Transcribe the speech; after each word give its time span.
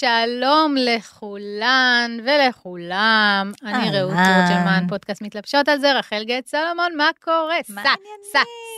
שלום 0.00 0.74
לכולן 0.78 2.18
ולכולם, 2.24 3.52
אני 3.64 3.90
רעות 3.90 4.10
תורג'מן, 4.12 4.84
פודקאסט 4.88 5.22
מתלבשות 5.22 5.68
על 5.68 5.78
זה, 5.78 5.92
רחל 5.92 6.24
גט 6.24 6.46
סלומון, 6.46 6.96
מה 6.96 7.08
קורה? 7.24 7.56
מה 7.68 7.80
העניינים? 7.80 8.20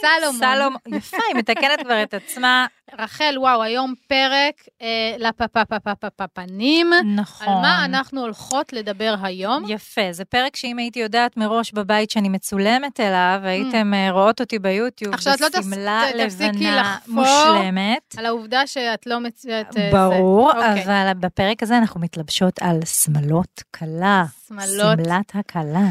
סלומון. 0.03 0.55
סלומון, 0.57 0.81
יפה, 0.99 1.17
היא 1.29 1.37
מתקנת 1.37 1.81
כבר 1.85 2.03
את 2.03 2.15
עצמה. 2.15 2.67
רחל, 2.99 3.35
וואו, 3.37 3.63
היום 3.63 3.95
פרק 4.09 4.55
אה, 4.83 5.15
לפפפפפפנים. 5.19 6.91
נכון. 7.17 7.49
על 7.49 7.55
מה 7.55 7.85
אנחנו 7.85 8.21
הולכות 8.21 8.73
לדבר 8.73 9.15
היום? 9.23 9.65
יפה, 9.69 10.01
זה 10.11 10.25
פרק 10.25 10.57
שאם 10.57 10.79
הייתי 10.79 10.99
יודעת 11.01 11.37
מראש 11.37 11.73
בבית 11.73 12.11
שאני 12.11 12.29
מצולמת 12.29 13.01
אליו, 13.01 13.41
הייתם 13.45 13.95
אה, 13.95 14.11
רואות 14.11 14.41
אותי 14.41 14.59
ביוטיוב 14.59 15.15
לא 15.15 15.19
תפס- 15.19 15.59
בשמלה 15.59 16.03
תפסיקי 16.25 16.49
לבנה. 16.49 16.97
מושלמת. 17.09 18.15
על 18.19 18.27
העובדה 18.27 18.67
שאת 18.67 19.07
לא 19.07 19.21
מצוינת... 19.21 19.77
אה, 19.77 19.91
ברור, 19.93 20.53
זה. 20.53 20.59
אוקיי. 20.69 20.85
אבל 20.85 21.12
בפרק 21.21 21.63
הזה 21.63 21.79
אנחנו 21.79 22.01
מתלבשות 22.01 22.55
על 22.61 22.79
שמלות 22.85 23.63
כלה. 23.79 24.25
שמלות. 24.49 24.99
שמלת 25.05 25.33
הכלה. 25.35 25.89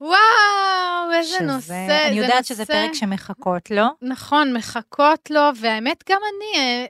וואו, 0.00 0.16
איזה 1.14 1.28
שזה- 1.36 1.44
נושא. 1.44 2.06
אני 2.06 2.14
זה 2.14 2.26
יודעת 2.26 2.44
שזה 2.44 2.62
נושא- 2.62 2.72
פרק 2.72 2.94
שמחכות 2.94 3.70
לו. 3.70 3.84
נכון, 4.02 4.52
מחכות 4.56 5.30
לו, 5.30 5.40
והאמת 5.56 6.04
גם 6.10 6.18
אני, 6.28 6.62
אה, 6.62 6.86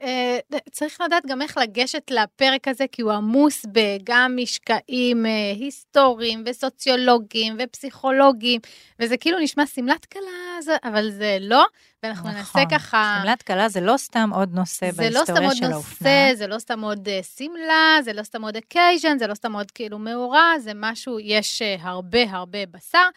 אה, 0.53 0.59
צריך 0.71 1.01
לדעת 1.01 1.23
גם 1.25 1.41
איך 1.41 1.57
לגשת 1.57 2.11
לפרק 2.11 2.67
הזה, 2.67 2.85
כי 2.91 3.01
הוא 3.01 3.11
עמוס 3.11 3.65
בגם 3.71 4.37
משקעים 4.41 5.25
אה, 5.25 5.31
היסטוריים 5.55 6.43
וסוציולוגיים 6.45 7.57
ופסיכולוגיים, 7.59 8.61
וזה 8.99 9.17
כאילו 9.17 9.39
נשמע 9.39 9.65
שמלת 9.65 10.05
כלה, 10.05 10.21
זה- 10.61 10.77
אבל 10.83 11.09
זה 11.11 11.37
לא, 11.41 11.65
ואנחנו 12.03 12.29
ננסה 12.29 12.41
נכון. 12.41 12.69
ככה... 12.69 13.19
שמלת 13.23 13.41
כלה 13.41 13.69
זה 13.69 13.81
לא 13.81 13.97
סתם 13.97 14.29
עוד 14.33 14.53
נושא 14.53 14.91
זה 14.91 15.09
לא 15.09 15.23
סתם 15.23 15.33
בהיסטוריה 15.33 15.47
עוד 15.49 15.55
של 15.57 15.63
נושא, 15.67 15.75
האופנה. 15.75 16.09
זה 16.35 16.47
לא 16.47 16.59
סתם 16.59 16.81
עוד 16.81 17.07
אה, 17.07 17.19
שמלה, 17.37 17.97
זה 18.03 18.13
לא 18.13 18.23
סתם 18.23 18.41
עוד 18.41 18.57
occasion, 18.57 19.17
זה 19.19 19.27
לא 19.27 19.33
סתם 19.33 19.53
עוד 19.53 19.71
כאילו 19.71 19.99
מאורע, 19.99 20.43
זה 20.59 20.71
משהו, 20.75 21.19
יש 21.19 21.61
אה, 21.61 21.75
הרבה 21.81 22.19
הרבה 22.29 22.59
בשר. 22.71 23.07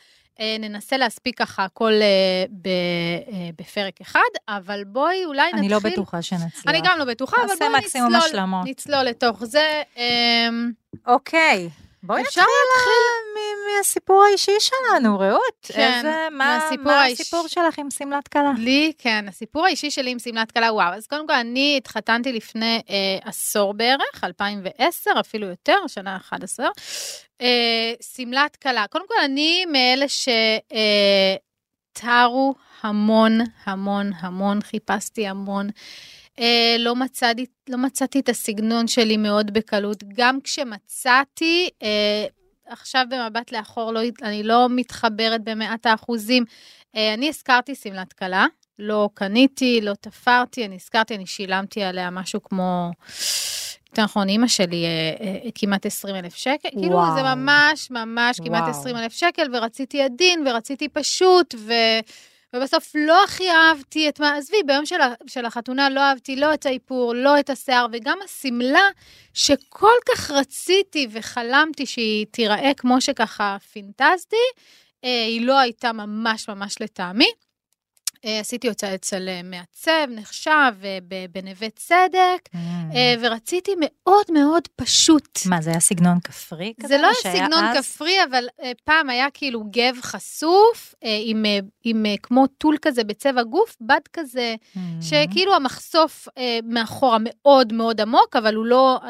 אה, 0.41 0.57
ננסה 0.61 0.97
להספיק 0.97 1.39
ככה 1.39 1.65
הכל 1.65 1.93
ב- 2.63 2.69
בפרק 3.59 4.01
אחד, 4.01 4.21
אבל 4.49 4.85
בואי 4.85 5.25
אולי 5.25 5.43
נתחיל... 5.47 5.59
אני 5.59 5.69
לא 5.69 5.79
בטוחה 5.79 6.23
שנצליח. 6.23 6.67
אני 6.69 6.81
גם 6.85 6.99
לא 6.99 7.05
בטוחה, 7.05 7.37
אבל 7.47 7.55
בואי 7.71 7.81
נצלול, 7.85 8.15
השלמות. 8.17 8.67
נצלול 8.69 9.03
לתוך 9.03 9.45
זה. 9.45 9.83
אמ, 9.97 10.71
אוקיי. 11.07 11.69
בואי 12.03 12.23
אפשר 12.23 12.41
נתחיל 12.41 13.03
מ- 13.35 13.77
מהסיפור 13.79 14.25
האישי 14.25 14.53
שלנו, 14.61 15.19
רעות. 15.19 15.41
כן, 15.63 15.93
איזה, 15.97 16.29
מה, 16.31 16.59
מהסיפור 16.61 16.85
מה 16.85 17.03
האיש- 17.03 17.21
הסיפור 17.21 17.49
שלך 17.49 17.79
עם 17.79 17.91
שמלת 17.91 18.29
כלה? 18.29 18.53
לי, 18.59 18.93
כן, 18.99 19.25
הסיפור 19.29 19.67
האישי 19.67 19.91
שלי 19.91 20.11
עם 20.11 20.19
שמלת 20.19 20.53
כלה, 20.53 20.73
וואו. 20.73 20.95
אז 20.95 21.07
קודם 21.07 21.27
כל, 21.27 21.33
אני 21.35 21.75
התחתנתי 21.77 22.33
לפני 22.33 22.81
אה, 22.91 22.95
עשור 23.25 23.75
בערך, 23.75 24.25
2010, 24.25 25.11
אפילו 25.21 25.47
יותר, 25.47 25.77
שנה 25.87 26.17
11. 26.17 26.69
אה, 27.41 27.47
שמלת 28.17 28.57
כלה. 28.57 28.85
קודם 28.91 29.09
כל, 29.09 29.15
אני 29.25 29.65
מאלה 29.67 30.07
שתרו 31.95 32.55
המון, 32.83 33.39
המון, 33.65 34.11
המון, 34.21 34.61
חיפשתי 34.63 35.27
המון. 35.27 35.69
אה, 36.39 36.77
לא, 36.79 36.97
מצאתי, 36.97 37.47
לא 37.69 37.79
מצאתי 37.79 38.21
את 38.21 38.29
הסגנון 38.29 38.87
שלי 38.89 39.17
מאוד 39.17 39.55
בקלות. 39.55 40.05
גם 40.15 40.41
כשמצאתי, 40.41 41.69
אה, 41.83 42.27
עכשיו 42.67 43.05
במבט 43.11 43.53
לאחור, 43.53 43.93
לא, 43.93 44.01
אני 44.23 44.43
לא 44.43 44.67
מתחברת 44.71 45.45
במאת 45.45 45.87
האחוזים. 45.87 46.45
אה, 46.97 47.15
אני 47.15 47.29
הזכרתי 47.29 47.75
שמלת 47.75 48.13
כלה, 48.13 48.47
לא 48.79 49.09
קניתי, 49.15 49.81
לא 49.83 49.93
תפרתי, 50.01 50.65
אני 50.65 50.75
הזכרתי, 50.75 51.15
אני 51.15 51.27
שילמתי 51.27 51.83
עליה 51.83 52.11
משהו 52.11 52.43
כמו, 52.43 52.91
יותר 53.91 54.05
נכון, 54.05 54.29
אימא 54.29 54.47
שלי 54.47 54.85
אה, 54.85 55.27
אה, 55.27 55.51
כמעט 55.55 55.87
20 55.87 56.17
אלף 56.17 56.35
שקל, 56.35 56.69
כאילו 56.71 56.93
וואו. 56.93 57.15
זה 57.15 57.23
ממש 57.23 57.91
ממש 57.91 58.41
כמעט 58.45 58.63
וואו. 58.63 58.71
20 58.71 58.97
אלף 58.97 59.13
שקל, 59.13 59.47
ורציתי 59.53 60.03
עדין, 60.03 60.47
ורציתי 60.47 60.89
פשוט, 60.89 61.55
ו... 61.59 61.73
ובסוף 62.55 62.93
לא 62.95 63.25
הכי 63.25 63.51
אהבתי 63.51 64.09
את 64.09 64.21
מה, 64.21 64.37
עזבי, 64.37 64.57
ביום 64.67 64.87
של, 64.87 64.97
של 65.27 65.45
החתונה 65.45 65.91
לא 65.91 66.01
אהבתי 66.01 66.37
לא 66.37 66.55
את 66.55 66.67
האיפור, 66.67 67.15
לא 67.15 67.41
את 67.41 67.51
השיער, 67.51 67.87
וגם 67.93 68.19
השמלה 68.25 68.89
שכל 69.35 69.95
כך 70.09 70.31
רציתי 70.31 71.09
וחלמתי 71.11 71.87
שהיא 71.87 72.27
תיראה 72.31 72.71
כמו 72.77 73.01
שככה 73.01 73.57
פינטזתי, 73.73 74.37
אה, 75.05 75.25
היא 75.25 75.47
לא 75.47 75.59
הייתה 75.59 75.93
ממש 75.93 76.49
ממש 76.49 76.77
לטעמי. 76.81 77.31
אה, 78.25 78.41
עשיתי 78.41 78.69
אותה 78.69 78.95
אצל 78.95 79.29
אה, 79.29 79.41
מעצב, 79.45 80.07
נחשב, 80.09 80.73
אה, 80.85 80.99
בנווה 81.31 81.71
צדק, 81.71 82.49
אה, 82.95 83.15
ורציתי 83.21 83.73
מאוד 83.81 84.25
מאוד 84.33 84.69
פשוט. 84.77 85.39
מה, 85.47 85.61
זה 85.63 85.71
היה 85.71 85.81
סגנון 85.81 86.21
כפרי 86.21 86.73
כזה? 86.81 86.89
זה 86.97 87.03
לא 87.03 87.07
היה 87.25 87.37
סגנון 87.37 87.65
אז? 87.65 87.77
כפרי, 87.87 88.25
אבל 88.31 88.45
פעם 88.85 89.11
היה 89.11 89.27
כאילו 89.35 89.65
גב 89.71 89.97
חשוף, 90.03 90.95
עם, 91.03 91.45
עם 91.85 92.07
כמו 92.23 92.47
טול 92.47 92.77
כזה 92.83 93.05
בצבע 93.05 93.43
גוף, 93.43 93.77
בד 93.81 94.01
כזה, 94.13 94.55
Mm. 94.75 94.79
שכאילו 95.01 95.55
המחשוף 95.55 96.29
מאחורה 96.65 97.19
מאוד 97.21 97.73
מאוד 97.73 98.01
עמוק, 98.01 98.37
אבל 98.37 98.55
הוא 98.55 98.67
לא, 98.67 99.01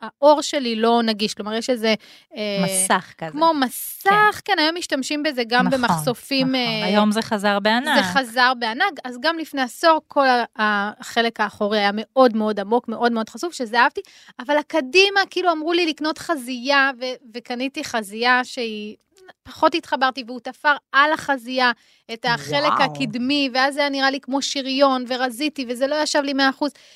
האור 0.00 0.42
שלי 0.42 0.76
לא 0.76 1.02
נגיש, 1.02 1.34
כלומר 1.34 1.54
יש 1.54 1.70
איזה... 1.70 1.94
אה, 2.36 2.64
מסך 2.64 3.12
כזה. 3.18 3.30
כמו 3.30 3.52
מסך, 3.54 4.40
כן, 4.44 4.58
היום 4.58 4.74
משתמשים 4.78 5.22
בזה 5.22 5.42
גם 5.46 5.66
נכון, 5.66 5.80
במחשופים. 5.80 6.48
נכון. 6.48 6.54
אה, 6.54 6.84
היום 6.84 7.12
זה 7.12 7.22
חזר 7.22 7.58
בענק. 7.60 7.96
זה 7.96 8.02
חזר 8.02 8.52
בענק, 8.58 8.92
אז 9.04 9.16
גם 9.20 9.38
לפני 9.38 9.62
עשור 9.62 10.00
כל 10.08 10.26
החלק 10.56 11.40
האחורי 11.40 11.78
היה 11.78 11.90
מאוד 11.94 12.36
מאוד 12.36 12.60
עמוק, 12.60 12.88
מאוד 12.88 13.12
מאוד 13.12 13.28
חשוף, 13.28 13.54
שזה 13.54 13.80
אהבתי, 13.80 14.00
אבל 14.38 14.56
הקדימה, 14.56 15.20
כאילו 15.30 15.52
אמרו 15.52 15.72
לי 15.72 15.86
לקנות 15.86 16.18
חזייה, 16.18 16.90
ו- 17.00 17.26
וקניתי 17.34 17.84
חזייה 17.84 18.44
שהיא... 18.44 18.96
פחות 19.42 19.74
התחברתי, 19.74 20.24
והוא 20.26 20.40
תפר 20.40 20.76
על 20.92 21.12
החזייה 21.12 21.72
את 22.12 22.24
החלק 22.28 22.72
וואו. 22.78 22.82
הקדמי, 22.82 23.50
ואז 23.54 23.74
זה 23.74 23.80
היה 23.80 23.88
נראה 23.88 24.10
לי 24.10 24.20
כמו 24.20 24.42
שריון, 24.42 25.04
ורזיתי, 25.08 25.66
וזה 25.68 25.86
לא 25.86 25.96
ישב 26.02 26.20
לי 26.20 26.32
100%. 26.32 26.36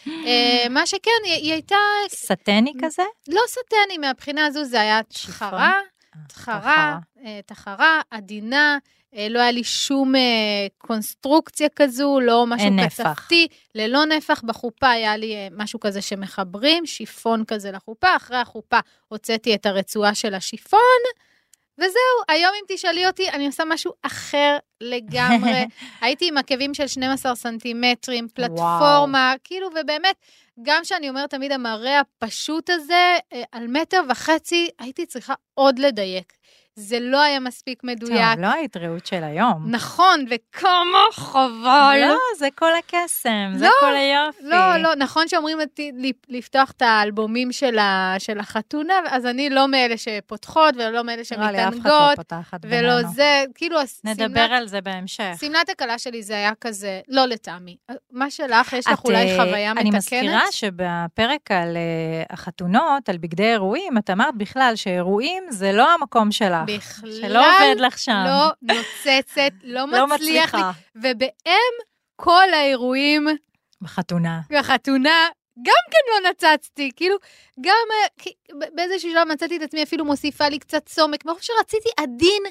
אה, 0.06 0.68
מה 0.70 0.86
שכן, 0.86 1.10
היא, 1.24 1.34
היא 1.34 1.52
הייתה 1.52 1.76
סטני 2.08 2.72
כזה? 2.82 3.02
לא 3.28 3.40
סטני, 3.48 3.98
מהבחינה 3.98 4.46
הזו 4.46 4.64
זה 4.64 4.80
היה 4.80 5.00
שיפון? 5.10 5.48
תחרה, 5.48 5.80
תחרה, 6.28 6.98
אה, 7.24 7.40
תחרה, 7.46 8.00
עדינה, 8.10 8.78
אה, 9.14 9.28
לא 9.30 9.40
היה 9.40 9.50
לי 9.50 9.64
שום 9.64 10.14
אה, 10.14 10.20
קונסטרוקציה 10.78 11.68
כזו, 11.76 12.20
לא 12.20 12.46
משהו. 12.46 12.68
קצפתי, 12.86 13.48
ללא 13.74 14.06
נפח. 14.06 14.42
בחופה 14.44 14.90
היה 14.90 15.16
לי 15.16 15.34
אה, 15.34 15.48
משהו 15.52 15.80
כזה 15.80 16.02
שמחברים, 16.02 16.86
שיפון 16.86 17.44
כזה 17.44 17.70
לחופה, 17.70 18.16
אחרי 18.16 18.36
החופה 18.36 18.78
הוצאתי 19.08 19.54
את 19.54 19.66
הרצועה 19.66 20.14
של 20.14 20.34
השיפון, 20.34 20.80
וזהו, 21.78 22.18
היום 22.28 22.52
אם 22.54 22.76
תשאלי 22.76 23.06
אותי, 23.06 23.30
אני 23.30 23.46
עושה 23.46 23.64
משהו 23.64 23.92
אחר 24.02 24.56
לגמרי. 24.80 25.66
הייתי 26.00 26.28
עם 26.28 26.38
עקבים 26.38 26.74
של 26.74 26.86
12 26.86 27.34
סנטימטרים, 27.34 28.28
פלטפורמה, 28.34 29.34
כאילו, 29.44 29.68
ובאמת, 29.80 30.16
גם 30.62 30.84
שאני 30.84 31.08
אומרת 31.08 31.30
תמיד 31.30 31.52
המראה 31.52 32.00
הפשוט 32.00 32.70
הזה, 32.70 33.16
אה, 33.32 33.42
על 33.52 33.66
מטר 33.66 34.00
וחצי, 34.08 34.68
הייתי 34.78 35.06
צריכה 35.06 35.34
עוד 35.54 35.78
לדייק. 35.78 36.32
זה 36.78 36.98
לא 37.00 37.20
היה 37.22 37.40
מספיק 37.40 37.84
מדויק. 37.84 38.34
טוב, 38.34 38.44
לא 38.44 38.52
היית 38.52 38.76
רעות 38.76 39.06
של 39.06 39.24
היום. 39.24 39.64
נכון, 39.66 40.24
וכמה 40.30 40.98
חבל. 41.12 41.98
לא, 42.08 42.16
זה 42.38 42.48
כל 42.54 42.70
הקסם, 42.78 43.52
זה 43.54 43.64
לא, 43.64 43.70
כל 43.80 43.96
היופי. 43.96 44.42
לא, 44.42 44.76
לא, 44.76 44.94
נכון 44.94 45.28
שאומרים 45.28 45.58
לפתוח 46.28 46.70
את 46.70 46.82
האלבומים 46.82 47.52
של, 47.52 47.78
ה, 47.78 48.14
של 48.18 48.38
החתונה, 48.38 48.94
אז 49.10 49.26
אני 49.26 49.50
לא 49.50 49.68
מאלה 49.68 49.94
שפותחות 49.96 50.74
ולא 50.76 51.04
מאלה 51.04 51.22
נראה 51.30 51.52
לי 51.52 51.68
אף 51.68 51.74
אחד 51.74 51.74
לא 51.74 51.90
שמתענגות, 51.90 52.16
פותחת 52.16 52.60
ולא 52.64 52.90
בינינו. 52.96 53.12
זה, 53.14 53.44
כאילו, 53.54 53.78
נדבר 54.04 54.40
על 54.40 54.66
זה 54.66 54.80
בהמשך. 54.80 55.32
שמלת 55.40 55.68
הכלה 55.68 55.98
שלי 55.98 56.22
זה 56.22 56.34
היה 56.34 56.52
כזה, 56.60 57.00
לא 57.08 57.26
לטעמי. 57.26 57.76
מה 58.12 58.30
שלך, 58.30 58.72
יש 58.72 58.86
לך 58.86 59.00
את, 59.00 59.04
אולי 59.04 59.30
אה, 59.30 59.44
חוויה 59.44 59.74
מתקנת? 59.74 59.86
אני 59.86 59.96
מזכירה 59.98 60.42
שבפרק 60.50 61.50
על 61.50 61.76
אה, 61.76 62.22
החתונות, 62.30 63.08
על 63.08 63.18
בגדי 63.18 63.52
אירועים, 63.52 63.98
את 63.98 64.10
אמרת 64.10 64.34
בכלל 64.36 64.72
שאירועים 64.76 65.44
זה 65.50 65.72
לא 65.72 65.94
המקום 65.94 66.32
שלך. 66.32 66.67
בכלל 66.76 67.12
שלא 67.12 67.38
עובד 67.38 67.80
לך 67.80 67.98
שם. 67.98 68.24
לא 68.26 68.50
נוצצת, 68.62 69.52
לא 69.62 69.84
לא 69.98 70.06
מצליח 70.06 70.54
לי. 70.54 70.60
ובאם 70.94 71.72
כל 72.16 72.54
האירועים 72.54 73.26
בחתונה. 73.80 74.40
בחתונה, 74.50 75.28
גם 75.62 75.84
כן 75.90 76.24
לא 76.24 76.30
נצצתי, 76.30 76.90
כאילו, 76.96 77.16
גם 77.60 77.86
אה, 77.92 78.68
באיזשהו 78.74 79.10
שלב 79.10 79.28
מצאתי 79.28 79.56
את 79.56 79.62
עצמי 79.62 79.82
אפילו 79.82 80.04
מוסיפה 80.04 80.48
לי 80.48 80.58
קצת 80.58 80.88
סומק, 80.88 81.24
מרוב 81.24 81.38
שרציתי 81.40 81.88
עדין, 81.96 82.42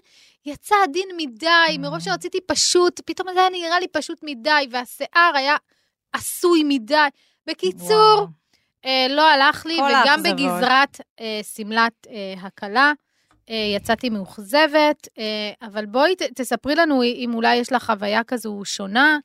יצא 0.45 0.75
עדין 0.83 1.09
מדי, 1.17 1.47
Mm. 1.75 1.79
מרוב 1.79 1.99
שרציתי 1.99 2.37
פשוט, 2.47 3.01
פתאום 3.05 3.27
זה 3.33 3.39
היה 3.39 3.49
נראה 3.49 3.79
לי 3.79 3.87
פשוט 3.87 4.19
מדי, 4.23 4.67
והשיער 4.71 5.31
היה 5.35 5.55
עשוי 6.13 6.63
מדי. 6.65 7.07
בקיצור, 7.47 8.15
וואו. 8.15 8.27
אה, 8.85 9.07
לא 9.09 9.29
הלך 9.29 9.65
לי, 9.65 9.73
וגם 9.73 9.89
האכזבות. 10.05 10.33
בגזרת 10.33 11.01
אה, 11.19 11.39
שמלת 11.55 12.07
אה. 12.09 12.33
אה, 12.67 12.91
יצאתי 13.75 14.09
מאוכזבת, 14.09 15.07
אה, 15.19 15.23
אבל 15.67 15.85
בואי 15.85 16.15
תספרי 16.35 16.75
לנו 16.75 17.03
אם 17.03 17.31
אולי 17.33 17.55
יש 17.55 17.71
לך 17.71 17.83
חוויה 17.85 18.23
כזו 18.23 18.61
שונה. 18.65 19.17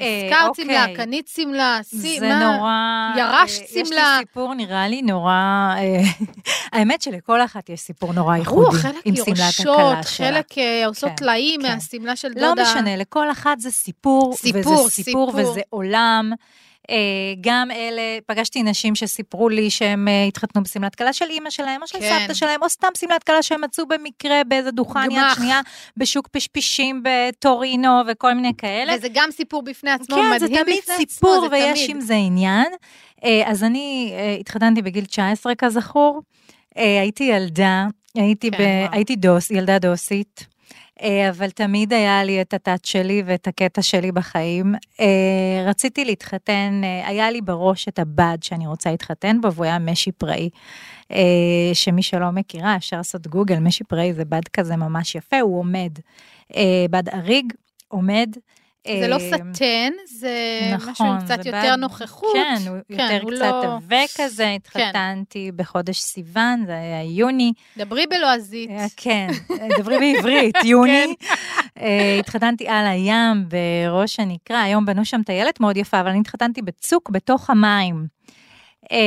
אה, 0.00 0.22
הזכרת 0.24 0.48
אוקיי. 0.48 0.64
שמלה, 0.64 0.86
קנית 0.96 1.28
שמלה, 1.28 1.78
זה? 1.82 2.38
נורא... 2.40 2.72
ירשת 3.18 3.60
אה, 3.60 3.66
יש 3.66 3.74
לי 3.74 3.84
שמלה. 3.84 4.16
סיפור 4.20 4.54
נראה 4.54 4.88
לי 4.88 5.02
נורא... 5.02 5.32
אה, 5.76 6.02
האמת 6.72 7.02
שלכל 7.02 7.44
אחת 7.44 7.68
יש 7.68 7.80
סיפור 7.80 8.12
נורא 8.12 8.36
ייחודי. 8.36 8.78
עם 9.04 9.16
שמלת 9.16 9.28
הכלה 9.60 10.02
שלה. 10.02 10.02
חלק 10.02 10.58
אה, 10.58 10.86
עושות 10.86 11.08
כן, 11.08 11.16
טלאים 11.16 11.62
כן. 11.62 11.74
מהשמלה 11.74 12.16
של 12.16 12.28
לא 12.36 12.48
דודה. 12.48 12.62
משנה, 12.62 12.96
לכל 12.96 13.30
אחת 13.30 13.60
זה 13.60 13.70
סיפור, 13.70 14.34
סיפור, 14.36 14.60
וזה 14.60 14.90
סיפור, 14.90 15.30
סיפור. 15.30 15.50
וזה 15.50 15.60
עולם. 15.70 16.32
אה, 16.90 16.96
גם 17.40 17.70
אלה, 17.70 18.02
פגשתי 18.26 18.62
נשים 18.62 18.94
שסיפרו 18.94 19.48
לי 19.48 19.70
שהם 19.70 20.08
אה, 20.08 20.24
התחתנו 20.24 20.62
בשמלת 20.62 20.94
כלה 20.94 21.12
של 21.12 21.24
אימא 21.30 21.50
שלהם, 21.50 21.82
או 21.82 21.86
של 21.86 21.98
כן. 22.00 22.18
סבתא 22.18 22.34
שלהם, 22.34 22.62
או 22.62 22.68
סתם 22.68 22.88
שמלת 22.96 23.22
כלה 23.22 23.42
שהם 23.42 23.60
מצאו 23.60 23.86
במקרה 23.86 24.44
באיזה 24.48 24.70
דוכן 24.70 25.10
יד 25.10 25.18
גמח. 25.18 25.36
שנייה, 25.36 25.60
בשוק 25.96 26.28
פשפישים 26.28 27.02
בטורינו 27.02 28.00
וכל 28.08 28.34
מיני 28.34 28.52
כאלה. 28.58 28.94
וזה 28.96 29.08
גם 29.14 29.28
סיפור 29.30 29.62
בפני 29.62 29.90
עצמו, 29.90 30.16
כן, 30.16 30.22
מדהים 30.22 30.38
זה 30.38 30.46
תמיד 30.64 30.78
בפני 30.82 30.96
סיפור 30.96 31.32
עצמו, 31.32 31.48
זה 31.48 31.56
ויש 31.56 31.84
תמיד. 31.84 31.90
עם 31.96 32.00
זה 32.00 32.14
עניין. 32.14 32.72
אה, 33.24 33.42
אז 33.46 33.64
אני 33.64 34.14
התחתנתי 34.40 34.82
בגיל 34.82 35.04
19 35.04 35.54
כזכור, 35.54 36.22
הייתי 36.74 37.24
ילדה, 37.24 37.86
הייתי, 38.14 38.50
כן, 38.50 38.58
ב... 38.58 38.92
הייתי 38.92 39.16
דוס, 39.16 39.50
ילדה 39.50 39.78
דוסית. 39.78 40.53
אה, 41.02 41.30
אבל 41.30 41.50
תמיד 41.50 41.92
היה 41.92 42.24
לי 42.24 42.40
את 42.40 42.54
הטאט 42.54 42.84
שלי 42.84 43.22
ואת 43.26 43.46
הקטע 43.46 43.82
שלי 43.82 44.12
בחיים. 44.12 44.74
אה, 45.00 45.64
רציתי 45.66 46.04
להתחתן, 46.04 46.80
אה, 46.84 47.08
היה 47.08 47.30
לי 47.30 47.40
בראש 47.40 47.88
את 47.88 47.98
הבד 47.98 48.38
שאני 48.40 48.66
רוצה 48.66 48.90
להתחתן 48.90 49.40
בו, 49.40 49.52
והוא 49.52 49.64
היה 49.64 49.78
משי 49.78 50.12
פראי. 50.12 50.50
שמי 51.72 52.02
שלא 52.02 52.30
מכירה, 52.30 52.76
אפשר 52.76 52.96
לעשות 52.96 53.26
גוגל, 53.26 53.58
משי 53.58 53.84
פראי 53.84 54.12
זה 54.12 54.24
בד 54.24 54.48
כזה 54.52 54.76
ממש 54.76 55.14
יפה, 55.14 55.40
הוא 55.40 55.58
עומד. 55.58 55.98
בד 56.90 57.08
אריג, 57.08 57.52
עומד. 57.88 58.36
זה 59.00 59.08
לא 59.08 59.14
אה, 59.14 59.20
סטן, 59.54 59.92
זה 60.18 60.30
משהו 60.76 60.90
נכון, 60.90 61.06
עם 61.06 61.20
קצת 61.24 61.46
יותר 61.46 61.70
בד- 61.72 61.78
נוחות. 61.78 62.32
כן, 62.32 62.56
הוא 62.68 62.76
כן, 62.88 63.02
יותר 63.02 63.18
הוא 63.22 63.30
קצת 63.30 63.40
לא- 63.40 63.60
כן. 63.62 63.68
עבה 63.68 63.96
כזה, 64.16 64.50
התחתנתי 64.50 65.50
בחודש 65.56 65.98
סיוון, 66.00 66.62
זה 66.66 66.72
היה 66.72 67.02
יוני. 67.04 67.52
דברי 67.76 68.06
בלועזית. 68.06 68.70
אה, 68.70 68.86
כן, 68.96 69.26
דברי 69.78 69.98
בעברית, 69.98 70.54
יוני. 70.64 71.14
אה, 71.80 72.16
התחתנתי 72.20 72.68
על 72.68 72.86
הים 72.86 73.44
בראש 73.48 74.20
הנקרה, 74.20 74.62
היום 74.62 74.86
בנו 74.86 75.04
שם 75.04 75.22
טיילת 75.22 75.60
מאוד 75.60 75.76
יפה, 75.76 76.00
אבל 76.00 76.08
אני 76.08 76.20
התחתנתי 76.20 76.62
בצוק 76.62 77.10
בתוך 77.10 77.50
המים. 77.50 78.06
אה, 78.92 78.98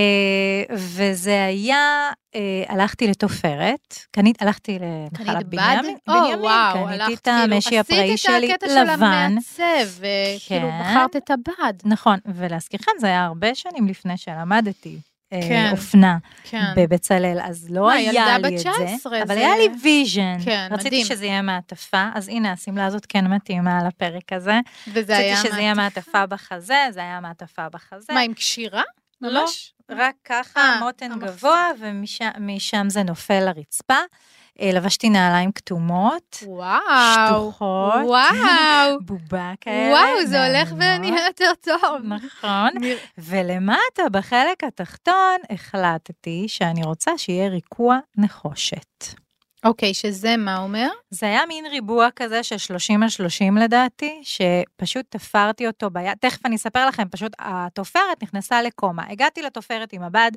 וזה 0.75 1.45
היה, 1.45 2.09
אה, 2.35 2.39
הלכתי 2.67 3.07
לתופרת, 3.07 3.95
קנית, 4.11 4.41
הלכתי 4.41 4.79
בד? 4.79 5.45
בנימין, 5.45 5.97
בנימין, 6.07 6.49
קניתי 6.73 7.13
את 7.13 7.27
המשי 7.27 7.79
הפראי 7.79 8.17
שלי, 8.17 8.35
עשית 8.37 8.49
את 8.49 8.63
הקטע 8.63 8.73
של 8.73 8.93
לבן. 8.93 9.03
המעצב, 9.03 9.63
וכאילו 9.99 10.69
כן. 10.69 10.79
בחרת 10.81 11.15
את 11.15 11.31
הבד. 11.31 11.73
נכון, 11.85 12.19
ולהזכירכם, 12.25 12.91
זה 12.99 13.07
היה 13.07 13.25
הרבה 13.25 13.55
שנים 13.55 13.87
לפני 13.87 14.17
שלמדתי. 14.17 14.97
אה, 15.33 15.39
כן. 15.41 15.69
אופנה 15.71 16.17
כן. 16.43 16.63
בבצלאל, 16.75 17.37
אז 17.43 17.67
לא 17.69 17.85
מה, 17.85 17.93
היה 17.93 18.09
ילדה 18.09 18.37
לי 18.49 18.55
את 18.55 18.59
זה, 18.59 18.69
19, 18.69 19.17
אבל 19.21 19.27
זה- 19.27 19.33
היה 19.33 19.57
לי 19.57 19.67
vision. 19.83 20.37
כן, 20.45 20.67
רציתי 20.71 20.87
מדהים. 20.89 21.05
שזה 21.05 21.25
יהיה 21.25 21.41
מעטפה, 21.41 22.09
אז 22.15 22.27
הנה, 22.29 22.51
השמלה 22.51 22.85
הזאת 22.85 23.05
כן 23.05 23.27
מתאימה 23.27 23.79
לפרק 23.87 24.33
הזה. 24.33 24.59
וזה 24.93 25.17
היה... 25.17 25.33
רציתי 25.33 25.49
שזה 25.49 25.61
יהיה 25.61 25.73
מעטפה. 25.73 25.99
מעטפה 26.19 26.35
בחזה, 26.35 26.85
זה 26.91 26.99
היה 26.99 27.19
מעטפה 27.19 27.69
בחזה. 27.69 28.13
מה, 28.13 28.19
עם 28.19 28.33
קשירה? 28.33 28.81
לא, 29.21 29.41
ממש? 29.41 29.73
רק 29.89 30.15
ככה, 30.25 30.59
אה, 30.59 30.79
מותן 30.79 31.11
המחזיק. 31.11 31.37
גבוה, 31.37 31.67
ומשם 31.79 32.89
זה 32.89 33.03
נופל 33.03 33.39
לרצפה. 33.45 33.99
אה, 34.61 34.71
לבשתי 34.73 35.09
נעליים 35.09 35.51
כתומות, 35.51 36.43
וואו. 36.45 37.27
שטוחות. 37.27 37.93
וואו. 38.05 38.99
בובה 39.05 39.53
כאלה. 39.61 39.93
וואו, 39.93 40.27
זה 40.27 40.45
הולך. 40.45 40.71
ונהיה 40.71 41.25
יותר 41.27 41.51
טוב. 41.61 42.01
נכון. 42.03 42.69
ולמטה, 43.17 44.09
בחלק 44.11 44.63
התחתון, 44.63 45.37
החלטתי 45.49 46.45
שאני 46.47 46.83
רוצה 46.83 47.17
שיהיה 47.17 47.49
ריקוע 47.49 47.99
נחושת. 48.17 49.26
אוקיי, 49.65 49.93
שזה 49.93 50.37
מה 50.37 50.57
אומר? 50.57 50.89
זה 51.09 51.25
היה 51.25 51.45
מין 51.47 51.65
ריבוע 51.65 52.07
כזה 52.15 52.43
של 52.43 52.57
30 52.57 53.03
על 53.03 53.09
30 53.09 53.57
לדעתי, 53.57 54.21
שפשוט 54.23 55.05
תפרתי 55.09 55.67
אותו 55.67 55.89
ביד, 55.89 56.17
תכף 56.21 56.45
אני 56.45 56.55
אספר 56.55 56.87
לכם, 56.87 57.09
פשוט 57.11 57.31
התופרת 57.39 58.23
נכנסה 58.23 58.61
לקומה. 58.61 59.03
הגעתי 59.09 59.41
לתופרת 59.41 59.93
עם 59.93 60.01
הבד, 60.03 60.31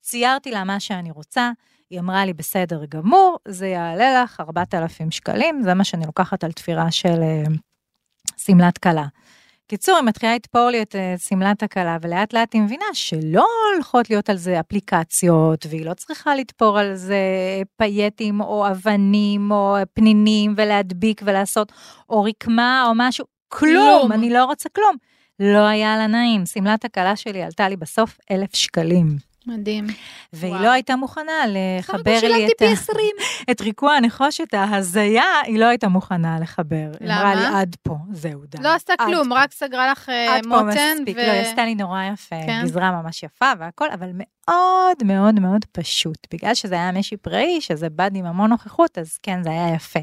ציירתי 0.00 0.50
לה 0.50 0.64
מה 0.64 0.80
שאני 0.80 1.10
רוצה, 1.10 1.50
היא 1.90 2.00
אמרה 2.00 2.24
לי, 2.26 2.32
בסדר 2.32 2.84
גמור, 2.88 3.38
זה 3.48 3.66
יעלה 3.68 4.22
לך 4.22 4.40
4,000 4.40 5.10
שקלים, 5.10 5.62
זה 5.62 5.74
מה 5.74 5.84
שאני 5.84 6.06
לוקחת 6.06 6.44
על 6.44 6.52
תפירה 6.52 6.90
של 6.90 7.22
אה, 7.22 7.42
שמלת 8.36 8.78
כלה. 8.78 9.06
קיצור, 9.68 9.96
היא 9.96 10.04
מתחילה 10.04 10.34
לתפור 10.34 10.70
לי 10.70 10.82
את 10.82 10.96
אה, 10.96 11.14
שמלת 11.18 11.62
הכלה, 11.62 11.96
ולאט 12.02 12.32
לאט 12.32 12.54
היא 12.54 12.62
מבינה 12.62 12.84
שלא 12.92 13.46
הולכות 13.74 14.10
להיות 14.10 14.30
על 14.30 14.36
זה 14.36 14.60
אפליקציות, 14.60 15.66
והיא 15.70 15.86
לא 15.86 15.94
צריכה 15.94 16.34
לתפור 16.34 16.78
על 16.78 16.94
זה 16.94 17.18
פייטים 17.76 18.40
או 18.40 18.70
אבנים 18.70 19.50
או 19.50 19.76
פנינים 19.94 20.54
ולהדביק 20.56 21.20
ולעשות 21.24 21.72
או 22.10 22.22
רקמה 22.22 22.84
או 22.88 22.92
משהו, 22.96 23.24
כלום, 23.48 23.98
כלום. 24.00 24.12
אני 24.12 24.30
לא 24.30 24.44
רוצה 24.44 24.68
כלום. 24.68 24.96
לא 25.40 25.66
היה 25.66 25.96
לה 25.96 26.06
נעים, 26.06 26.46
שמלת 26.46 26.84
הכלה 26.84 27.16
שלי 27.16 27.42
עלתה 27.42 27.68
לי 27.68 27.76
בסוף 27.76 28.18
אלף 28.30 28.56
שקלים. 28.56 29.27
מדהים. 29.48 29.86
והיא 30.32 30.52
וואו. 30.52 30.62
לא 30.64 30.70
הייתה 30.70 30.96
מוכנה 30.96 31.32
לחבר 31.78 32.18
לי 32.22 32.46
את, 32.46 32.50
ה- 32.50 32.54
פי 32.58 32.66
20. 32.72 32.98
את 33.50 33.60
ריקוע 33.60 33.92
הנחושת 33.92 34.54
ההזיה, 34.54 35.24
היא 35.44 35.58
לא 35.58 35.64
הייתה 35.66 35.88
מוכנה 35.88 36.36
לחבר. 36.40 36.90
היא 37.00 37.08
אמרה 37.08 37.34
למה? 37.34 37.50
לי, 37.50 37.60
עד 37.60 37.76
פה, 37.82 37.96
זהו, 38.12 38.40
די. 38.46 38.58
לא 38.62 38.74
עשתה 38.74 38.92
כלום, 39.06 39.28
פה." 39.28 39.34
רק 39.42 39.52
סגרה 39.52 39.90
לך 39.92 40.08
אה, 40.08 40.36
עד 40.36 40.42
פה 40.42 40.62
מותן. 40.62 40.96
מספיק, 41.00 41.16
ו- 41.16 41.26
לא, 41.26 41.32
היא 41.32 41.40
עשתה 41.40 41.64
לי 41.64 41.74
נורא 41.74 42.02
יפה, 42.12 42.36
כן. 42.46 42.60
גזרה 42.64 42.90
ממש 43.02 43.22
יפה 43.22 43.52
והכל, 43.58 43.86
אבל 43.94 44.08
מאוד 44.14 45.04
מאוד 45.04 45.40
מאוד 45.40 45.64
פשוט. 45.72 46.26
בגלל 46.34 46.54
שזה 46.54 46.74
היה 46.74 46.92
משי 46.92 47.16
פראי, 47.16 47.60
שזה 47.60 47.88
בד 47.90 48.10
עם 48.14 48.24
המון 48.26 48.50
נוכחות, 48.50 48.98
אז 48.98 49.18
כן, 49.22 49.42
זה 49.42 49.50
היה 49.50 49.74
יפה. 49.74 50.00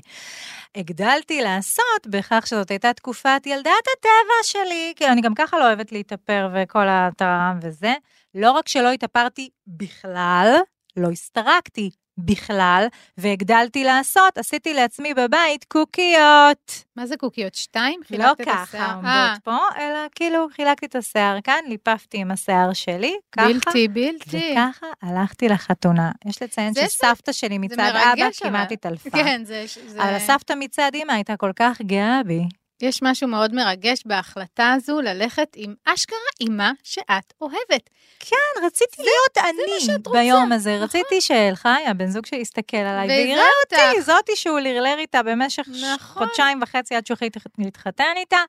הגדלתי 0.76 1.42
לעשות 1.42 2.08
בכך 2.08 2.48
שזאת 2.48 2.70
הייתה 2.72 2.94
תקופת 2.94 3.42
ילדת 3.46 3.66
הטבע 3.98 4.44
שלי, 4.44 4.94
כאילו 4.96 5.12
אני 5.12 5.22
גם 5.22 5.36
ככה 5.36 5.58
לא 5.60 5.68
אוהבת 5.68 5.92
להתאפר 5.92 6.50
וכל 6.54 6.88
הטרם 6.90 7.60
וזה. 7.62 7.94
לא 8.36 8.52
רק 8.52 8.68
שלא 8.68 8.92
התאפרתי 8.92 9.50
בכלל, 9.68 10.56
לא 10.98 11.10
הסתרקתי 11.12 11.90
בכלל, 12.18 12.88
והגדלתי 13.18 13.84
לעשות, 13.84 14.38
עשיתי 14.38 14.74
לעצמי 14.74 15.14
בבית 15.14 15.64
קוקיות. 15.68 16.84
מה 16.96 17.06
זה 17.06 17.18
קוקיות? 17.18 17.56
שתיים? 17.56 18.00
לא 18.12 18.32
ככה? 18.46 18.86
עומדות 18.94 19.06
אה, 19.06 19.36
פה, 19.44 19.58
אלא 19.78 20.00
כאילו 20.16 20.48
חילקתי 20.56 20.86
את 20.86 20.96
השיער 20.96 21.42
כאן, 21.42 21.60
ליפפתי 21.68 22.18
עם 22.18 22.32
השיער 22.32 22.74
שלי, 22.74 23.16
ככה. 23.32 23.48
בלתי, 23.48 23.88
בלתי. 23.88 24.54
וככה 24.54 24.88
הלכתי 25.02 25.50
לחתונה. 25.50 26.12
יש 26.26 26.42
לציין 26.42 26.74
שסבתא 26.90 27.32
שלי 27.32 27.58
מצד 27.58 27.80
אבא. 27.80 28.30
כמעט 28.44 28.72
התעלפה. 28.72 29.10
כן, 29.10 29.42
זה... 29.46 29.66
זה- 29.88 30.04
אבל 30.04 30.14
הסבתא 30.16 30.54
מצד 30.60 30.92
אמא 30.96 31.12
הייתה 31.12 31.38
כל 31.38 31.52
כך 31.56 31.82
גאה 31.82 32.22
בי. 32.26 32.42
יש 32.82 33.02
משהו 33.02 33.28
מאוד 33.28 33.54
מרגש 33.54 34.00
בהחלטה 34.06 34.74
הזו 34.74 35.02
ללכת 35.02 35.48
עם 35.56 35.74
אשכרה 35.86 36.18
עם 36.40 36.58
מה 36.58 36.72
שאת 36.84 37.34
אוהבת. 37.42 37.90
כן, 38.20 38.66
רציתי 38.66 39.02
להיות 39.02 39.38
אני 39.38 39.80
שאת 39.80 40.08
רוצה, 40.08 40.20
ביום 40.20 40.52
הזה. 40.52 40.76
נכון. 40.76 40.84
רציתי 40.84 41.22
שאלחי, 41.22 41.86
הבן 41.88 42.10
זוג 42.10 42.26
שלי, 42.26 42.38
יסתכל 42.38 42.78
עליי 42.78 43.08
ויראה 43.08 43.46
אותי. 43.64 44.02
זאתי 44.02 44.36
שהוא 44.36 44.60
לרלר 44.60 44.96
איתה 44.98 45.24
במשך 45.24 45.68
נכון. 45.68 46.28
חודשיים 46.28 46.60
וחצי 46.62 46.96
עד 46.96 47.08
שהוא 47.08 47.18
להתחתן 47.58 48.14
איתה, 48.16 48.40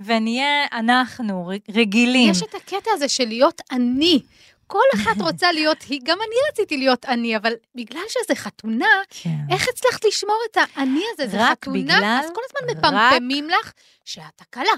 ונהיה 0.00 0.66
אנחנו 0.72 1.50
רגילים. 1.74 2.30
יש 2.30 2.42
את 2.42 2.54
הקטע 2.54 2.90
הזה 2.94 3.08
של 3.08 3.28
להיות 3.28 3.60
אני. 3.72 4.20
כל 4.66 4.82
אחת 4.94 5.20
רוצה 5.20 5.52
להיות 5.52 5.82
היא, 5.82 6.00
גם 6.04 6.18
אני 6.18 6.36
רציתי 6.52 6.76
להיות 6.76 7.04
אני, 7.04 7.36
אבל 7.36 7.52
בגלל 7.74 8.02
שזה 8.08 8.34
חתונה, 8.34 8.86
כן. 9.10 9.30
איך 9.50 9.66
הצלחת 9.68 10.04
לשמור 10.04 10.38
את 10.52 10.56
האני 10.76 11.02
הזה? 11.12 11.26
זה 11.28 11.38
חתונה, 11.50 11.78
בגלל- 11.78 12.20
אז 12.24 12.30
כל 12.34 12.40
הזמן 12.50 12.88
רק- 12.88 12.94
מפמפמים 13.12 13.48
לך 13.48 13.72
שאת 14.04 14.40
הקלה. 14.40 14.72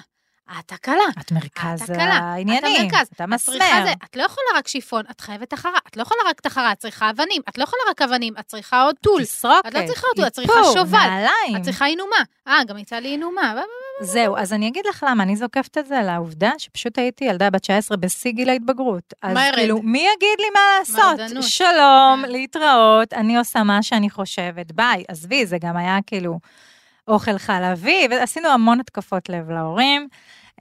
את 0.61 0.73
הקלה. 0.73 1.05
את 1.21 1.33
מרכז 1.33 1.83
את. 1.83 1.91
העניינים, 1.91 2.89
את 2.89 2.95
המרכז. 2.95 3.09
אתה 3.15 3.25
את 3.25 3.29
מסמר. 3.29 3.57
זה. 3.85 3.93
את 4.05 4.17
לא 4.17 4.23
יכולה 4.23 4.47
רק 4.55 4.69
שיפון, 4.69 5.03
את 5.11 5.21
חייבת 5.21 5.51
תחרה. 5.51 5.79
את 5.89 5.97
לא 5.97 6.03
יכולה 6.03 6.21
רק 6.27 6.41
תחרה, 6.41 6.73
את 6.73 6.79
צריכה 6.79 7.11
אבנים. 7.11 7.43
את 7.49 7.59
לא 7.59 7.63
יכולה 7.65 7.83
רק 7.91 8.03
אבנים, 8.03 8.35
את 8.41 8.47
צריכה 8.47 8.83
עוד 8.83 8.97
טול. 9.01 9.23
תסרוקת, 9.25 9.67
את 9.69 9.75
לא 9.75 9.87
צריכה 9.87 10.07
אותו, 10.13 10.27
את 10.27 10.33
צריכה 10.33 10.53
שובל. 10.75 10.99
נעליים. 10.99 11.57
את 11.57 11.63
צריכה 11.63 11.87
אינומה. 11.87 12.17
אה, 12.49 12.65
גם 12.67 12.79
יצא 12.79 12.97
לי 12.97 13.09
אינומה. 13.09 13.55
זהו, 14.01 14.37
אז 14.37 14.53
אני 14.53 14.69
אגיד 14.69 14.87
לך 14.87 15.07
למה, 15.09 15.23
אני 15.23 15.37
זוקפת 15.37 15.79
את 15.79 15.87
זה 15.87 16.01
לעובדה 16.03 16.53
שפשוט 16.59 16.99
הייתי 16.99 17.25
ילדה 17.25 17.51
בת 17.51 17.61
19 17.61 17.97
בשיא 17.97 18.31
גיל 18.31 18.49
ההתבגרות. 18.49 19.15
אז 19.23 19.35
מרד. 19.35 19.55
כאילו, 19.55 19.83
מי 19.83 19.99
יגיד 19.99 20.39
לי 20.39 20.51
מה 20.55 20.61
לעשות? 20.79 21.21
מרדנות. 21.21 21.45
שלום, 21.45 22.23
כן. 22.23 22.31
להתראות, 22.31 23.13
אני 23.13 23.37
עושה 23.37 23.63
מה 23.63 23.83
שאני 23.83 24.11
חושבת, 24.11 24.73
ביי. 24.73 25.05
עזבי, 25.09 25.47
זה 25.47 25.57
גם 25.61 25.77
היה 25.77 25.99
כאילו 26.07 26.39
אוכל 27.09 27.39
חלבי, 27.39 28.07
ועשינו 28.11 28.49
המון 28.49 28.81
התקפות 28.81 29.29
לב 29.29 29.51
להורים. 29.51 30.09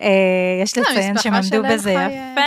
אה, 0.02 0.64
יש 0.64 0.78
לא, 0.78 0.84
לציין 0.84 1.18
שהם 1.18 1.34
עמדו 1.34 1.64
בזה 1.70 1.92
יפה, 1.92 2.42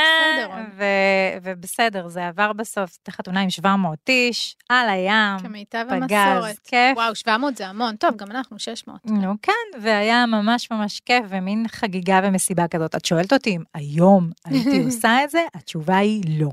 ובסדר, 1.43 2.09
זה 2.09 2.29
עבר 2.29 2.53
בסוף, 2.53 2.91
הייתה 2.99 3.13
חתונה 3.13 3.41
עם 3.41 3.51
700 3.51 3.99
איש, 4.09 4.57
על 4.69 4.89
הים, 4.89 5.39
כמיטב 5.43 5.87
פגז, 5.91 6.13
המסורת. 6.13 6.59
כיף. 6.59 6.97
וואו, 6.97 7.15
700 7.15 7.57
זה 7.57 7.67
המון. 7.67 7.97
טוב, 7.97 8.17
גם 8.17 8.31
אנחנו 8.31 8.59
600. 8.59 9.07
נו 9.07 9.35
כן, 9.43 9.81
והיה 9.83 10.27
ממש 10.27 10.71
ממש 10.71 11.01
כיף, 11.01 11.25
ומין 11.29 11.65
חגיגה 11.69 12.21
ומסיבה 12.25 12.69
כזאת. 12.69 12.95
את 12.95 13.05
שואלת 13.05 13.33
אותי 13.33 13.57
אם 13.57 13.63
היום 13.75 14.31
הייתי 14.45 14.83
עושה 14.87 15.25
את 15.25 15.31
זה? 15.31 15.41
התשובה 15.55 15.97
היא 15.97 16.23
לא. 16.29 16.51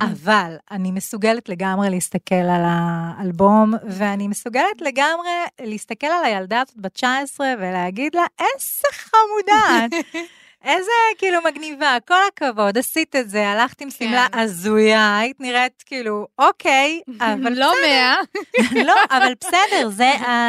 אבל 0.00 0.56
אני 0.70 0.90
מסוגלת 0.90 1.48
לגמרי 1.48 1.90
להסתכל 1.90 2.34
על 2.34 2.62
האלבום, 2.64 3.74
ואני 3.88 4.28
מסוגלת 4.28 4.80
לגמרי 4.80 5.30
להסתכל 5.60 6.06
על 6.06 6.24
הילדה 6.24 6.60
הזאת 6.60 6.76
בת 6.76 6.94
19 6.94 7.54
ולהגיד 7.58 8.14
לה, 8.14 8.24
איזה 8.40 8.88
חמודה 8.92 9.86
את. 9.86 10.04
איזה 10.64 10.90
כאילו 11.18 11.38
מגניבה, 11.44 11.96
כל 12.08 12.18
הכבוד, 12.28 12.78
עשית 12.78 13.16
את 13.16 13.30
זה, 13.30 13.48
הלכת 13.48 13.80
עם 13.80 13.90
שמלה 13.90 14.26
כן. 14.32 14.38
הזויה, 14.38 15.18
היית 15.18 15.40
נראית 15.40 15.82
כאילו, 15.86 16.26
אוקיי, 16.38 17.00
אבל 17.20 17.52
לא 17.52 17.72
100. 17.86 18.16
לא, 18.86 18.94
אבל 19.10 19.32
בסדר, 19.40 19.88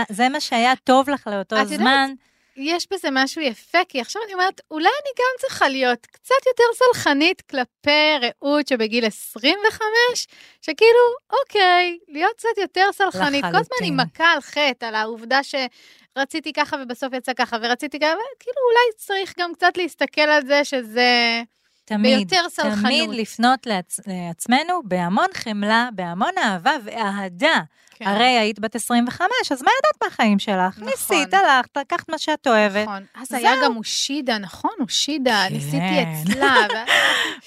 זה, 0.09 0.29
מה 0.29 0.39
שהיה 0.39 0.73
טוב 0.83 1.09
לך 1.09 1.27
לאותו 1.27 1.55
את 1.55 1.61
יודעת, 1.61 1.79
זמן. 1.79 2.11
יש 2.59 2.87
בזה 2.91 3.07
משהו 3.11 3.41
יפה, 3.41 3.77
כי 3.89 4.01
עכשיו 4.01 4.21
אני 4.25 4.33
אומרת, 4.33 4.61
אולי 4.71 4.89
אני 5.03 5.11
גם 5.17 5.39
צריכה 5.39 5.69
להיות 5.69 6.05
קצת 6.05 6.45
יותר 6.47 6.63
סלחנית 6.73 7.41
כלפי 7.41 8.17
רעות 8.21 8.67
שבגיל 8.67 9.05
25, 9.05 10.27
שכאילו, 10.61 10.99
אוקיי, 11.39 11.97
להיות 12.07 12.33
קצת 12.37 12.57
יותר 12.57 12.87
סלחנית. 12.91 13.41
כל 13.41 13.47
הזמן. 13.47 13.77
היא 13.81 13.93
מכה 13.93 14.31
על 14.31 14.41
חטא, 14.41 14.85
על 14.85 14.95
העובדה 14.95 15.39
שרציתי 15.43 16.53
ככה 16.53 16.77
ובסוף 16.81 17.13
יצא 17.13 17.33
ככה, 17.33 17.57
ורציתי 17.61 17.99
ככה, 17.99 18.07
וכאילו 18.07 18.61
אולי 18.69 18.97
צריך 18.97 19.33
גם 19.39 19.53
קצת 19.53 19.77
להסתכל 19.77 20.21
על 20.21 20.45
זה 20.45 20.63
שזה... 20.63 21.41
תמיד, 21.89 22.17
ביותר 22.17 22.49
סלחנות. 22.49 22.79
תמיד 22.81 23.09
לפנות 23.09 23.65
לעצ... 23.65 23.99
לעצמנו 24.07 24.81
בהמון 24.83 25.27
חמלה, 25.33 25.89
בהמון 25.93 26.31
אהבה 26.43 26.71
ואהדה. 26.83 27.61
כן. 27.95 28.07
הרי 28.07 28.25
היית 28.25 28.59
בת 28.59 28.75
25, 28.75 29.27
אז 29.51 29.61
מה 29.63 29.71
ידעת 29.79 30.03
מהחיים 30.03 30.39
שלך? 30.39 30.77
נכון. 30.77 30.89
ניסית, 30.89 31.33
הלכת, 31.33 31.77
לקחת 31.77 32.09
מה 32.09 32.17
שאת 32.17 32.47
אוהבת. 32.47 32.83
נכון. 32.87 33.03
אז 33.15 33.33
היה 33.33 33.51
זהו. 33.55 33.65
גם 33.65 33.77
אושידה, 33.77 34.37
נכון? 34.37 34.71
אושידה, 34.79 35.45
כן. 35.49 35.53
ניסיתי 35.53 36.03
אצלה. 36.33 36.55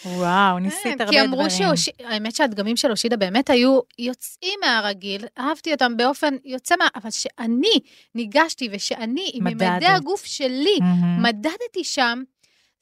ו- 0.06 0.08
וואו, 0.08 0.58
ניסית 0.58 0.82
כן, 0.82 0.90
הרבה 0.90 1.04
כי 1.04 1.26
דברים. 1.26 1.32
אמרו 1.32 1.50
שאושידה, 1.50 2.08
האמת 2.08 2.34
שהדגמים 2.37 2.76
של 2.76 2.90
אושידה 2.90 3.16
באמת 3.16 3.50
היו 3.50 3.80
יוצאים 3.99 4.58
מהרגיל, 4.64 5.25
אהבתי 5.38 5.72
אותם 5.72 5.96
באופן 5.96 6.34
יוצא 6.44 6.75
מה... 6.78 6.88
אבל 6.94 7.11
שאני 7.11 7.78
ניגשתי 8.14 8.68
ושאני, 8.72 9.30
עם 9.34 9.44
ממדי. 9.44 9.87
הגוף 9.87 10.25
שלי, 10.25 10.76
מהמם. 10.80 11.22
מדדתי 11.22 11.84
שם, 11.84 12.22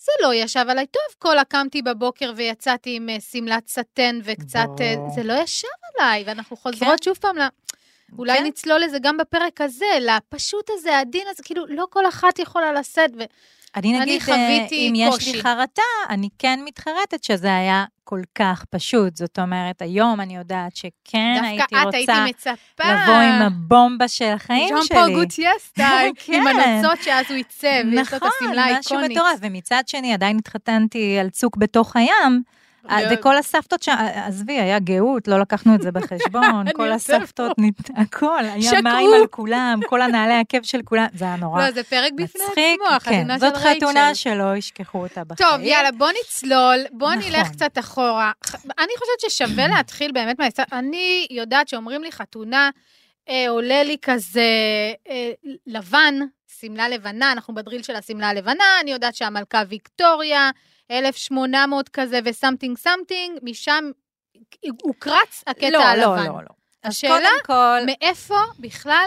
זה 0.00 0.12
לא 0.22 0.34
ישב 0.34 0.64
עליי 0.68 0.86
טוב. 0.86 1.02
כל 1.18 1.36
קמתי 1.48 1.82
בבוקר 1.82 2.32
ויצאתי 2.36 2.96
עם 2.96 3.08
אה, 3.08 3.20
שמלת 3.20 3.68
סטן 3.68 4.18
וקצת... 4.24 4.68
אה, 4.80 4.94
ברור. 4.96 5.10
זה 5.14 5.22
לא 5.22 5.32
ישב 5.32 5.68
עליי, 5.94 6.24
ואנחנו 6.26 6.56
חוזרות 6.56 7.02
שוב 7.02 7.16
פעם 7.16 7.36
ל... 7.38 7.40
אולי 8.18 8.38
כן. 8.38 8.44
נצלול 8.44 8.80
לזה 8.80 8.98
גם 9.02 9.16
בפרק 9.16 9.60
הזה, 9.60 9.86
לפשוט 10.00 10.70
הזה, 10.70 10.96
העדין 10.96 11.26
הזה, 11.30 11.42
כאילו, 11.42 11.66
לא 11.68 11.86
כל 11.90 12.08
אחת 12.08 12.38
יכולה 12.38 12.72
לשאת, 12.72 13.10
ו... 13.18 13.22
אני 13.76 13.96
אני 13.96 14.00
נגיד, 14.00 14.22
אה, 14.28 14.66
אם 14.72 14.92
יש. 14.96 15.28
לי 15.28 15.42
חרטה, 15.42 15.82
אני 16.08 16.28
כן 16.38 16.60
מתחרטת 16.64 17.24
שזה 17.24 17.56
היה 17.56 17.84
כל 18.04 18.20
כך 18.34 18.64
פשוט. 18.70 19.16
זאת 19.16 19.38
אומרת, 19.38 19.82
היום 19.82 20.20
אני 20.20 20.36
יודעת 20.36 20.76
שכן 20.76 21.40
הייתי 21.44 21.62
דווקא 21.70 21.88
את 21.88 21.94
הייתי 21.94 22.12
רוצה 22.12 22.24
מצפה. 22.24 22.84
לבוא 22.84 23.14
עם 23.14 23.42
הבומבה 23.42 24.08
של 24.08 24.24
החיים 24.24 24.68
ז'אן 24.68 24.82
שלי. 24.82 24.98
פול 24.98 25.14
גוטייה 25.14 25.52
סטייל, 25.58 26.12
כן. 26.16 26.32
עם 26.34 26.46
הנוצות 26.46 27.02
שאז 27.02 27.26
הוא 27.28 27.36
עיצב, 27.36 27.66
ויש 27.84 27.94
לו 27.94 28.02
את 28.02 28.14
נכון, 28.14 28.28
השמלה 28.40 28.66
משהו 28.78 28.96
האיקונית. 28.96 29.10
מטורף, 29.18 29.38
ומצד 29.40 29.82
שני 29.86 30.12
עדיין 30.12 30.38
התחתנתי 30.38 31.18
על 31.18 31.30
צוק 31.30 31.56
בתוך 31.56 31.96
הים, 31.96 32.42
וכל 33.12 33.36
הסבתות 33.36 33.82
שם, 33.82 33.94
עזבי, 34.14 34.52
היה 34.52 34.78
גאות, 34.78 35.28
לא 35.28 35.40
לקחנו 35.40 35.74
את 35.74 35.82
זה 35.82 35.92
בחשבון, 35.92 36.72
כל 36.76 36.92
הסבתות, 36.92 37.52
הכל, 37.96 38.44
היה. 38.44 38.80
מים 38.82 39.10
על 39.14 39.26
כולם, 39.26 39.80
כל 39.88 40.02
הנעלי 40.02 40.34
עקב 40.34 40.62
של 40.62 40.82
כולם, 40.84 41.06
זה 41.14 41.24
היה 41.24 41.36
נורא 41.36 41.66
לא, 41.66 41.70
זה 41.70 41.82
פרק 41.82 42.12
בפני 42.12 42.44
מצחיק, 42.48 42.80
עצמו, 42.80 43.00
כן, 43.10 43.30
החתונה 43.30 43.38
של 43.38 43.40
זאת 43.40 43.56
רייצ'ל. 43.56 43.86
חתונה 43.86 44.14
שלא 44.14 44.56
ישכחו 44.56 44.98
אותה 44.98 45.24
בחיים. 45.24 45.50
טוב, 45.50 45.60
יאללה, 45.60 45.92
בוא 45.92 46.08
נצלול, 46.20 46.78
בוא 46.92 47.14
נכון. 47.14 47.32
נלך 47.32 47.50
קצת 47.50 47.78
אחורה. 47.78 48.32
אני 48.78 48.92
חושבת 48.98 49.30
ששווה 49.30 49.68
להתחיל 49.76 50.12
באמת 50.12 50.38
מההיסטוריה. 50.38 50.68
אני 50.72 51.26
יודעת 51.30 51.68
שאומרים 51.68 52.02
לי 52.02 52.12
חתונה, 52.12 52.70
אה, 53.28 53.44
עולה 53.48 53.82
לי 53.82 53.96
כזה 54.02 54.42
אה, 55.08 55.30
לבן, 55.66 56.14
שמלה 56.60 56.88
לבנה, 56.88 57.32
אנחנו 57.32 57.54
ב 57.54 57.59
drill 57.59 57.82
של 57.82 57.96
השמלה 57.96 58.28
הלבנה, 58.28 58.64
אני 58.80 58.90
יודעת 58.90 59.14
שהמלכה 59.14 59.62
ויקטוריה, 59.68 60.50
1800 60.90 61.88
כזה 61.88 62.20
ו 62.24 62.30
something 62.30 62.78
something, 62.78 63.38
משם 63.42 63.90
הוקרץ 64.82 65.44
הקטע 65.46 65.70
לא, 65.70 65.84
הלבן. 65.84 66.26
לא, 66.26 66.32
לא, 66.32 66.42
לא. 66.42 66.60
השאלה, 66.84 67.28
כל, 67.44 67.78
מאיפה 67.86 68.38
בכלל 68.58 69.06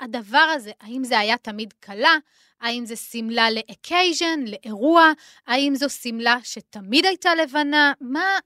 הדבר 0.00 0.52
הזה? 0.54 0.70
האם 0.80 1.04
זה 1.04 1.18
היה 1.18 1.36
תמיד 1.36 1.74
כלה? 1.80 2.14
האם 2.60 2.86
זה 2.86 2.96
שמלה 2.96 3.50
ל 3.50 3.59
occasion, 3.59 4.40
לאירוע? 4.46 5.12
האם 5.46 5.74
זו 5.74 5.90
שמלה 5.90 6.36
שתמיד 6.42 7.04
הייתה 7.06 7.34
לבנה? 7.34 7.92
מה? 8.00 8.38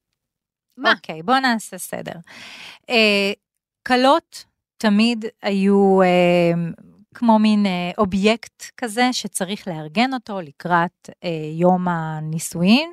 מה? 0.76 0.92
אוקיי, 0.92 1.22
בואו 1.22 1.40
נעשה 1.40 1.78
סדר. 1.78 2.12
אה, 2.90 3.32
כלות 3.88 4.44
תמיד 4.76 5.24
היו 5.42 6.02
אה, 6.02 6.72
כמו 7.14 7.38
מין 7.38 7.66
אה, 7.66 7.90
אובייקט 7.98 8.64
כזה 8.76 9.12
שצריך 9.12 9.68
לארגן 9.68 10.14
אותו 10.14 10.40
לקראת 10.40 11.10
אה, 11.24 11.30
יום 11.58 11.88
הנישואין. 11.88 12.92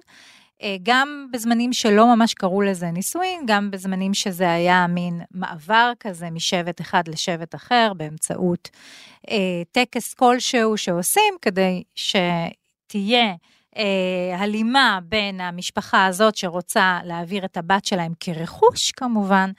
אה, 0.63 0.75
גם 0.84 1.28
בזמנים 1.32 1.74
שלא 1.74 2.16
ממש 2.16 2.34
קראו 2.34 2.62
לזה 2.62 2.92
נישואין, 2.92 3.44
גם 3.48 3.72
בזמנים 3.72 4.13
שזה 4.13 4.51
היה 4.51 4.88
מין 4.88 5.22
מעבר 5.32 5.92
כזה 6.00 6.30
משבט 6.30 6.82
אחד 6.82 7.08
לשבט 7.08 7.56
אחר 7.56 7.92
באמצעות 7.98 8.70
אה, 9.30 9.62
טקס 9.72 10.13
כלשהו 10.13 10.78
שעושים 10.78 11.34
כדי 11.42 11.84
שתהיה 11.96 13.34
אה, 13.78 14.36
הלימה 14.38 15.00
בין 15.04 15.42
המשפחה 15.42 16.06
הזאת 16.06 16.36
שרוצה 16.36 17.00
להעביר 17.04 17.46
את 17.46 17.58
הבת 17.58 17.86
שלהם 17.86 18.12
כרכוש 18.20 18.92
כמובן, 18.92 19.51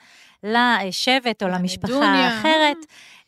לשבט 0.43 1.43
או 1.43 1.47
למשפחה 1.47 1.93
לנדוניה. 1.93 2.29
האחרת. 2.29 2.77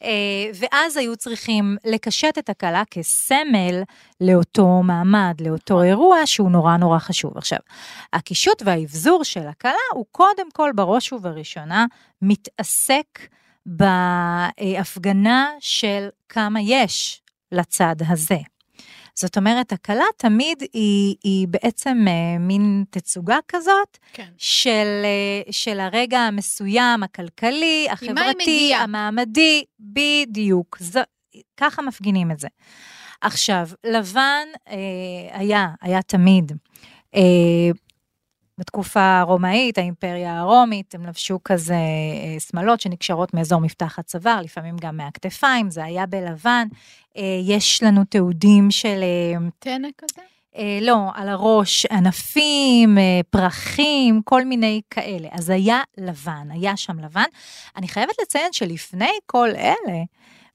אה, 0.04 0.52
ואז 0.54 0.98
היו 0.98 1.16
צריכים 1.16 1.78
לקשט 1.86 2.38
את 2.38 2.50
הכלה 2.50 2.84
כסמל 2.92 3.84
לאותו 4.22 4.84
מעמד, 4.84 5.42
לאותו 5.42 5.84
אירוע 5.84 6.18
שהוא 6.26 6.52
נורא 6.52 6.78
נורא 6.78 7.00
חשוב. 7.00 7.38
עכשיו, 7.38 7.60
הקישוט 8.14 8.62
והאבזור 8.66 9.24
של 9.24 9.48
הכלה 9.48 9.74
הוא 9.94 10.06
קודם 10.12 10.52
כל 10.54 10.72
בראש 10.76 11.14
ובראשונה 11.14 11.86
מתעסק 12.22 13.28
בהפגנה 13.66 15.50
של 15.60 16.08
כמה 16.30 16.62
יש 16.62 17.22
לצד 17.52 17.96
הזה. 18.08 18.38
זאת 19.16 19.38
אומרת, 19.38 19.72
הכלה 19.72 20.04
תמיד 20.18 20.64
היא, 20.74 21.16
היא 21.24 21.48
בעצם 21.48 22.06
אה, 22.08 22.40
מין 22.40 22.84
תצוגה 22.90 23.38
כזאת 23.48 23.98
כן. 24.14 24.30
של, 24.38 25.02
אה, 25.04 25.52
של 25.52 25.80
הרגע 25.80 26.20
המסוים, 26.20 27.04
הכלכלי, 27.04 27.88
החברתי? 27.92 28.74
המעמדי, 28.76 29.64
בדיוק. 29.80 30.78
זו, 30.80 31.00
ככה 31.58 31.82
מפגינים 31.82 32.32
את 32.32 32.40
זה. 32.40 32.48
עכשיו, 33.22 33.70
לבן 33.84 34.48
אה, 34.68 34.76
היה, 35.32 35.68
היה 35.82 36.02
תמיד. 36.02 36.52
אה, 37.16 37.22
בתקופה 38.58 39.20
הרומאית, 39.20 39.78
האימפריה 39.78 40.40
הרומית, 40.40 40.96
הם 40.96 41.06
לבשו 41.06 41.40
כזה 41.44 41.74
אה, 41.74 42.40
שמלות 42.40 42.82
שנקשרות 42.82 43.34
מאזור 43.34 43.62
מפתח 43.62 44.00
הצוואר, 44.00 44.42
לפעמים 44.42 44.76
גם 44.82 44.98
מהכתפיים, 44.98 45.70
זה 45.70 45.84
היה 45.84 46.06
בלבן. 46.06 46.68
אה, 47.18 47.40
יש 47.44 47.84
לנו 47.84 48.06
תיעודים 48.06 48.72
של... 48.72 49.04
טנא 49.60 49.88
כזה? 49.98 50.22
אה, 50.58 50.80
לא, 50.82 50.98
על 51.16 51.30
הראש 51.30 51.86
ענפים, 51.86 52.98
פרחים, 53.30 54.22
כל 54.24 54.46
מיני 54.46 54.82
כאלה. 54.90 55.28
אז 55.32 55.50
היה 55.50 55.82
לבן, 55.98 56.48
היה 56.52 56.78
שם 56.78 57.00
לבן. 57.00 57.28
אני 57.76 57.88
חייבת 57.88 58.16
לציין 58.22 58.54
שלפני 58.54 59.12
כל 59.26 59.50
אלה, 59.50 60.04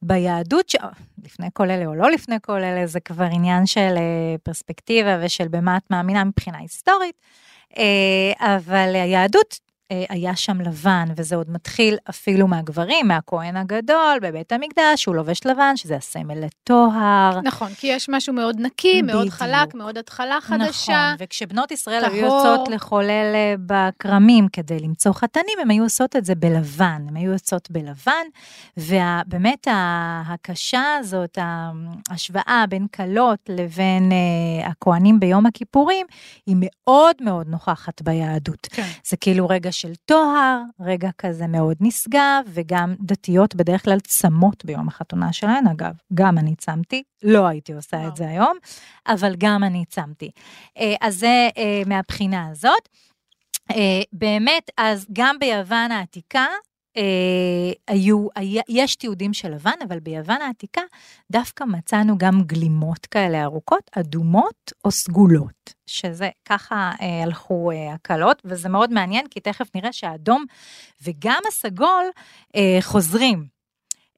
ביהדות, 0.02 0.68
ש... 0.68 0.76
לפני 1.24 1.48
כל 1.52 1.70
אלה 1.70 1.86
או 1.86 1.94
לא 1.94 2.10
לפני 2.10 2.36
כל 2.42 2.62
אלה, 2.62 2.86
זה 2.86 3.00
כבר 3.00 3.24
עניין 3.24 3.66
של 3.66 3.94
פרספקטיבה 4.42 5.18
ושל 5.22 5.48
במה 5.48 5.76
את 5.76 5.90
מאמינה 5.90 6.24
מבחינה 6.24 6.58
היסטורית, 6.58 7.14
אבל 8.38 8.90
היהדות 8.94 9.60
אה, 9.62 9.69
היה 10.08 10.36
שם 10.36 10.60
לבן, 10.60 11.04
וזה 11.16 11.36
עוד 11.36 11.50
מתחיל 11.50 11.96
אפילו 12.10 12.48
מהגברים, 12.48 13.08
מהכהן 13.08 13.56
הגדול 13.56 14.18
בבית 14.22 14.52
המקדש, 14.52 15.04
הוא 15.06 15.14
לובש 15.14 15.46
לבן, 15.46 15.76
שזה 15.76 15.96
הסמל 15.96 16.44
לטוהר. 16.44 17.40
נכון, 17.40 17.74
כי 17.74 17.86
יש 17.86 18.08
משהו 18.08 18.34
מאוד 18.34 18.60
נקי, 18.60 19.02
מאוד 19.02 19.18
בדיוק. 19.20 19.34
חלק, 19.34 19.74
מאוד 19.74 19.98
התחלה 19.98 20.38
נכון, 20.38 20.64
חדשה. 20.66 21.14
וכשבנות 21.18 21.70
ישראל 21.70 22.00
טהור. 22.00 22.14
היו 22.14 22.24
יוצאות 22.24 22.68
לחולל 22.68 23.32
אה, 23.34 23.54
בכרמים 23.66 24.48
כדי 24.48 24.78
למצוא 24.78 25.12
חתנים, 25.12 25.58
הן 25.62 25.70
היו 25.70 25.82
עושות 25.82 26.16
את 26.16 26.24
זה 26.24 26.34
בלבן, 26.34 27.02
הן 27.08 27.16
היו 27.16 27.32
יוצאות 27.32 27.70
בלבן, 27.70 28.26
ובאמת 28.76 29.66
הקשה 30.26 30.96
הזאת, 30.98 31.38
ההשוואה 32.10 32.64
בין 32.68 32.86
כלות 32.96 33.38
לבין 33.48 34.12
אה, 34.12 34.68
הכוהנים 34.68 35.20
ביום 35.20 35.46
הכיפורים, 35.46 36.06
היא 36.46 36.56
מאוד 36.60 37.16
מאוד 37.20 37.48
נוכחת 37.48 38.02
ביהדות. 38.02 38.66
כן. 38.70 38.88
זה 39.04 39.16
כאילו 39.16 39.48
רגע 39.48 39.72
של 39.80 39.94
טוהר, 39.94 40.62
רגע 40.80 41.10
כזה 41.18 41.46
מאוד 41.46 41.76
נשגב, 41.80 42.44
וגם 42.46 42.94
דתיות 43.00 43.54
בדרך 43.54 43.84
כלל 43.84 44.00
צמות 44.00 44.64
ביום 44.64 44.88
החתונה 44.88 45.32
שלהן. 45.32 45.66
אגב, 45.66 45.92
גם 46.14 46.38
אני 46.38 46.54
צמתי, 46.56 47.02
לא 47.22 47.46
הייתי 47.46 47.72
עושה 47.72 47.96
וואו. 47.96 48.08
את 48.08 48.16
זה 48.16 48.28
היום, 48.28 48.56
אבל 49.06 49.34
גם 49.38 49.64
אני 49.64 49.84
צמתי. 49.84 50.30
אה, 50.78 50.94
אז 51.00 51.18
זה 51.18 51.48
אה, 51.56 51.82
מהבחינה 51.86 52.48
הזאת. 52.48 52.88
אה, 53.70 54.02
באמת, 54.12 54.70
אז 54.76 55.06
גם 55.12 55.38
ביוון 55.38 55.92
העתיקה, 55.92 56.46
היו, 57.88 58.26
היה, 58.36 58.62
יש 58.68 58.96
תיעודים 58.96 59.32
של 59.32 59.54
לבן, 59.54 59.70
אבל 59.88 60.00
ביוון 60.00 60.42
העתיקה 60.42 60.80
דווקא 61.32 61.64
מצאנו 61.64 62.18
גם 62.18 62.42
גלימות 62.46 63.06
כאלה 63.06 63.44
ארוכות, 63.44 63.90
אדומות 63.92 64.72
או 64.84 64.90
סגולות, 64.90 65.74
שזה 65.86 66.30
ככה 66.44 66.92
אה, 67.00 67.22
הלכו 67.22 67.70
אה, 67.70 67.92
הקלות, 67.92 68.42
וזה 68.44 68.68
מאוד 68.68 68.92
מעניין, 68.92 69.26
כי 69.30 69.40
תכף 69.40 69.68
נראה 69.74 69.92
שהאדום 69.92 70.44
וגם 71.02 71.42
הסגול 71.48 72.04
אה, 72.56 72.78
חוזרים. 72.80 73.60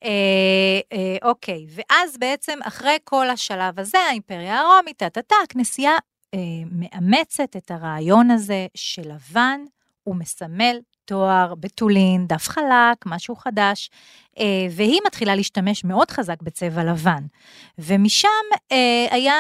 אה, 0.04 0.80
אה, 0.92 1.28
אוקיי, 1.28 1.66
ואז 1.68 2.16
בעצם 2.18 2.58
אחרי 2.62 2.96
כל 3.04 3.30
השלב 3.30 3.80
הזה, 3.80 3.98
האימפריה 3.98 4.60
הרומית, 4.60 4.96
טה-טה-טה, 4.96 5.34
הכנסייה 5.44 5.96
אה, 6.34 6.38
מאמצת 6.70 7.56
את 7.56 7.70
הרעיון 7.70 8.30
הזה 8.30 8.66
שלבן 8.74 9.60
הוא 10.04 10.16
מסמל 10.16 10.80
תואר, 11.04 11.54
בתולין, 11.60 12.26
דף 12.26 12.48
חלק, 12.48 13.06
משהו 13.06 13.36
חדש, 13.36 13.90
אה, 14.38 14.66
והיא 14.70 15.00
מתחילה 15.06 15.34
להשתמש 15.34 15.84
מאוד 15.84 16.10
חזק 16.10 16.42
בצבע 16.42 16.84
לבן. 16.84 17.26
ומשם 17.78 18.28
אה, 18.72 19.06
היה 19.10 19.34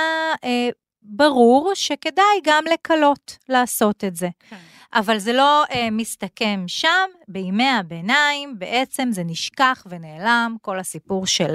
אה, 0.44 0.68
ברור 1.02 1.70
שכדאי 1.74 2.40
גם 2.44 2.64
לקלות 2.72 3.38
לעשות 3.48 4.04
את 4.04 4.16
זה. 4.16 4.28
כן. 4.48 4.56
אבל 4.94 5.18
זה 5.18 5.32
לא 5.32 5.64
אה, 5.70 5.90
מסתכם 5.90 6.64
שם, 6.66 7.08
בימי 7.28 7.68
הביניים 7.68 8.58
בעצם 8.58 9.08
זה 9.12 9.22
נשכח 9.24 9.86
ונעלם, 9.90 10.56
כל 10.62 10.78
הסיפור 10.78 11.26
של 11.26 11.54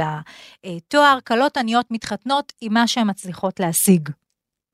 התואר, 0.63 1.17
כלות 1.27 1.57
עניות 1.57 1.85
מתחתנות 1.91 2.53
עם 2.61 2.73
מה 2.73 2.87
שהן 2.87 3.09
מצליחות 3.09 3.59
להשיג. 3.59 4.09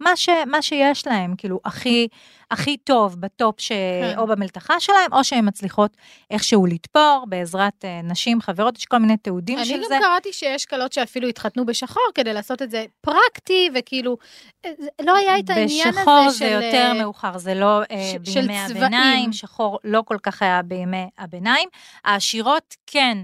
מה, 0.04 0.16
ש, 0.16 0.30
מה 0.48 0.62
שיש 0.62 1.08
להם, 1.08 1.36
כאילו, 1.38 1.60
הכי, 1.66 2.08
הכי 2.52 2.78
טוב 2.78 3.16
בטופ, 3.20 3.62
ש... 3.62 3.68
כן. 3.70 4.14
או 4.18 4.28
במלתחה 4.28 4.80
שלהם, 4.80 5.14
או 5.14 5.24
שהן 5.24 5.48
מצליחות 5.48 5.98
איכשהו 6.32 6.66
לתפור 6.66 7.26
בעזרת 7.28 7.86
אה, 7.86 8.02
נשים, 8.04 8.42
חברות, 8.42 8.78
יש 8.78 8.86
כל 8.86 8.98
מיני 8.98 9.18
תיעודים 9.18 9.58
אני 9.58 9.66
של 9.66 9.78
גם 9.78 9.84
זה. 9.88 9.98
קראתי 10.02 10.34
שיש 10.34 10.66
כלות 10.66 10.94
שאפילו 10.94 11.28
התחתנו 11.28 11.66
בשחור 11.66 12.04
כדי 12.16 12.34
לעשות 12.34 12.62
את 12.62 12.72
זה 12.72 12.86
פרקטי, 13.02 13.70
וכאילו, 13.76 14.18
אה, 14.66 14.72
לא 15.02 15.16
היה 15.16 15.40
את 15.40 15.50
העניין 15.50 15.88
הזה 15.88 15.94
של... 15.94 16.02
בשחור 16.02 16.30
זה 16.30 16.46
יותר 16.46 16.92
אה, 16.96 17.04
מאוחר, 17.04 17.38
זה 17.38 17.54
לא 17.54 17.82
אה, 17.92 18.12
ש- 18.26 18.34
בימי. 18.36 18.58
הביניים, 18.60 19.34
שחור 19.34 19.80
לא 19.84 20.02
כל 20.06 20.18
כך 20.24 20.42
היה 20.42 20.62
בימי 20.62 21.08
הביניים. 21.18 21.70
העשירות 22.06 22.76
כן 22.88 23.18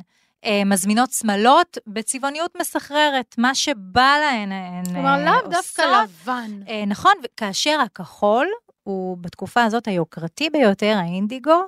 מזמינות 0.65 1.12
שמלות 1.12 1.77
בצבעוניות 1.88 2.58
מסחררת, 2.60 3.36
מה 3.38 3.55
שבא 3.55 4.15
להן 4.22 4.51
הן 4.51 4.93
כלומר, 4.93 5.10
אה, 5.10 5.25
לאו 5.25 5.50
דווקא 5.50 5.81
עושות. 5.81 6.10
לבן. 6.24 6.51
אה, 6.67 6.84
נכון, 6.88 7.13
וכאשר 7.24 7.79
הכחול 7.86 8.48
הוא 8.84 9.17
בתקופה 9.22 9.63
הזאת 9.63 9.88
היוקרתי 9.88 10.50
ביותר, 10.50 10.98
האינדיגו, 11.00 11.62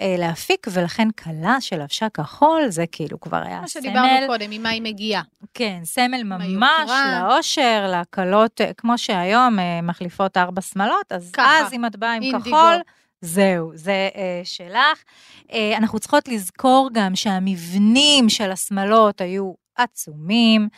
אה, 0.00 0.14
להפיק, 0.18 0.66
ולכן 0.72 1.08
כלה 1.10 1.60
שלבשה 1.60 2.08
כחול, 2.08 2.68
זה 2.68 2.84
כאילו 2.92 3.20
כבר 3.20 3.42
היה 3.44 3.60
מה 3.60 3.68
סמל. 3.68 3.82
שדיברנו 3.82 4.26
קודם, 4.26 4.50
עם 4.50 4.62
מה 4.62 4.68
היא 4.68 4.82
מגיעה. 4.82 5.22
כן, 5.54 5.80
סמל 5.84 6.22
ממש. 6.22 6.90
לאושר, 7.20 7.94
לכלות, 8.00 8.60
אה, 8.60 8.72
כמו 8.76 8.98
שהיום 8.98 9.58
אה, 9.58 9.80
מחליפות 9.82 10.36
ארבע 10.36 10.60
שמלות, 10.60 11.12
אז 11.12 11.30
ככה, 11.32 11.60
אז 11.60 11.72
אם 11.72 11.86
את 11.86 11.96
באה 11.96 12.12
עם 12.12 12.22
אינדיגו. 12.22 12.56
כחול, 12.56 12.80
זהו, 13.20 13.72
זה 13.74 14.08
אה, 14.14 14.40
שלך. 14.44 15.04
אה, 15.52 15.76
אנחנו 15.76 15.98
צריכות 15.98 16.28
לזכור 16.28 16.90
גם 16.92 17.16
שהמבנים 17.16 18.28
של 18.28 18.50
השמלות 18.50 19.20
היו 19.20 19.52
עצומים, 19.76 20.68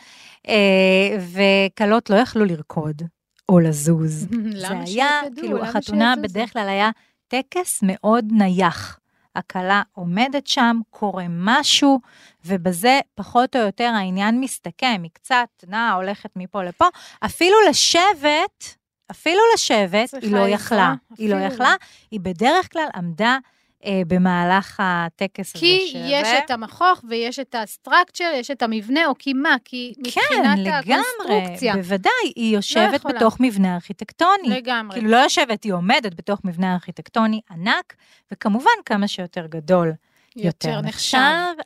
אה, 0.47 1.17
וכלות 1.33 2.09
לא 2.09 2.15
יכלו 2.15 2.45
לרקוד 2.45 3.01
או 3.49 3.59
לזוז. 3.59 4.27
זה 4.61 4.69
היה, 4.69 4.85
שירקדו? 5.21 5.41
כאילו, 5.41 5.63
החתונה 5.63 6.13
שיזוזו? 6.15 6.33
בדרך 6.33 6.53
כלל 6.53 6.69
היה 6.69 6.89
טקס 7.27 7.79
מאוד 7.83 8.25
נייח. 8.31 8.99
הכלה 9.35 9.81
עומדת 9.91 10.47
שם, 10.47 10.79
קורה 10.89 11.25
משהו, 11.29 11.99
ובזה 12.45 12.99
פחות 13.15 13.55
או 13.55 13.61
יותר 13.61 13.91
העניין 13.95 14.39
מסתכם, 14.39 14.99
היא 15.03 15.11
קצת 15.13 15.47
נעה, 15.67 15.93
הולכת 15.93 16.29
מפה 16.35 16.63
לפה. 16.63 16.85
אפילו 17.25 17.55
לשבת, 17.69 18.77
אפילו 19.13 19.41
לשבת, 19.53 20.13
היא 20.21 20.31
לא 20.31 20.47
יכלה. 20.47 20.93
היא 21.17 21.29
לא. 21.29 21.35
יכלה, 21.35 21.75
היא 22.11 22.19
בדרך 22.19 22.71
כלל 22.71 22.87
עמדה 22.95 23.37
אה, 23.85 24.01
במהלך 24.07 24.79
הטקס 24.83 25.55
הזה. 25.55 25.59
כי 25.59 25.91
יש 25.95 26.27
את 26.45 26.51
המכוך 26.51 27.03
ויש 27.09 27.39
את 27.39 27.55
הסטרקצ'ר, 27.59 28.31
יש 28.35 28.51
את 28.51 28.61
המבנה, 28.61 29.05
או 29.07 29.13
כי 29.19 29.33
מה? 29.33 29.55
כי 29.65 29.93
כן, 29.95 30.01
מבחינת 30.01 30.59
לגמרי, 30.59 30.93
הקונסטרוקציה. 30.93 31.75
בוודאי, 31.75 32.11
היא 32.35 32.55
יושבת 32.55 32.93
יכולה. 32.93 33.13
בתוך 33.13 33.37
מבנה 33.39 33.75
ארכיטקטוני. 33.75 34.49
לגמרי. 34.49 34.95
כאילו 34.95 35.11
לא 35.11 35.17
יושבת, 35.17 35.63
היא 35.63 35.73
עומדת 35.73 36.15
בתוך 36.15 36.39
מבנה 36.43 36.73
ארכיטקטוני 36.73 37.41
ענק, 37.51 37.95
וכמובן 38.31 38.71
כמה 38.85 39.07
שיותר 39.07 39.45
גדול, 39.47 39.91
יותר 40.35 40.81
נחשב, 40.81 41.17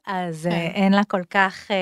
אז 0.05 0.47
אה, 0.47 0.51
כן. 0.51 0.71
אין 0.73 0.93
לה 0.93 1.03
כל 1.03 1.21
כך... 1.29 1.71
אה, 1.71 1.75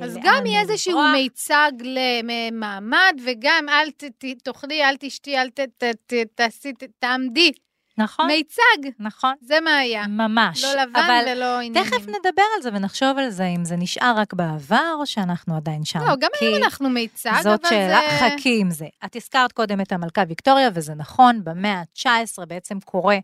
אה, 0.00 0.04
אז 0.06 0.18
גם 0.22 0.46
יהיה 0.46 0.60
איזשהו. 0.60 0.98
מיצג 1.12 1.72
למעמד, 1.80 3.14
וגם 3.26 3.66
אל 3.68 3.90
ת- 3.90 4.04
ת- 4.04 4.42
תאכלי, 4.44 4.84
אל 4.84 4.96
תשתי, 5.00 5.38
אל 5.38 5.50
ת- 5.50 5.60
ת- 5.60 5.84
ת- 6.06 6.26
תעשי, 6.34 6.72
תעמדי. 6.98 7.52
נכון, 7.98 8.26
מיצג, 8.26 8.90
נכון, 8.98 9.34
זה 9.40 9.58
מה 9.64 9.76
היה. 9.76 10.06
ממש. 10.06 10.64
לא 10.64 10.82
לבן 10.82 10.96
אבל 10.96 11.24
ולא 11.32 11.60
עניינים. 11.60 11.84
תכף 11.84 12.08
נדבר 12.08 12.42
על 12.56 12.62
זה 12.62 12.70
ונחשוב 12.72 13.18
על 13.18 13.30
זה, 13.30 13.46
אם 13.46 13.64
זה 13.64 13.76
נשאר 13.76 14.14
רק 14.16 14.34
בעבר, 14.34 14.96
או 15.00 15.06
שאנחנו 15.06 15.56
עדיין 15.56 15.84
שם. 15.84 15.98
לא, 15.98 16.16
גם 16.20 16.30
היום 16.40 16.54
אנחנו 16.62 16.90
מיצג, 16.90 17.30
אבל 17.30 17.42
זה... 17.42 17.50
זאת 17.50 17.66
שאלה, 17.68 18.00
חכי 18.18 18.60
עם 18.60 18.70
זה. 18.70 18.86
את 19.04 19.16
הזכרת 19.16 19.52
קודם 19.52 19.80
את 19.80 19.92
המלכה 19.92 20.22
ויקטוריה, 20.28 20.70
וזה 20.74 20.94
נכון, 20.94 21.44
במאה 21.44 21.80
ה-19 21.80 22.46
בעצם 22.46 22.80
קורה 22.80 23.18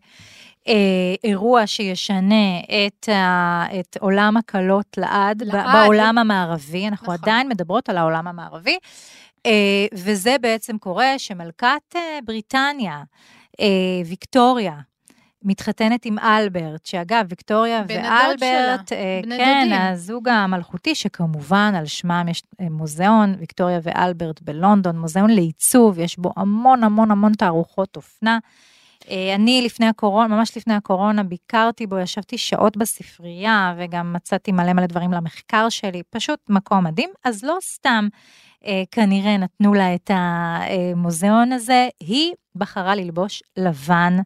אה, 0.67 0.73
אירוע 1.23 1.67
שישנה 1.67 2.59
את, 2.87 3.09
ה, 3.09 3.65
את 3.79 3.97
עולם 3.99 4.37
הקלות 4.37 4.97
לעד, 4.97 5.43
לעד. 5.43 5.75
בעולם 5.75 6.17
המערבי, 6.17 6.87
אנחנו 6.87 7.13
נכון. 7.13 7.17
עדיין 7.23 7.49
מדברות 7.49 7.89
על 7.89 7.97
העולם 7.97 8.27
המערבי, 8.27 8.77
אה, 9.45 9.85
וזה 9.93 10.35
בעצם 10.41 10.77
קורה 10.77 11.19
שמלכת 11.19 11.95
אה, 11.95 12.19
בריטניה, 12.25 12.93
אה, 12.93 13.03
ויקטוריה, 14.05 14.79
מתחתנת 15.45 16.05
עם 16.05 16.19
אלברט, 16.19 16.85
שאגב, 16.85 17.25
ויקטוריה 17.29 17.83
ואלברט, 17.87 18.39
שלה, 18.87 18.97
אה, 18.97 19.19
כן, 19.23 19.67
דודים. 19.69 19.81
הזוג 19.81 20.29
המלכותי, 20.29 20.95
שכמובן 20.95 21.73
על 21.77 21.85
שמם 21.85 22.25
יש 22.29 22.43
אה, 22.61 22.69
מוזיאון, 22.69 23.35
ויקטוריה 23.39 23.79
ואלברט 23.83 24.41
בלונדון, 24.41 24.99
מוזיאון 24.99 25.29
לעיצוב, 25.29 25.99
יש 25.99 26.19
בו 26.19 26.31
המון 26.35 26.83
המון 26.83 27.11
המון 27.11 27.33
תערוכות 27.33 27.95
אופנה. 27.95 28.39
אה, 29.09 29.35
אני 29.35 29.61
לפני 29.65 29.85
הקורונה, 29.85 30.35
ממש 30.35 30.57
לפני 30.57 30.73
הקורונה, 30.73 31.23
ביקרתי 31.23 31.87
בו, 31.87 31.97
ישבתי 31.97 32.37
שעות 32.37 32.77
בספרייה, 32.77 33.75
וגם 33.77 34.13
מצאתי 34.13 34.51
מלא 34.51 34.73
מלא 34.73 34.85
דברים 34.85 35.11
למחקר 35.11 35.69
שלי, 35.69 36.03
פשוט 36.09 36.39
מקום 36.49 36.83
מדהים. 36.83 37.09
אז 37.23 37.43
לא 37.43 37.57
סתם 37.61 38.07
אה, 38.11 38.54
כנראה 38.91 39.37
נתנו 39.37 39.73
לה 39.73 39.95
את 39.95 40.11
המוזיאון 40.13 41.51
הזה, 41.51 41.87
היא 41.99 42.33
בחרה 42.57 42.95
ללבוש 42.95 43.43
לבן 43.57 44.17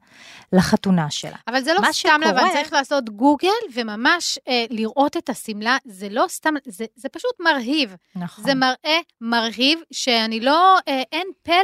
לחתונה 0.53 1.11
שלה. 1.11 1.35
אבל 1.47 1.61
זה 1.61 1.71
לא 1.73 1.91
סתם 1.91 2.21
לבן, 2.21 2.37
שקורה- 2.37 2.51
צריך 2.53 2.73
לעשות 2.73 3.09
גוגל 3.09 3.47
וממש 3.73 4.39
אה, 4.47 4.65
לראות 4.69 5.17
את 5.17 5.29
השמלה, 5.29 5.77
זה 5.85 6.09
לא 6.09 6.25
סתם, 6.29 6.53
זה, 6.65 6.85
זה 6.95 7.09
פשוט 7.09 7.31
מרהיב. 7.39 7.95
נכון. 8.15 8.43
זה 8.45 8.53
מראה 8.55 8.99
מרהיב, 9.21 9.79
שאני 9.93 10.39
לא, 10.39 10.77
אה, 10.87 11.01
אין 11.11 11.27
פלא 11.43 11.55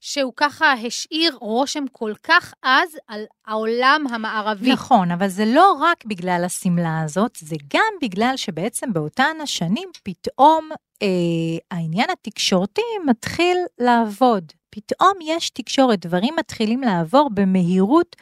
שהוא 0.00 0.32
ככה 0.36 0.72
השאיר 0.72 1.36
רושם 1.40 1.84
כל 1.92 2.12
כך 2.22 2.54
עז 2.62 2.96
על 3.08 3.24
העולם 3.46 4.04
המערבי. 4.10 4.72
נכון, 4.72 5.10
אבל 5.10 5.28
זה 5.28 5.44
לא 5.44 5.72
רק 5.80 6.04
בגלל 6.04 6.42
השמלה 6.46 7.00
הזאת, 7.04 7.38
זה 7.40 7.56
גם 7.74 7.92
בגלל 8.02 8.36
שבעצם 8.36 8.92
באותן 8.92 9.36
השנים 9.42 9.88
פתאום 10.02 10.68
אה, 10.72 10.76
העניין 11.70 12.06
התקשורתי 12.10 12.82
מתחיל 13.06 13.56
לעבוד. 13.78 14.52
פתאום 14.74 15.12
יש 15.22 15.50
תקשורת, 15.50 16.06
דברים 16.06 16.34
מתחילים 16.38 16.80
לעבור 16.80 17.30
במהירות 17.34 18.16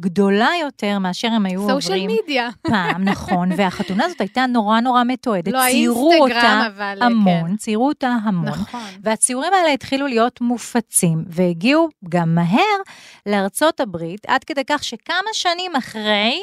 גדולה 0.00 0.48
יותר 0.60 0.98
מאשר 0.98 1.28
הם 1.28 1.46
היו 1.46 1.68
סושיאל 1.68 1.98
עוברים 1.98 2.20
מדיה. 2.24 2.48
פעם, 2.62 3.04
נכון, 3.04 3.48
והחתונה 3.56 4.04
הזאת 4.04 4.20
הייתה 4.20 4.46
נורא 4.46 4.80
נורא 4.80 5.02
מתועדת, 5.06 5.52
לא 5.52 5.60
ציירו 5.60 6.12
אותה 6.20 6.66
אבל, 6.66 6.98
המון, 7.00 7.50
כן. 7.50 7.56
ציירו 7.56 7.88
אותה 7.88 8.08
המון. 8.08 8.48
נכון. 8.48 8.80
והציורים 9.02 9.52
האלה 9.52 9.72
התחילו 9.72 10.06
להיות 10.06 10.40
מופצים, 10.40 11.24
והגיעו 11.28 11.88
גם 12.08 12.34
מהר 12.34 12.78
לארצות 13.26 13.80
הברית, 13.80 14.26
עד 14.26 14.44
כדי 14.44 14.64
כך 14.66 14.84
שכמה 14.84 15.30
שנים 15.32 15.76
אחרי, 15.76 16.42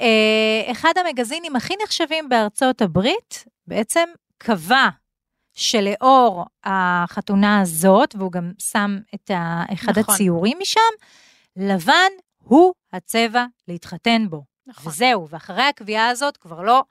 אה, 0.00 0.72
אחד 0.72 0.92
המגזינים 0.96 1.56
הכי 1.56 1.74
נחשבים 1.84 2.28
בארצות 2.28 2.82
הברית, 2.82 3.44
בעצם 3.66 4.04
קבע 4.38 4.88
שלאור 5.54 6.44
החתונה 6.64 7.60
הזאת, 7.60 8.14
והוא 8.18 8.32
גם 8.32 8.52
שם 8.58 8.98
את 9.14 9.30
ה, 9.30 9.64
אחד 9.72 9.98
נכון. 9.98 10.14
הציורים 10.14 10.58
משם, 10.60 10.80
לבן 11.56 12.12
הוא 12.38 12.72
הצבע 12.92 13.44
להתחתן 13.68 14.26
בו. 14.30 14.44
נכון. 14.66 14.92
וזהו, 14.92 15.28
ואחרי 15.28 15.62
הקביעה 15.62 16.08
הזאת 16.08 16.36
כבר 16.36 16.62
לא 16.62 16.84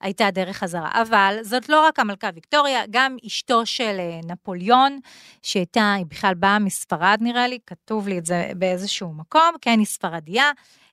הייתה 0.00 0.30
דרך 0.30 0.56
חזרה. 0.56 0.90
אבל 1.02 1.38
זאת 1.42 1.68
לא 1.68 1.86
רק 1.86 1.98
המלכה 1.98 2.30
ויקטוריה, 2.34 2.82
גם 2.90 3.16
אשתו 3.26 3.66
של 3.66 3.96
אה, 3.98 4.20
נפוליאון, 4.24 4.98
שהייתה, 5.42 5.92
היא 5.92 6.06
בכלל 6.06 6.34
באה 6.34 6.58
מספרד 6.58 7.18
נראה 7.20 7.48
לי, 7.48 7.58
כתוב 7.66 8.08
לי 8.08 8.18
את 8.18 8.26
זה 8.26 8.50
באיזשהו 8.56 9.12
מקום, 9.12 9.50
כן, 9.60 9.78
היא 9.78 9.86
ספרדיה. 9.86 10.50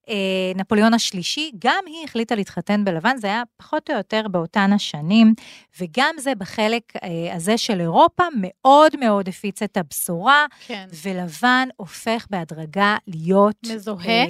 אה, 0.09 0.15
נפוליאון 0.55 0.93
השלישי, 0.93 1.51
גם 1.59 1.83
היא 1.85 2.03
החליטה 2.03 2.35
להתחתן 2.35 2.85
בלבן, 2.85 3.17
זה 3.17 3.27
היה 3.27 3.43
פחות 3.57 3.89
או 3.89 3.95
יותר 3.95 4.27
באותן 4.31 4.73
השנים, 4.73 5.33
וגם 5.79 6.15
זה 6.19 6.35
בחלק 6.35 6.93
אה, 7.03 7.35
הזה 7.35 7.57
של 7.57 7.81
אירופה 7.81 8.23
מאוד 8.35 8.99
מאוד 8.99 9.29
הפיץ 9.29 9.61
את 9.61 9.77
הבשורה, 9.77 10.45
כן. 10.67 10.87
ולבן 11.03 11.67
הופך 11.75 12.27
בהדרגה 12.29 12.97
להיות... 13.07 13.55
מזוהה? 13.73 14.07
אה, 14.07 14.25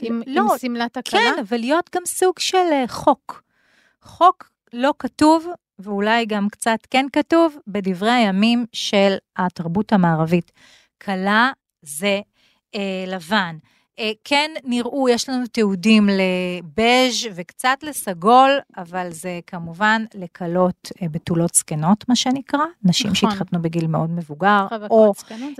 עם 0.00 0.22
לא, 0.26 0.42
עם 0.52 0.58
שמלת 0.58 0.96
הכלה? 0.96 1.20
כן, 1.20 1.38
אבל 1.48 1.56
להיות 1.56 1.90
גם 1.96 2.02
סוג 2.06 2.38
של 2.38 2.56
אה, 2.72 2.84
חוק. 2.88 3.42
חוק 4.02 4.50
לא 4.72 4.94
כתוב, 4.98 5.46
ואולי 5.78 6.26
גם 6.26 6.48
קצת 6.48 6.78
כן 6.90 7.06
כתוב, 7.12 7.56
בדברי 7.66 8.10
הימים 8.10 8.66
של 8.72 9.16
התרבות 9.36 9.92
המערבית. 9.92 10.52
כלה 11.02 11.50
זה 11.82 12.20
אה, 12.74 13.04
לבן. 13.06 13.56
אה, 13.98 14.10
כן 14.24 14.50
נראו, 14.64 15.08
יש 15.08 15.28
לנו 15.28 15.46
תיעודים 15.46 16.08
לבז' 16.08 17.28
וקצת 17.34 17.78
לסגול, 17.82 18.50
אבל 18.76 19.10
זה 19.10 19.40
כמובן 19.46 20.04
לכלות 20.14 20.92
אה, 21.02 21.08
בתולות 21.08 21.54
זקנות, 21.54 22.08
מה 22.08 22.16
שנקרא, 22.16 22.64
נשים 22.84 23.10
נכון. 23.10 23.30
שהתחתנו 23.30 23.62
בגיל 23.62 23.86
מאוד 23.86 24.10
מבוגר, 24.10 24.66
או 24.90 25.12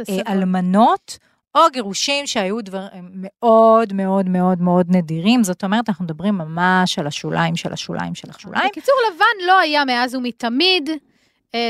אה. 0.09 0.33
אלמנות, 0.33 1.19
או 1.55 1.61
גירושים 1.73 2.27
שהיו 2.27 2.61
דברים 2.61 3.11
מאוד 3.13 3.93
מאוד 3.93 4.29
מאוד 4.29 4.61
מאוד 4.61 4.87
נדירים, 4.89 5.45
זאת 5.45 5.65
אומרת, 5.65 5.89
אנחנו 5.89 6.05
מדברים 6.05 6.39
ממש 6.39 6.99
על 6.99 7.07
השוליים 7.07 7.57
של 7.57 7.73
השוליים 7.73 8.15
של 8.15 8.31
השוליים. 8.31 8.69
בקיצור, 8.69 8.95
לבן 9.11 9.47
לא 9.47 9.59
היה 9.59 9.85
מאז 9.85 10.15
ומתמיד, 10.15 10.91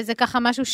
זה 0.02 0.14
ככה 0.14 0.38
משהו 0.40 0.64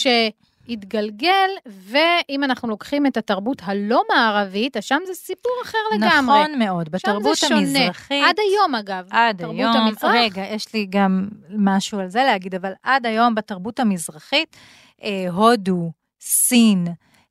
שהתגלגל, 0.71 1.51
ואם 1.67 2.45
אנחנו 2.45 2.69
לוקחים 2.69 3.07
את 3.07 3.17
התרבות 3.17 3.63
הלא 3.65 4.03
מערבית, 4.13 4.77
אז 4.77 4.85
שם 4.85 4.99
זה 5.07 5.15
סיפור 5.15 5.53
אחר 5.65 5.79
לגמרי. 5.95 6.45
נכון 6.45 6.59
מאוד, 6.59 6.87
שם 6.87 6.93
בתרבות 6.93 7.37
זה 7.37 7.49
שונה. 7.49 7.61
המזרחית. 7.61 8.25
עד 8.29 8.37
היום, 8.39 8.75
אגב. 8.75 9.07
עד 9.11 9.43
היום, 9.43 9.77
המזרח. 9.77 10.15
רגע, 10.15 10.43
יש 10.43 10.75
לי 10.75 10.87
גם 10.91 11.29
משהו 11.59 11.99
על 11.99 12.09
זה 12.09 12.25
להגיד, 12.25 12.55
אבל 12.55 12.73
עד 12.83 13.07
היום 13.07 13.35
בתרבות 13.35 13.81
המזרחית, 13.81 14.57
אה, 15.03 15.27
הודו, 15.33 15.91
סין, 16.21 16.87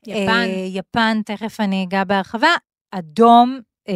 יפן. 0.07 0.29
אה, 0.29 0.65
יפן, 0.67 1.21
תכף 1.25 1.59
אני 1.59 1.83
אגע 1.83 2.03
בהרחבה, 2.03 2.55
אדום, 2.91 3.59
אה, 3.89 3.93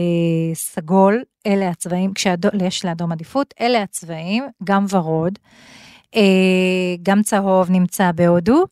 סגול, 0.53 1.23
אלה 1.47 1.69
הצבעים, 1.69 2.13
כשיש 2.13 2.85
לאדום 2.85 3.11
עדיפות, 3.11 3.53
אלה 3.61 3.81
הצבעים, 3.81 4.43
גם 4.63 4.85
ורוד, 4.89 5.39
אה, 6.15 6.21
גם 7.03 7.21
צהוב 7.23 7.71
נמצא 7.71 8.11
בהודו. 8.11 8.65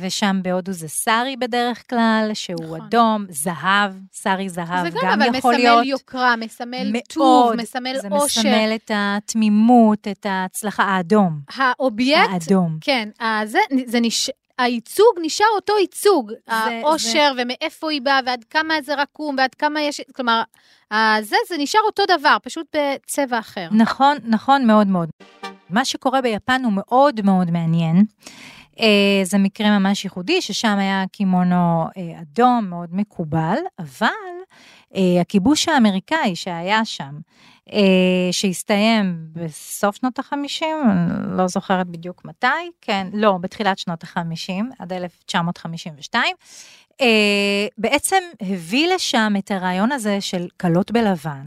ושם 0.00 0.40
בהודו 0.42 0.72
זה 0.72 0.88
סארי 0.88 1.36
בדרך 1.36 1.82
כלל, 1.90 2.30
שהוא 2.34 2.64
נכון. 2.64 2.80
אדום, 2.80 3.24
זהב, 3.28 3.92
סארי 4.12 4.48
זהב 4.48 4.82
זה 4.82 4.90
גם, 4.90 4.96
גם, 5.02 5.22
אבל 5.22 5.34
יכול 5.34 5.54
מסמל 5.54 5.64
להיות. 5.64 5.86
יוקרה, 5.86 6.36
מסמל 6.36 6.90
מאוד, 6.92 7.02
טוב, 7.08 7.52
מסמל 7.54 7.96
זה 8.02 8.08
עושר. 8.10 8.40
מסמל 8.40 8.72
את 8.74 8.90
התמימות, 8.94 10.08
את 10.08 10.26
ההצלחה, 10.26 10.82
האדום. 10.82 11.40
האובייקט, 11.54 12.30
האדום. 12.32 12.78
כן, 12.80 13.08
אה, 13.20 13.40
זה, 13.44 13.58
זה 13.86 14.00
נש... 14.00 14.30
הייצוג 14.58 15.14
נשאר 15.22 15.46
אותו 15.56 15.72
ייצוג. 15.80 16.30
זה- 16.30 16.54
העושר 16.54 17.32
ומאיפה 17.38 17.90
היא 17.90 18.02
באה 18.02 18.20
ועד 18.26 18.44
כמה 18.50 18.74
זה 18.84 18.94
רקום 18.94 19.34
ועד 19.38 19.54
כמה 19.54 19.80
יש... 19.82 20.00
כלומר, 20.16 20.42
אה, 20.92 21.16
זה, 21.22 21.36
זה 21.48 21.54
נשאר 21.58 21.80
אותו 21.86 22.02
דבר, 22.18 22.36
פשוט 22.42 22.76
בצבע 22.76 23.38
אחר. 23.38 23.68
נכון, 23.72 24.16
נכון 24.24 24.66
מאוד 24.66 24.86
מאוד. 24.86 25.08
מה 25.70 25.84
שקורה 25.84 26.20
ביפן 26.22 26.62
הוא 26.64 26.72
מאוד 26.76 27.20
מאוד 27.24 27.50
מעניין. 27.50 28.04
אה, 28.80 29.20
זה 29.24 29.38
מקרה 29.38 29.78
ממש 29.78 30.04
ייחודי, 30.04 30.42
ששם 30.42 30.76
היה 30.78 31.04
קימונו 31.12 31.84
אה, 31.96 32.20
אדום, 32.20 32.66
מאוד 32.68 32.88
מקובל, 32.92 33.56
אבל 33.78 34.06
הכיבוש 35.20 35.68
האמריקאי 35.68 36.36
שהיה 36.36 36.84
שם, 36.84 37.18
אה, 37.72 38.32
שהסתיים 38.32 39.16
בסוף 39.32 39.96
שנות 39.96 40.18
ה-50, 40.18 40.62
אני 40.90 41.36
לא 41.36 41.46
זוכרת 41.46 41.86
בדיוק 41.86 42.24
מתי, 42.24 42.46
כן, 42.80 43.06
לא, 43.12 43.38
בתחילת 43.40 43.78
שנות 43.78 44.04
ה-50, 44.04 44.64
עד 44.78 44.92
1952, 44.92 46.36
אה, 47.00 47.66
בעצם 47.78 48.22
הביא 48.40 48.94
לשם 48.94 49.32
את 49.38 49.50
הרעיון 49.50 49.92
הזה 49.92 50.20
של 50.20 50.48
כלות 50.60 50.90
בלבן, 50.90 51.46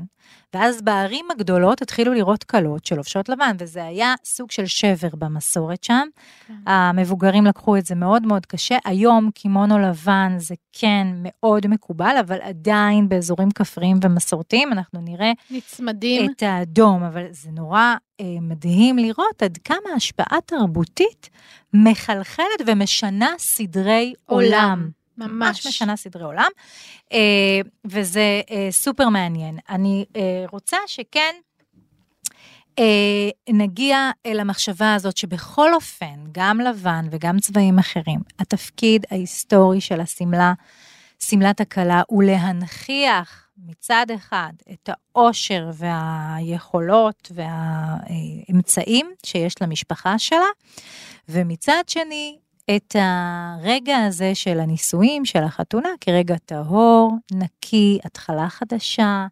ואז 0.53 0.81
בערים 0.81 1.25
הגדולות 1.31 1.81
התחילו 1.81 2.13
לראות 2.13 2.43
כלות 2.43 2.85
שלובשות 2.85 3.29
לבן, 3.29 3.55
וזה 3.59 3.83
היה 3.83 4.15
סוג 4.25 4.51
של 4.51 4.65
שבר 4.65 5.09
במסורת 5.17 5.83
שם. 5.83 6.07
כן. 6.47 6.53
המבוגרים 6.65 7.45
לקחו 7.45 7.77
את 7.77 7.85
זה 7.85 7.95
מאוד 7.95 8.27
מאוד 8.27 8.45
קשה. 8.45 8.77
היום 8.85 9.31
קימונו 9.31 9.79
לבן 9.79 10.33
זה 10.37 10.55
כן 10.73 11.07
מאוד 11.15 11.67
מקובל, 11.67 12.15
אבל 12.19 12.41
עדיין 12.41 13.09
באזורים 13.31 13.51
כפריים 13.51 13.99
ומסורתיים 14.03 14.71
אנחנו 14.71 15.01
נראה 15.01 15.31
נצמדים. 15.49 16.31
את 16.31 16.43
האדום, 16.43 17.03
אבל 17.03 17.25
זה 17.31 17.49
נורא 17.51 17.95
אה, 18.19 18.25
מדהים 18.41 18.97
לראות 18.97 19.43
עד 19.43 19.57
כמה 19.63 19.93
השפעה 19.95 20.37
תרבותית 20.45 21.29
מחלחלת 21.73 22.61
ומשנה 22.65 23.33
סדרי 23.37 24.13
עולם. 24.25 24.45
עולם. 24.45 24.89
ממש 25.17 25.65
ממש. 25.65 25.67
משנה 25.67 25.95
סדרי 25.95 26.23
עולם, 26.23 26.49
אה, 27.13 27.17
וזה 27.85 28.41
אה, 28.51 28.67
סופר 28.71 29.09
מעניין. 29.09 29.57
אני 29.69 30.05
אה, 30.15 30.45
רוצה 30.51 30.77
שכן 30.87 31.33
אה, 32.79 33.29
נגיע 33.49 34.11
אל 34.25 34.39
המחשבה 34.39 34.93
הזאת 34.93 35.17
שבכל 35.17 35.73
אופן, 35.73 36.15
גם 36.31 36.59
לבן 36.59 37.05
וגם 37.11 37.39
צבעים 37.39 37.79
אחרים, 37.79 38.19
התפקיד 38.39 39.05
ההיסטורי 39.11 39.81
של 39.81 40.01
השמלה, 40.01 40.53
שמלת 41.23 41.61
הכלה, 41.61 42.01
הוא 42.07 42.23
להנכיח 42.23 43.47
מצד 43.57 44.05
אחד 44.15 44.53
את 44.71 44.89
העושר 44.89 45.69
והיכולות 45.73 47.31
והאמצעים 47.35 49.11
שיש 49.25 49.61
למשפחה 49.61 50.19
שלה, 50.19 50.49
ומצד 51.29 51.83
שני, 51.87 52.39
את 52.75 52.95
הרגע 52.99 53.97
הזה 53.97 54.35
של 54.35 54.59
הנישואים, 54.59 55.25
של 55.25 55.43
החתונה, 55.43 55.89
כרגע 56.01 56.35
טהור, 56.45 57.13
נקי, 57.31 57.99
התחלה 58.03 58.49
חדשה, 58.49 59.27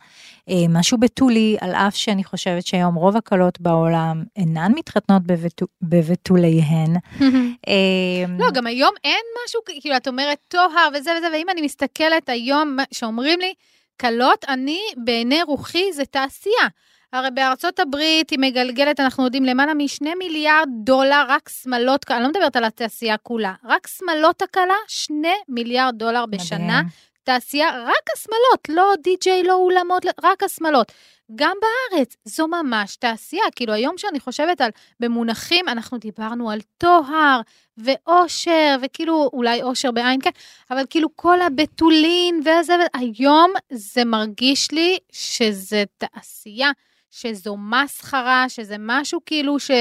אה, 0.50 0.66
משהו 0.70 0.98
בתולי, 0.98 1.58
על 1.62 1.72
אף 1.72 1.96
שאני 1.96 2.24
חושבת 2.24 2.66
שהיום 2.66 2.96
רוב 2.96 3.18
הכלות 3.18 3.62
בעולם 3.62 4.24
אינן 4.36 4.72
מתחתנות 4.76 5.24
בבתו, 5.24 5.66
בבתוליהן. 5.82 6.96
אה, 7.68 8.26
לא, 8.40 8.52
גם 8.52 8.68
היום 8.68 8.94
אין 9.04 9.22
משהו, 9.46 9.62
כאילו, 9.66 9.98
את 9.98 10.08
אומרת 10.08 10.38
טוהר 10.48 10.90
וזה 10.94 11.12
וזה, 11.18 11.28
ואם 11.34 11.50
אני 11.50 11.62
מסתכלת 11.62 12.30
היום, 12.30 12.78
שאומרים 12.92 13.40
לי, 13.40 13.54
כלות, 14.02 14.46
אני, 14.48 14.80
בעיני 14.98 15.44
רוחי, 15.44 15.94
זה 15.94 16.06
תעשייה. 16.06 16.68
הרי 17.14 17.32
בארצות 17.32 17.80
הברית 17.80 18.30
היא 18.30 18.40
מגלגלת, 18.40 19.00
אנחנו 19.00 19.24
יודעים, 19.24 19.46
למעלה 19.46 19.74
משני 19.74 20.16
מיליארד 20.16 20.70
דולר, 20.84 21.26
רק 21.28 21.50
שמלות, 21.50 22.12
אני 22.12 22.24
לא 22.24 22.30
מדברת 22.30 22.56
על 22.56 22.64
התעשייה 22.64 23.18
כולה, 23.18 23.54
רק 23.64 23.88
שמלות 23.88 24.42
הקלה, 24.42 24.76
שני 24.88 25.34
מיליארד 25.48 25.96
דולר 25.98 26.26
בשנה. 26.26 26.82
מדהים. 26.82 27.10
תעשייה, 27.24 27.84
רק 27.84 28.04
השמלות, 28.16 28.70
לא 28.70 28.94
די-ג'יי, 29.04 29.44
לא 29.44 29.54
אולמות, 29.54 30.06
רק 30.24 30.44
השמלות. 30.44 30.92
גם 31.36 31.56
בארץ, 31.62 32.16
זו 32.26 32.48
ממש 32.48 32.96
תעשייה. 32.96 33.44
כאילו, 33.56 33.74
היום 33.74 33.98
שאני 33.98 34.20
חושבת 34.20 34.62
על, 34.62 34.70
במונחים, 35.00 35.68
אנחנו 35.68 35.98
דיברנו 35.98 36.52
על 36.52 36.60
טוהר 36.78 37.42
ואושר, 37.78 38.78
וכאילו, 38.82 39.30
אולי 39.34 39.64
אושר 39.64 39.92
בעין, 39.92 40.22
כן, 40.22 40.30
אבל 40.72 40.84
כאילו 40.90 41.10
כל 41.16 41.42
הבתולין 41.42 42.40
וזה, 42.40 42.74
היום 42.94 43.54
זה 43.72 44.06
מרגיש 44.06 44.72
לי 44.72 44.98
שזה 45.12 45.84
תעשייה, 45.98 46.72
שזו 47.12 47.58
מסחרה, 47.58 48.46
שזה 48.50 48.76
משהו 48.80 49.20
כאילו 49.26 49.60
ש... 49.60 49.72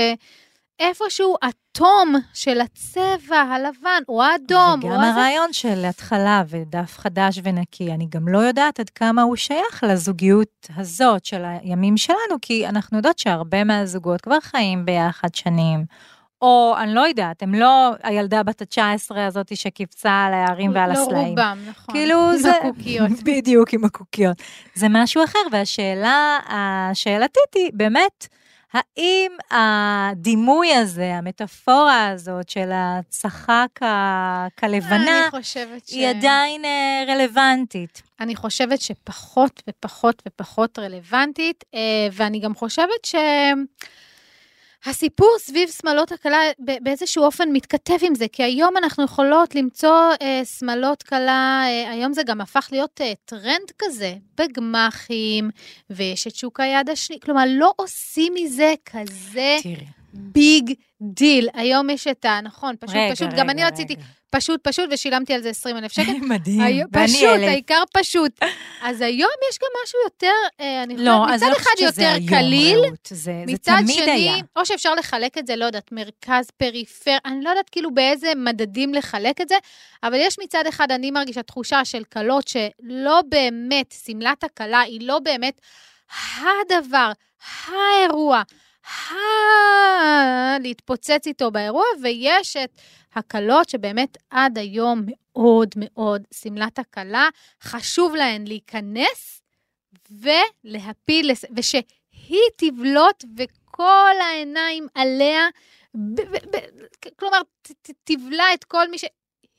איפשהו 0.81 1.37
התום 1.43 2.15
של 2.35 2.61
הצבע 2.61 3.37
הלבן, 3.37 4.03
או 4.09 4.23
האדום, 4.23 4.81
או 4.83 4.89
וגם 4.89 5.01
הזה. 5.01 5.11
הרעיון 5.11 5.53
של 5.53 5.85
התחלה 5.85 6.43
ודף 6.49 6.99
חדש 6.99 7.41
ונקי, 7.43 7.93
אני 7.93 8.07
גם 8.11 8.29
לא 8.29 8.39
יודעת 8.39 8.81
עד 8.81 8.91
כמה 8.91 9.23
הוא 9.23 9.37
שייך 9.37 9.85
לזוגיות 9.89 10.69
הזאת 10.77 11.25
של 11.25 11.45
הימים 11.45 11.97
שלנו, 11.97 12.39
כי 12.43 12.69
אנחנו 12.69 12.97
יודעות 12.97 13.19
שהרבה 13.19 13.65
מהזוגות 13.65 14.21
כבר 14.21 14.41
חיים 14.41 14.85
ביחד 14.85 15.35
שנים. 15.35 15.85
או 16.43 16.75
אני 16.79 16.95
לא 16.95 17.01
יודעת, 17.01 17.43
הם 17.43 17.55
לא 17.55 17.91
הילדה 18.03 18.43
בת 18.43 18.63
ה-19 18.63 19.19
הזאת 19.19 19.57
שקיפצה 19.57 20.25
על 20.27 20.35
ההרים 20.35 20.71
ועל 20.75 20.93
לא 20.93 21.03
הסלעים. 21.03 21.29
רובם, 21.29 21.59
נכון. 21.69 21.95
כאילו 21.95 22.31
עם 22.31 22.39
זה... 22.39 22.51
הקוקיות. 22.51 23.11
בדיוק, 23.25 23.75
עם 23.75 23.85
הקוקיות. 23.85 24.37
זה 24.75 24.87
משהו 24.91 25.25
אחר, 25.25 25.39
והשאלה 25.53 26.39
השאלתית 26.49 27.55
היא 27.55 27.71
באמת, 27.75 28.29
האם 28.73 29.33
הדימוי 29.51 30.75
הזה, 30.75 31.15
המטאפורה 31.15 32.09
הזאת 32.09 32.49
של 32.49 32.71
הצחק 32.73 33.69
חושבת 35.31 35.89
ש... 35.89 35.93
היא 35.93 36.09
עדיין 36.09 36.65
אה, 36.65 37.05
רלוונטית. 37.09 38.03
אני 38.21 38.37
חושבת 38.37 38.81
שפחות 38.81 39.63
ופחות 39.69 40.23
ופחות 40.29 40.79
רלוונטית, 40.79 41.65
אה, 41.75 42.09
ואני 42.13 42.39
גם 42.41 42.55
חושבת 42.55 43.05
ש... 43.05 43.15
הסיפור 44.87 45.37
סביב 45.39 45.69
שמלות 45.71 46.13
הקלה 46.13 46.39
ב- 46.59 46.85
באיזשהו 46.85 47.25
אופן 47.25 47.49
מתכתב 47.53 47.97
עם 48.03 48.15
זה, 48.15 48.27
כי 48.33 48.43
היום 48.43 48.77
אנחנו 48.77 49.05
יכולות 49.05 49.55
למצוא 49.55 50.13
אה, 50.23 50.45
שמלות 50.45 51.03
קלה, 51.03 51.63
אה, 51.67 51.91
היום 51.91 52.13
זה 52.13 52.23
גם 52.23 52.41
הפך 52.41 52.69
להיות 52.73 53.01
אה, 53.01 53.13
טרנד 53.25 53.73
כזה, 53.79 54.15
בגמחים, 54.39 55.51
ויש 55.91 56.27
את 56.27 56.35
שוק 56.35 56.61
היד 56.61 56.91
השני, 56.91 57.21
כלומר, 57.21 57.43
לא 57.49 57.73
עושים 57.77 58.33
מזה 58.35 58.75
כזה 58.87 59.57
תראי. 59.63 59.98
big 60.15 60.73
deal. 61.03 61.49
היום 61.55 61.91
יש 61.91 62.07
את 62.07 62.25
ה... 62.25 62.41
נכון, 62.43 62.75
פשוט, 62.81 62.97
רגע, 62.97 63.15
פשוט, 63.15 63.29
רגע, 63.29 63.37
גם 63.37 63.51
אני 63.51 63.65
רציתי 63.65 63.95
רגע. 63.95 64.03
פשוט, 64.31 64.61
פשוט, 64.63 64.85
ושילמתי 64.93 65.35
על 65.35 65.43
זה 65.43 65.49
20 65.51 65.77
אלף 65.77 65.93
שקל. 65.93 66.13
מדהים, 66.31 66.61
היום- 66.61 66.89
ואני 66.93 67.09
פשוט, 67.09 67.23
אלף. 67.25 67.49
העיקר 67.49 67.83
פשוט. 67.95 68.33
אז 68.83 69.01
היום 69.01 69.31
יש 69.51 69.59
גם 69.63 69.69
משהו 69.85 69.99
יותר, 70.05 70.33
אה, 70.61 70.83
אני 70.83 70.97
לא, 70.97 71.13
חושבת, 71.25 71.35
מצד 71.37 71.47
לא 71.47 71.57
אחד 71.57 71.71
יותר 71.81 72.15
קליל, 72.29 72.79
זה 73.09 73.15
זה 73.15 73.33
מצד 73.47 73.73
תמיד 73.83 73.97
שני, 73.97 74.11
היה. 74.11 74.35
או 74.57 74.67
שאפשר 74.67 74.95
לחלק 74.95 75.39
את 75.39 75.47
זה, 75.47 75.57
לא 75.57 75.65
יודעת, 75.65 75.93
מרכז, 75.93 76.51
פריפר, 76.57 77.17
אני 77.25 77.45
לא 77.45 77.51
יודעת 77.51 77.71
כאילו 77.71 77.95
באיזה 77.95 78.33
מדדים 78.37 78.95
לחלק 78.95 79.41
את 79.41 79.49
זה, 79.49 79.55
אבל 80.03 80.17
יש 80.21 80.37
מצד 80.43 80.65
אחד, 80.69 80.91
אני 80.93 81.11
מרגישה 81.11 81.43
תחושה 81.43 81.85
של 81.85 82.05
כלות 82.05 82.49
שלא 82.49 83.21
באמת, 83.29 83.95
שמלת 84.07 84.45
הכלה 84.45 84.81
היא 84.81 85.01
לא 85.03 85.19
באמת 85.19 85.61
הדבר, 86.41 87.13
האירוע. 87.67 88.43
להתפוצץ 90.61 91.27
איתו 91.27 91.51
באירוע, 91.51 91.85
ויש 92.03 92.57
את 92.57 92.71
הכלות 93.15 93.69
שבאמת 93.69 94.17
עד 94.31 94.59
היום 94.59 95.03
מאוד 95.07 95.69
מאוד, 95.77 96.23
שמלת 96.35 96.79
הכלה, 96.79 97.29
חשוב 97.63 98.15
להן 98.15 98.47
להיכנס 98.47 99.43
ולהפיל, 100.11 101.31
ושהיא 101.57 102.49
תבלוט 102.57 103.25
וכל 103.37 104.13
העיניים 104.23 104.87
עליה, 104.95 105.49
ב- 105.95 106.21
ב- 106.21 106.57
ב- 106.57 106.87
כלומר, 107.17 107.41
ת- 107.63 107.73
ת- 107.83 107.95
תבלע 108.05 108.55
את 108.55 108.65
כל 108.65 108.91
מי 108.91 108.99
ש... 108.99 109.05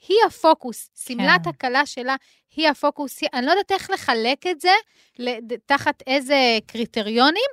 היא 0.07 0.17
הפוקוס, 0.27 0.89
שמלת 0.95 1.43
כן. 1.43 1.49
הכלה 1.49 1.85
שלה 1.85 2.15
היא 2.55 2.69
הפוקוס, 2.69 3.19
אני 3.33 3.45
לא 3.45 3.51
יודעת 3.51 3.71
איך 3.71 3.89
לחלק 3.89 4.47
את 4.47 4.61
זה, 4.61 4.71
תחת 5.65 6.03
איזה 6.07 6.57
קריטריונים, 6.67 7.49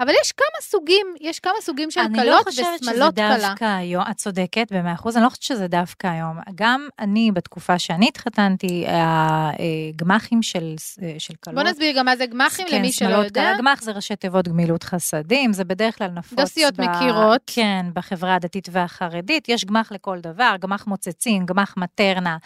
אבל 0.00 0.12
יש 0.22 0.32
כמה 0.32 0.60
סוגים, 0.60 1.06
יש 1.20 1.40
כמה 1.40 1.52
סוגים 1.60 1.90
של 1.90 2.00
אני 2.00 2.26
לא 2.26 2.40
חושבת 2.44 2.78
שזה 2.80 2.90
ושמלות. 2.90 3.14
דווקא 3.14 3.64
היום, 3.64 4.04
את 4.10 4.16
צודקת 4.16 4.72
במאה 4.72 4.92
אחוז, 4.92 5.16
אני 5.16 5.24
לא 5.24 5.28
חושבת 5.28 5.42
שזה 5.42 5.66
דווקא 5.66 6.06
היום. 6.06 6.38
גם 6.54 6.88
אני, 6.98 7.30
בתקופה 7.32 7.78
שאני 7.78 8.08
התחתנתי, 8.08 8.86
הגמחים 8.88 10.42
של, 10.42 10.74
של 11.18 11.34
כלות. 11.44 11.54
בוא 11.54 11.62
נסביר 11.62 11.98
גם 11.98 12.06
מה 12.06 12.16
זה 12.16 12.26
גמחים 12.26 12.66
כן, 12.68 12.76
למי 12.78 12.92
שלא 12.92 13.08
שמלות 13.08 13.24
יודע. 13.24 13.42
כלה. 13.42 13.58
גמח 13.58 13.82
זה 13.82 13.92
ראשי 13.92 14.16
תיבות 14.16 14.48
גמילות 14.48 14.82
חסדים, 14.82 15.52
זה 15.52 15.64
בדרך 15.64 15.98
כלל 15.98 16.08
נפוץ. 16.08 16.38
דוסיות 16.38 16.78
מכירות. 16.78 17.40
כן, 17.46 17.86
בחברה 17.94 18.34
הדתית 18.34 18.68
והחרדית. 18.72 19.48
יש 19.48 19.64
גמח 19.64 19.92
לכל 19.92 20.20
דבר, 20.20 20.54
גמח 20.60 20.86
מוצצים, 20.86 21.46
גמח 21.46 21.74
מטרנה, 21.76 22.36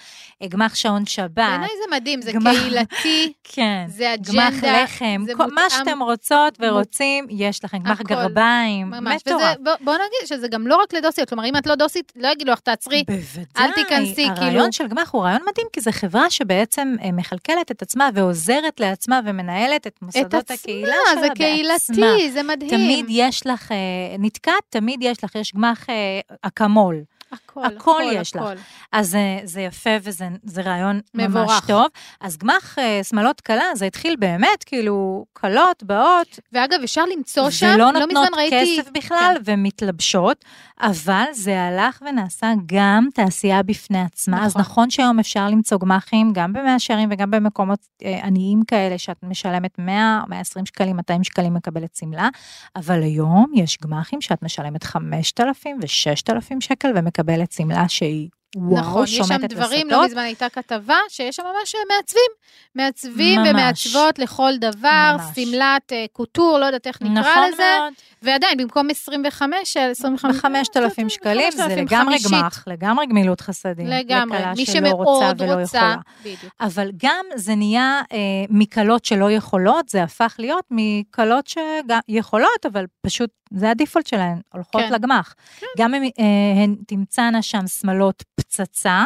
אה, 0.43 0.47
גמח 0.49 0.75
שעון 0.75 1.07
שבת. 1.07 1.31
בעיניי 1.31 1.69
זה 1.69 1.94
מדהים, 1.95 2.23
זה 2.23 2.33
גמח- 2.33 2.53
קהילתי, 2.53 3.33
כן. 3.55 3.85
זה 3.89 4.15
אג'נדה. 4.15 4.33
גמח 4.51 4.65
לחם, 4.65 5.23
זה 5.27 5.33
כל, 5.35 5.47
מה 5.47 5.63
מותאם- 5.63 5.71
שאתם 5.79 6.03
רוצות 6.03 6.59
ורוצים, 6.61 7.27
יש 7.31 7.65
לכם. 7.65 7.79
גמח. 7.79 8.01
גרביים. 8.03 8.91
מטורף. 8.91 9.57
בוא, 9.65 9.73
בוא 9.81 9.95
נגיד 9.95 10.29
שזה 10.29 10.49
גם 10.49 10.67
לא 10.67 10.77
רק 10.77 10.95
לדוסיות, 10.95 11.29
כלומר, 11.29 11.45
אם 11.45 11.57
את 11.57 11.67
לא 11.67 11.75
דוסית, 11.75 12.13
לא 12.17 12.29
יגידו 12.29 12.53
לך, 12.53 12.61
תעצרי. 12.61 13.05
אל 13.59 13.71
תיכנסי, 13.73 14.25
הרעיון 14.29 14.51
כאילו. 14.57 14.73
של 14.73 14.87
גמח 14.87 15.11
הוא 15.13 15.23
רעיון 15.23 15.41
מדהים, 15.51 15.67
כי 15.73 15.81
זו 15.81 15.91
חברה 15.93 16.31
שבעצם 16.31 16.95
אה, 17.05 17.13
מכלכלת 17.13 17.71
את 17.71 17.83
עצמה 17.83 18.09
ועוזרת 18.15 18.81
לעצמה 18.81 19.21
ומנהלת 19.25 19.87
את 19.87 19.93
את 19.97 20.03
מוסדות 20.03 20.35
עצמה, 20.35 20.55
הקהילה 20.55 20.95
שלה 21.13 21.21
זה 21.21 21.29
בעצמה. 21.29 21.37
קהילתי, 21.37 22.31
זה 22.33 22.43
מדהים. 22.43 22.71
תמיד 22.71 23.07
יש 23.09 23.47
לך, 23.47 23.73
אה, 23.73 23.77
נתקעת, 24.19 24.55
תמיד 24.69 24.99
יש 25.03 25.25
לך, 25.25 25.35
יש 25.35 25.55
גמח 25.55 25.91
אה, 25.91 25.95
אקמול. 26.43 26.97
הכל, 27.63 27.77
הכל 27.77 28.03
יש 28.13 28.37
לך. 28.37 28.43
הכל. 28.43 28.55
אז 28.93 29.15
אה, 29.15 29.39
זה 29.45 29.61
יפה 29.61 29.91
וזה 30.03 30.29
זה 30.45 30.63
רעיון 30.63 31.01
ממש 31.15 31.25
מבורך. 31.29 31.67
טוב. 31.67 31.87
אז 32.21 32.37
גמח 32.37 32.79
אה, 32.79 33.01
שמלות 33.05 33.41
כלה, 33.41 33.65
זה 33.75 33.85
התחיל 33.87 34.17
באמת, 34.19 34.65
כאילו, 34.67 35.25
כלות 35.33 35.83
באות, 35.83 36.39
ואגב, 36.53 36.79
אפשר 36.85 37.05
למצוא 37.17 37.51
שם, 37.51 37.67
ולא 37.75 37.77
לא 37.77 37.93
נותנות 37.93 38.11
מזמן 38.11 38.39
ראיתי... 38.39 38.81
כסף 38.81 38.91
בכלל, 38.95 39.37
ומתלבשות, 39.45 40.45
אבל 40.81 41.25
זה 41.33 41.63
הלך 41.63 42.03
ונעשה 42.09 42.53
גם 42.67 43.09
תעשייה 43.15 43.63
בפני 43.63 44.01
עצמה. 44.01 44.45
אז 44.45 44.57
נכון. 44.57 44.75
נכון 44.75 44.91
שהיום 44.91 45.19
אפשר 45.19 45.49
למצוא 45.49 45.79
גמחים, 45.79 46.33
גם 46.33 46.53
במאה 46.53 46.79
שערים 46.79 47.09
וגם 47.13 47.31
במקומות 47.31 47.79
אה, 48.05 48.25
עניים 48.25 48.63
כאלה, 48.65 48.99
שאת 48.99 49.17
משלמת 49.23 49.79
100, 49.79 50.23
120 50.29 50.67
שקלים, 50.67 50.97
200 50.97 51.25
שקלים 51.25 51.55
מקבלת 51.55 51.95
שמלה, 51.95 52.29
אבל 52.77 53.03
היום 53.03 53.53
יש 53.55 53.79
גמחים 53.83 54.21
שאת 54.21 54.43
משלמת 54.43 54.85
5,000 54.85 55.79
ו-6,000 55.83 56.57
שקל 56.61 56.93
ומקבלת 56.95 57.44
שמלה 57.53 57.89
שהיא... 57.89 58.29
וואו, 58.57 58.81
נכון, 58.81 59.05
יש 59.05 59.17
שם 59.17 59.47
דברים, 59.47 59.87
לסטות. 59.87 59.93
לא 59.93 60.05
מזמן 60.05 60.23
הייתה 60.23 60.49
כתבה, 60.49 60.97
שיש 61.09 61.37
שם 61.37 61.43
ממש 61.43 61.75
מעצבים. 61.97 62.31
מעצבים 62.75 63.41
ממש. 63.41 63.49
ומעצבות 63.51 64.19
לכל 64.19 64.53
דבר, 64.61 65.17
ממש. 65.19 65.37
שמלת 65.37 65.93
אה, 65.93 66.05
קוטור, 66.13 66.59
לא 66.59 66.65
יודעת 66.67 66.87
איך 66.87 67.03
נקרא 67.03 67.21
נכון 67.21 67.51
לזה. 67.53 67.63
מאוד. 67.81 67.93
ועדיין, 68.25 68.59
במקום 68.59 68.91
25, 68.91 69.77
אה, 69.77 69.91
25... 69.91 70.69
ב-5,000 70.77 71.09
שקלים, 71.09 71.51
זה 71.51 71.63
5,000, 71.63 71.79
לגמרי. 71.79 72.17
גמח, 72.31 72.65
לגמרי 72.67 73.07
גמילות 73.07 73.41
חסדים. 73.41 73.87
לגמרי, 73.87 74.39
מי 74.57 74.67
שלא 74.67 74.89
רוצה 74.89 75.33
ולא. 75.39 75.61
יכולה. 75.63 75.97
בדיוק. 76.21 76.53
אבל 76.61 76.91
גם 76.97 77.25
זה 77.35 77.55
נהיה 77.55 78.03
אה, 78.13 78.19
מקלות 78.51 79.05
שלא 79.05 79.31
יכולות, 79.31 79.89
זה 79.89 80.03
הפך 80.03 80.37
להיות 80.39 80.65
מקלות 80.71 81.49
שיכולות, 81.49 82.67
אבל 82.67 82.85
פשוט 83.01 83.31
זה 83.51 83.71
הדיפולט 83.71 84.07
שלהן, 84.07 84.41
הולכות 84.53 84.81
כן. 84.81 84.93
לגמח. 84.93 85.35
גם 85.79 85.95
אם 85.95 86.03
אה, 86.03 86.63
הן 86.65 86.77
תמצאנה 86.87 87.43
שם 87.43 87.67
שמלות 87.67 88.25
פצצה, 88.35 89.05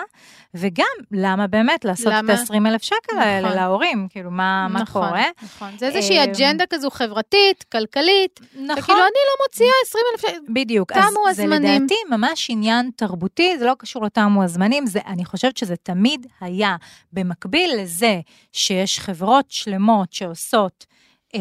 וגם 0.54 0.86
למה 1.12 1.46
באמת 1.46 1.84
לעשות 1.84 2.12
למה? 2.12 2.34
את 2.34 2.38
ה-20 2.38 2.68
אלף 2.68 2.82
שקל 2.82 3.18
האלה 3.18 3.48
נכון. 3.48 3.58
להורים, 3.60 4.06
כאילו 4.10 4.30
מה, 4.30 4.66
מה 4.70 4.80
נכון, 4.80 5.08
קורה? 5.08 5.24
נכון. 5.42 5.68
זה 5.78 5.86
איזושהי 5.86 6.18
אה, 6.18 6.24
אג'נדה 6.24 6.64
כזו 6.70 6.90
חברתית, 6.90 7.64
כלכלית, 7.72 8.40
נכון. 8.54 8.82
שכאילו 8.82 9.00
אני 9.08 9.20
לא 9.28 9.44
מוציאה 9.46 9.70
20 9.82 10.04
אלף 10.12 10.20
שקל. 10.20 10.52
בדיוק, 10.52 10.92
תמו 10.92 11.28
אז 11.28 11.36
זה 11.36 11.42
הזמנים. 11.42 11.82
לדעתי 11.82 11.94
ממש 12.10 12.50
עניין 12.50 12.90
תרבותי, 12.96 13.58
זה 13.58 13.66
לא 13.66 13.74
קשור 13.78 14.04
לתמו 14.04 14.44
הזמנים, 14.44 14.86
זה, 14.86 15.00
אני 15.06 15.24
חושבת 15.24 15.56
שזה 15.56 15.76
תמיד 15.76 16.26
היה 16.40 16.76
במקביל 17.12 17.70
לזה 17.78 18.20
שיש 18.52 19.00
חברות 19.00 19.50
שלמות 19.50 20.12
שעושות 20.12 20.86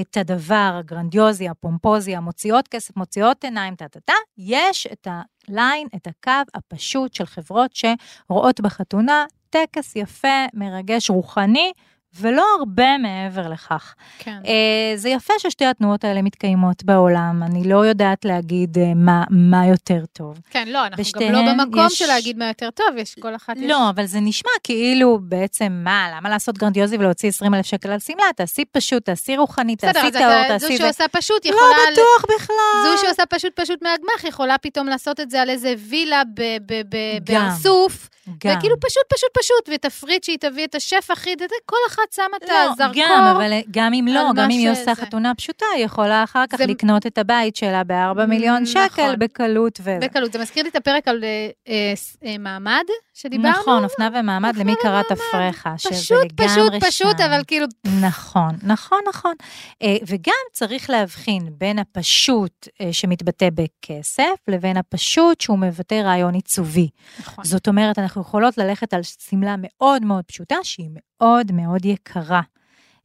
את 0.02 0.18
הדבר 0.18 0.76
הגרנדיוזי, 0.80 1.50
הפומפוזי, 1.50 2.16
המוציאות 2.16 2.68
כסף, 2.68 2.98
מוציאות 2.98 3.44
עיניים, 3.44 3.76
טה-טה-טה, 3.76 4.14
יש 4.38 4.88
את 4.88 5.08
ה 5.48 5.54
line, 5.54 5.88
את 5.96 6.08
הקו 6.08 6.52
הפשוט 6.56 7.14
של 7.14 7.26
חברות 7.26 7.72
שרואות 7.76 8.62
בחתונה 8.62 9.26
טקס 9.50 9.96
יפה, 9.96 10.46
מרגש, 10.54 11.10
רוחני, 11.10 11.72
ולא 12.16 12.44
הרבה 12.60 12.98
מעבר 12.98 13.48
לכך. 13.50 13.96
כן. 14.20 14.38
אה, 14.46 14.54
זה 14.98 15.10
יפה 15.10 15.34
ששתי 15.40 15.66
התנועות 15.66 16.04
האלה 16.04 16.22
מתקיימות 16.22 16.84
בעולם, 16.84 17.44
אני 17.44 17.70
לא 17.70 17.86
יודעת 17.86 18.26
להגיד 18.26 18.78
אה, 18.78 18.94
מה, 18.96 19.24
מה 19.30 19.66
יותר 19.68 20.04
טוב. 20.14 20.40
כן, 20.50 20.68
לא, 20.68 20.86
אנחנו 20.86 21.04
גם 21.20 21.32
לא 21.32 21.64
במקום 21.64 21.86
יש- 21.86 22.00
של 22.00 22.06
להגיד 22.08 22.38
מה 22.38 22.48
יותר 22.48 22.70
טוב, 22.72 22.86
יש 22.98 23.16
כל 23.20 23.36
אחת... 23.36 23.58
יש- 23.58 23.64
לא, 23.70 23.90
אבל 23.90 24.06
זה 24.06 24.20
נשמע 24.20 24.52
כאילו 24.64 25.20
בעצם, 25.22 25.82
מה, 25.84 26.08
למה 26.18 26.30
לעשות 26.30 26.58
גרנדיוזי 26.58 26.98
ולהוציא 26.98 27.30
20 27.30 27.54
אלף 27.54 27.66
שקל 27.66 27.92
על 27.92 28.00
שמלה? 28.00 28.26
תעשי 28.36 28.66
פשוט, 28.66 29.06
תעשי 29.06 29.38
רוחני, 29.38 29.76
בסדר, 29.76 29.92
תעשי 29.94 30.08
אז 30.08 30.14
טהור, 30.14 30.44
תעשי 30.48 30.66
זו 30.68 30.84
זה. 30.84 30.84
שעושה 30.84 31.08
פשוט 31.12 31.46
לא 31.46 31.52
יכולה... 31.52 31.72
ל- 31.90 31.94
בטוח 31.94 32.36
בכלל. 32.36 32.56
זו 32.96 33.02
שעושה 33.06 33.24
פשוט 33.30 33.60
פשוט 33.60 33.82
מהגמח, 33.82 34.24
יכולה 34.24 34.58
פתאום 34.58 34.88
לעשות 34.88 35.20
את 35.20 35.30
זה 35.32 35.42
על 35.42 35.50
איזה 35.50 35.74
וילה 35.90 36.22
ב- 36.34 36.42
ב- 36.66 36.82
ב- 36.90 37.24
גם. 38.46 38.58
וכאילו 38.58 38.76
פשוט, 38.80 39.04
פשוט, 39.14 39.30
פשוט, 39.40 39.70
ותפריט 39.76 40.24
שהיא 40.24 40.38
תביא 40.40 40.66
את 40.66 40.76
השף 40.76 41.08
הכי, 41.12 41.34
זה, 41.40 41.46
כל 41.66 41.78
אחת 41.90 42.14
שמה 42.16 42.26
את 42.44 42.50
לא, 42.50 42.56
הזרקור. 42.56 43.04
גם, 43.10 43.24
אבל 43.36 43.52
גם 43.72 43.94
אם 43.94 44.08
לא, 44.12 44.22
גם 44.36 44.44
אם 44.52 44.58
היא. 44.60 44.70
עושה 44.72 44.96
חתונה 44.96 45.36
פשוטה, 45.36 45.66
היא 45.76 45.86
יכולה 45.86 46.24
אחר 46.24 46.44
כך 46.50 46.58
זה- 46.58 46.66
לקנות 46.66 47.08
את 47.08 47.18
הבית 47.18 47.56
שלה 47.56 47.84
ב-4 47.84 48.26
מיליון 48.26 48.66
שקל 48.66 48.80
נכון. 48.86 49.20
בקלות. 49.20 49.80
ו... 49.84 49.98
בקלות. 50.02 50.34
זה 50.34 50.40
מזכיר 50.40 50.64
לי 50.64 50.70
את 50.70 50.76
הפרק 50.76 51.08
על 51.08 51.24
אה, 51.24 51.50
אה, 51.68 51.94
אה, 52.26 52.38
מעמד, 52.38 52.84
שדיברנו. 53.14 53.60
נכון, 53.60 53.84
אופנה 53.84 54.10
ומעמד, 54.20 54.56
למי 54.58 54.74
קראת 54.82 55.06
ומעמד. 55.12 55.22
הפרחה, 55.52 55.74
שזה 55.78 55.90
פשוט, 55.94 56.18
לגמרי 56.40 56.50
פשוט, 56.50 56.74
שם. 56.74 56.88
פשוט, 56.88 57.20
אבל 57.20 57.42
כאילו, 57.48 57.66
נכון, 58.02 58.56
נכון, 58.64 59.00
נכון. 59.10 59.34
אה, 59.84 59.96
וגם 60.08 60.34
צריך 60.54 60.90
להבחין 60.90 61.50
בין 61.52 61.80
הפשוט 61.80 62.68
אה, 62.82 62.94
שמתבטא 62.94 63.48
בכסף, 63.54 64.24
לבין 64.48 64.78
הפשוט 64.78 65.42
שהוא 65.42 65.60
מבטא 65.60 65.96
רעיון 65.96 66.34
עיצובי. 66.34 66.90
נכון. 67.20 67.44
זאת 67.44 67.68
אומרת, 67.68 68.00
אנחנו 68.00 68.17
יכולות 68.22 68.58
ללכת 68.58 68.94
על 68.94 69.04
שמלה 69.04 69.56
מאוד 69.58 70.06
מאוד 70.06 70.26
פשוטה, 70.26 70.56
שהיא 70.64 70.90
מאוד 70.94 71.52
מאוד 71.52 71.86
יקרה. 71.86 72.42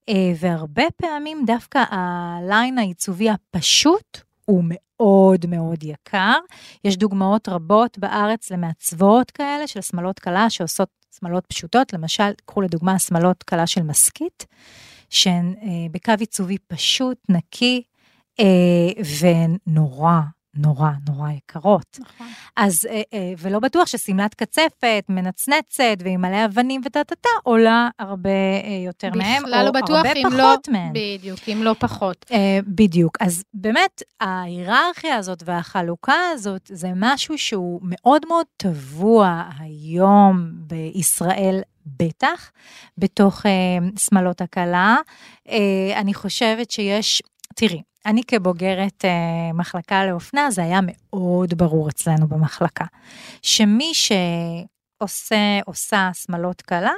אה, 0.09 0.33
והרבה 0.37 0.83
פעמים 0.97 1.45
דווקא 1.47 1.85
הליין 1.91 2.79
העיצובי 2.79 3.31
הפשוט 3.31 4.21
הוא 4.45 4.65
מאוד 4.67 5.47
מאוד 5.47 5.83
יקר. 5.83 6.39
יש 6.85 6.97
דוגמאות 6.97 7.49
רבות 7.49 7.99
בארץ 7.99 8.51
למעצבות 8.51 9.31
כאלה 9.31 9.67
של 9.67 9.81
שמלות 9.81 10.19
כלה 10.19 10.51
שעושות 10.51 10.89
שמלות 11.21 11.47
פשוטות, 11.47 11.93
למשל, 11.93 12.33
קחו 12.47 12.61
לדוגמה 12.61 12.99
שמלות 12.99 13.43
כלה 13.43 13.67
של 13.67 13.83
מסכית, 13.83 14.47
שהן 15.11 15.55
אה, 15.63 15.69
בקו 15.91 16.13
עיצובי 16.21 16.59
פשוט, 16.59 17.19
נקי, 17.29 17.83
אה, 18.41 18.45
והן 19.21 19.57
נורא, 20.57 20.91
נורא, 21.09 21.31
יקרות. 21.31 21.99
נכון. 22.01 22.27
אז, 22.57 22.87
אה, 22.91 23.03
אה, 23.13 23.33
ולא 23.39 23.59
בטוח 23.59 23.87
ששמלת 23.87 24.35
קצפת, 24.35 25.05
מנצנצת 25.09 25.97
ועם 25.99 26.21
מלא 26.21 26.45
אבנים 26.45 26.81
וטה-טה-טה, 26.85 27.29
עולה 27.43 27.89
הרבה 27.99 28.31
אה, 28.31 28.83
יותר 28.87 29.11
מהם, 29.17 29.43
בכלל 29.43 29.63
לא 29.63 29.69
או 29.69 29.73
בטוח, 29.73 30.07
הרבה 30.07 30.21
לא... 30.23 30.31
פחות 30.31 30.69
מהם. 30.69 30.93
בדיוק, 30.93 31.39
אם 31.49 31.63
לא 31.63 31.75
פחות. 31.79 32.27
אה, 32.33 32.59
בדיוק. 32.67 33.17
אז 33.21 33.43
באמת, 33.55 34.03
ההיררכיה 34.21 35.17
הזאת 35.17 35.43
והחלוקה 35.47 36.29
הזאת, 36.33 36.71
זה 36.73 36.89
משהו 36.97 37.39
שהוא 37.39 37.81
מאוד 37.83 38.23
מאוד 38.29 38.47
טבוע 38.57 39.43
היום 39.59 40.51
בישראל. 40.55 41.61
בטח, 41.87 42.51
בתוך 42.99 43.47
אה, 43.47 43.51
שמלות 43.99 44.41
הכלה. 44.41 44.97
אה, 45.49 46.01
אני 46.01 46.15
חושבת 46.15 46.71
שיש, 46.71 47.23
תראי, 47.55 47.83
אני 48.07 48.23
כבוגרת 48.25 49.05
אה, 49.05 49.11
מחלקה 49.55 50.07
לאופנה, 50.07 50.51
זה 50.51 50.63
היה 50.63 50.81
מאוד 50.83 51.55
ברור 51.55 51.89
אצלנו 51.89 52.29
במחלקה, 52.29 52.85
שמי 53.43 53.93
שעושה, 53.95 55.37
עושה 55.67 56.11
שמלות 56.15 56.63
כלה, 56.63 56.93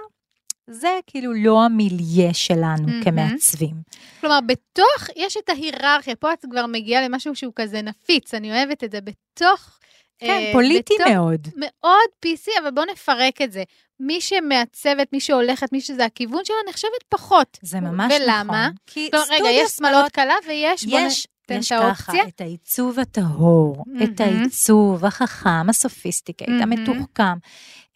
זה 0.71 0.99
כאילו 1.07 1.33
לא 1.33 1.65
המיליה 1.65 2.35
שלנו 2.35 2.87
מהמם. 2.87 3.05
כמעצבים. 3.05 3.75
כלומר, 4.21 4.39
בתוך, 4.47 5.09
יש 5.17 5.37
את 5.37 5.49
ההיררכיה, 5.49 6.17
פה 6.17 6.33
את 6.33 6.45
כבר 6.51 6.67
מגיעה 6.67 7.09
למשהו 7.09 7.35
שהוא 7.35 7.53
כזה 7.57 7.83
נפיץ, 7.83 8.35
אני 8.35 8.53
אוהבת 8.53 8.85
את 8.85 8.91
זה, 8.91 8.99
בתוך... 9.01 9.79
כן, 10.19 10.27
אה, 10.47 10.51
פוליטי 10.53 10.95
בתוך- 11.01 11.09
מאוד. 11.13 11.49
מאוד 11.57 12.09
PC, 12.27 12.49
אבל 12.63 12.71
בואו 12.71 12.87
נפרק 12.93 13.43
את 13.43 13.53
זה. 13.53 13.63
מי 14.01 14.21
שמעצבת, 14.21 15.13
מי 15.13 15.21
שהולכת, 15.21 15.73
מי 15.73 15.81
שזה 15.81 16.05
הכיוון 16.05 16.45
שלה, 16.45 16.57
נחשבת 16.69 17.05
פחות. 17.09 17.59
זה 17.63 17.81
ממש 17.81 18.13
ולמה? 18.21 18.43
נכון. 18.43 18.77
כי 18.87 19.09
כלומר, 19.11 19.27
רגע, 19.27 19.37
סטודיו 19.37 19.63
יש 19.65 19.71
שמלות 19.71 20.13
קלה 20.13 20.35
ויש, 20.49 20.83
יש, 20.83 20.87
ניתן 20.87 21.59
יש 21.59 21.73
את 21.73 21.79
ככה, 21.79 21.87
האופציה. 21.87 22.23
את 22.29 22.41
העיצוב 22.41 22.99
הטהור, 22.99 23.85
את 24.03 24.21
מהמם. 24.21 24.39
העיצוב 24.39 25.05
החכם, 25.05 25.71
הסופיסטיקט, 25.71 26.49
מהמם. 26.49 26.73
המתוחכם, 26.73 27.39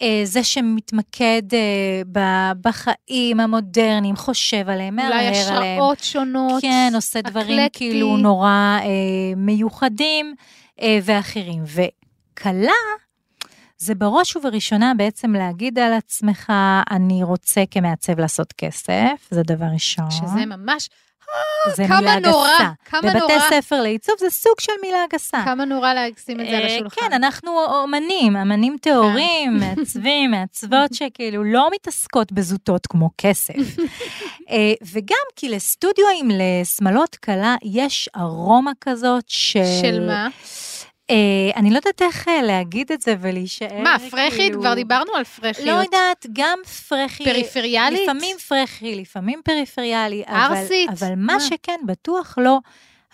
אה, 0.02 0.20
זה 0.24 0.44
שמתמקד 0.44 1.42
אה, 1.54 2.52
בחיים 2.60 3.40
המודרניים, 3.40 4.16
חושב 4.16 4.68
עליהם, 4.68 4.98
אולי 4.98 5.08
מערער 5.08 5.56
עליהם. 5.56 5.78
השראות 5.78 5.98
שונות. 6.00 6.62
כן, 6.62 6.92
עושה 6.94 7.20
דברים 7.20 7.58
אקלקטי. 7.58 7.78
כאילו 7.78 8.16
נורא 8.16 8.78
אה, 8.82 8.86
מיוחדים 9.36 10.34
אה, 10.80 10.98
ואחרים. 11.02 11.62
וכלה, 11.64 12.72
זה 13.78 13.94
בראש 13.94 14.36
ובראשונה 14.36 14.92
בעצם 14.96 15.32
להגיד 15.32 15.78
על 15.78 15.92
עצמך, 15.92 16.52
אני 16.90 17.22
רוצה 17.22 17.64
כמעצב 17.70 18.20
לעשות 18.20 18.52
כסף, 18.52 19.26
זה 19.30 19.42
דבר 19.42 19.66
ראשון. 19.74 20.10
שזה 20.10 20.46
ממש, 20.46 20.88
זה 21.76 21.84
כמה 21.88 22.00
מילה 22.00 22.18
נורא, 22.18 22.54
גסה. 22.54 22.70
כמה 22.84 23.00
בבתי 23.00 23.18
נורא. 23.18 23.50
ספר 23.50 23.82
לעיצוב 23.82 24.14
זה 24.18 24.30
סוג 24.30 24.60
של 24.60 24.72
מילה 24.82 24.98
גסה. 25.12 25.42
כמה 25.44 25.64
נורא 25.64 25.94
לשים 25.94 26.40
את 26.40 26.46
זה 26.46 26.56
על 26.58 26.62
אה, 26.62 26.76
השולחן. 26.76 27.00
כן, 27.00 27.12
אנחנו 27.12 27.64
אומנים, 27.64 28.36
אמנים 28.36 28.76
טהורים, 28.80 29.56
מעצבים, 29.60 30.30
מעצבות 30.30 30.94
שכאילו 30.94 31.44
לא 31.44 31.68
מתעסקות 31.74 32.32
בזוטות 32.32 32.86
כמו 32.86 33.10
כסף. 33.18 33.54
אה, 34.50 34.72
וגם 34.92 35.26
כי 35.36 35.48
לסטודיואים, 35.48 36.28
לשמלות 36.30 37.16
כלה, 37.16 37.56
יש 37.64 38.08
ארומה 38.16 38.72
כזאת 38.80 39.24
של... 39.28 39.80
של 39.82 40.06
מה? 40.06 40.28
אה, 41.10 41.16
אני 41.56 41.70
לא 41.70 41.76
יודעת 41.76 42.02
איך 42.02 42.28
אה, 42.28 42.42
להגיד 42.42 42.92
את 42.92 43.00
זה 43.02 43.14
ולהישאר 43.20 43.82
מה, 43.82 43.96
פרחית? 44.10 44.32
כאילו- 44.32 44.60
כבר 44.60 44.74
דיברנו 44.74 45.12
על 45.16 45.24
פרחיות. 45.24 45.66
לא 45.66 45.72
יודעת, 45.72 46.26
גם 46.32 46.58
פרחי. 46.88 47.24
פריפריאלית? 47.24 48.00
לפעמים 48.02 48.36
פרחי, 48.48 48.94
לפעמים 48.94 49.40
פריפריאלי. 49.44 50.22
אבל- 50.26 50.36
ערסית? 50.56 50.90
אבל 50.90 51.14
מה? 51.16 51.40
שכן, 51.40 51.80
בטוח 51.86 52.34
לא 52.38 52.58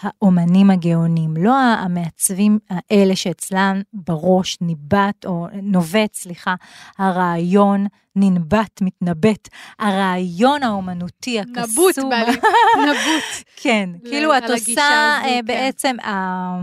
האומנים 0.00 0.70
הגאונים, 0.70 1.34
לא 1.36 1.54
המעצבים 1.58 2.58
האלה 2.70 3.16
שאצלם 3.16 3.82
בראש 3.92 4.58
ניבט, 4.60 5.26
או 5.26 5.46
נובט, 5.62 6.14
סליחה, 6.14 6.54
הרעיון 6.98 7.86
ננבט, 8.16 8.80
מתנבט, 8.82 9.48
הרעיון 9.78 10.62
האומנותי 10.62 11.40
הקסום. 11.40 11.62
נבוט 11.62 11.98
בא 11.98 12.16
לי, 12.16 12.32
נבוט. 12.82 13.44
כן, 13.56 13.90
כאילו 14.04 14.38
את 14.38 14.50
עושה 14.50 14.80
אה, 14.80 15.20
כן. 15.24 15.40
בעצם, 15.46 15.96
ה- 16.00 16.58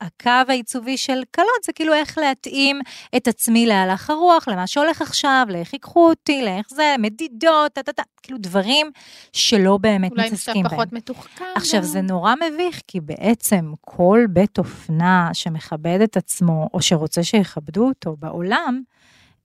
הקו 0.00 0.30
העיצובי 0.48 0.96
של 0.96 1.22
קלות 1.30 1.64
זה 1.64 1.72
כאילו 1.72 1.94
איך 1.94 2.18
להתאים 2.18 2.80
את 3.16 3.28
עצמי 3.28 3.66
להלך 3.66 4.10
הרוח, 4.10 4.48
למה 4.48 4.66
שהולך 4.66 5.02
עכשיו, 5.02 5.46
לאיך 5.50 5.72
ייקחו 5.72 6.08
אותי, 6.08 6.42
לאיך 6.42 6.66
זה, 6.70 6.94
מדידות, 6.98 7.72
טה-טה-טה, 7.72 8.02
כאילו 8.22 8.38
דברים 8.38 8.90
שלא 9.32 9.78
באמת 9.78 10.10
אולי 10.10 10.26
מתעסקים 10.26 10.66
עכשיו 10.66 10.78
בהם. 10.78 10.86
פחות 10.88 10.92
מתוחכם. 10.92 11.44
עכשיו. 11.56 11.82
זה 11.82 12.00
נורא 12.00 12.34
מביך, 12.34 12.82
כי 12.86 13.00
בעצם 13.00 13.72
כל 13.80 14.24
בית 14.30 14.58
אופנה 14.58 15.30
שמכבד 15.32 16.00
את 16.04 16.16
עצמו, 16.16 16.68
או 16.74 16.82
שרוצה 16.82 17.22
שיכבדו 17.22 17.88
אותו 17.88 18.16
בעולם, 18.18 18.82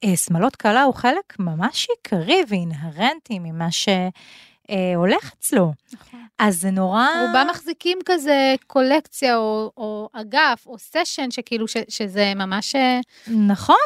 אה, 0.04 0.17
שמלות 0.17 0.56
כלה 0.56 0.84
הוא 0.84 0.94
חלק 0.94 1.39
ממש 1.39 1.88
עיקרי 1.89 2.44
ואינהרנטי 2.48 3.39
ממה 3.39 3.67
שהולך 3.72 5.32
אצלו. 5.39 5.72
נכון. 5.94 6.21
אז 6.43 6.62
זה 6.62 6.71
נורא... 6.71 7.08
רובם 7.27 7.47
מחזיקים 7.49 7.99
כזה 8.06 8.56
קולקציה 8.67 9.38
או, 9.38 9.71
או 9.77 10.10
אגף 10.13 10.63
או 10.67 10.75
סשן 10.77 11.32
שכאילו 11.32 11.67
ש, 11.67 11.77
שזה 11.89 12.34
ממש 12.36 12.75
אה, 12.75 12.99
נכון, 13.27 13.77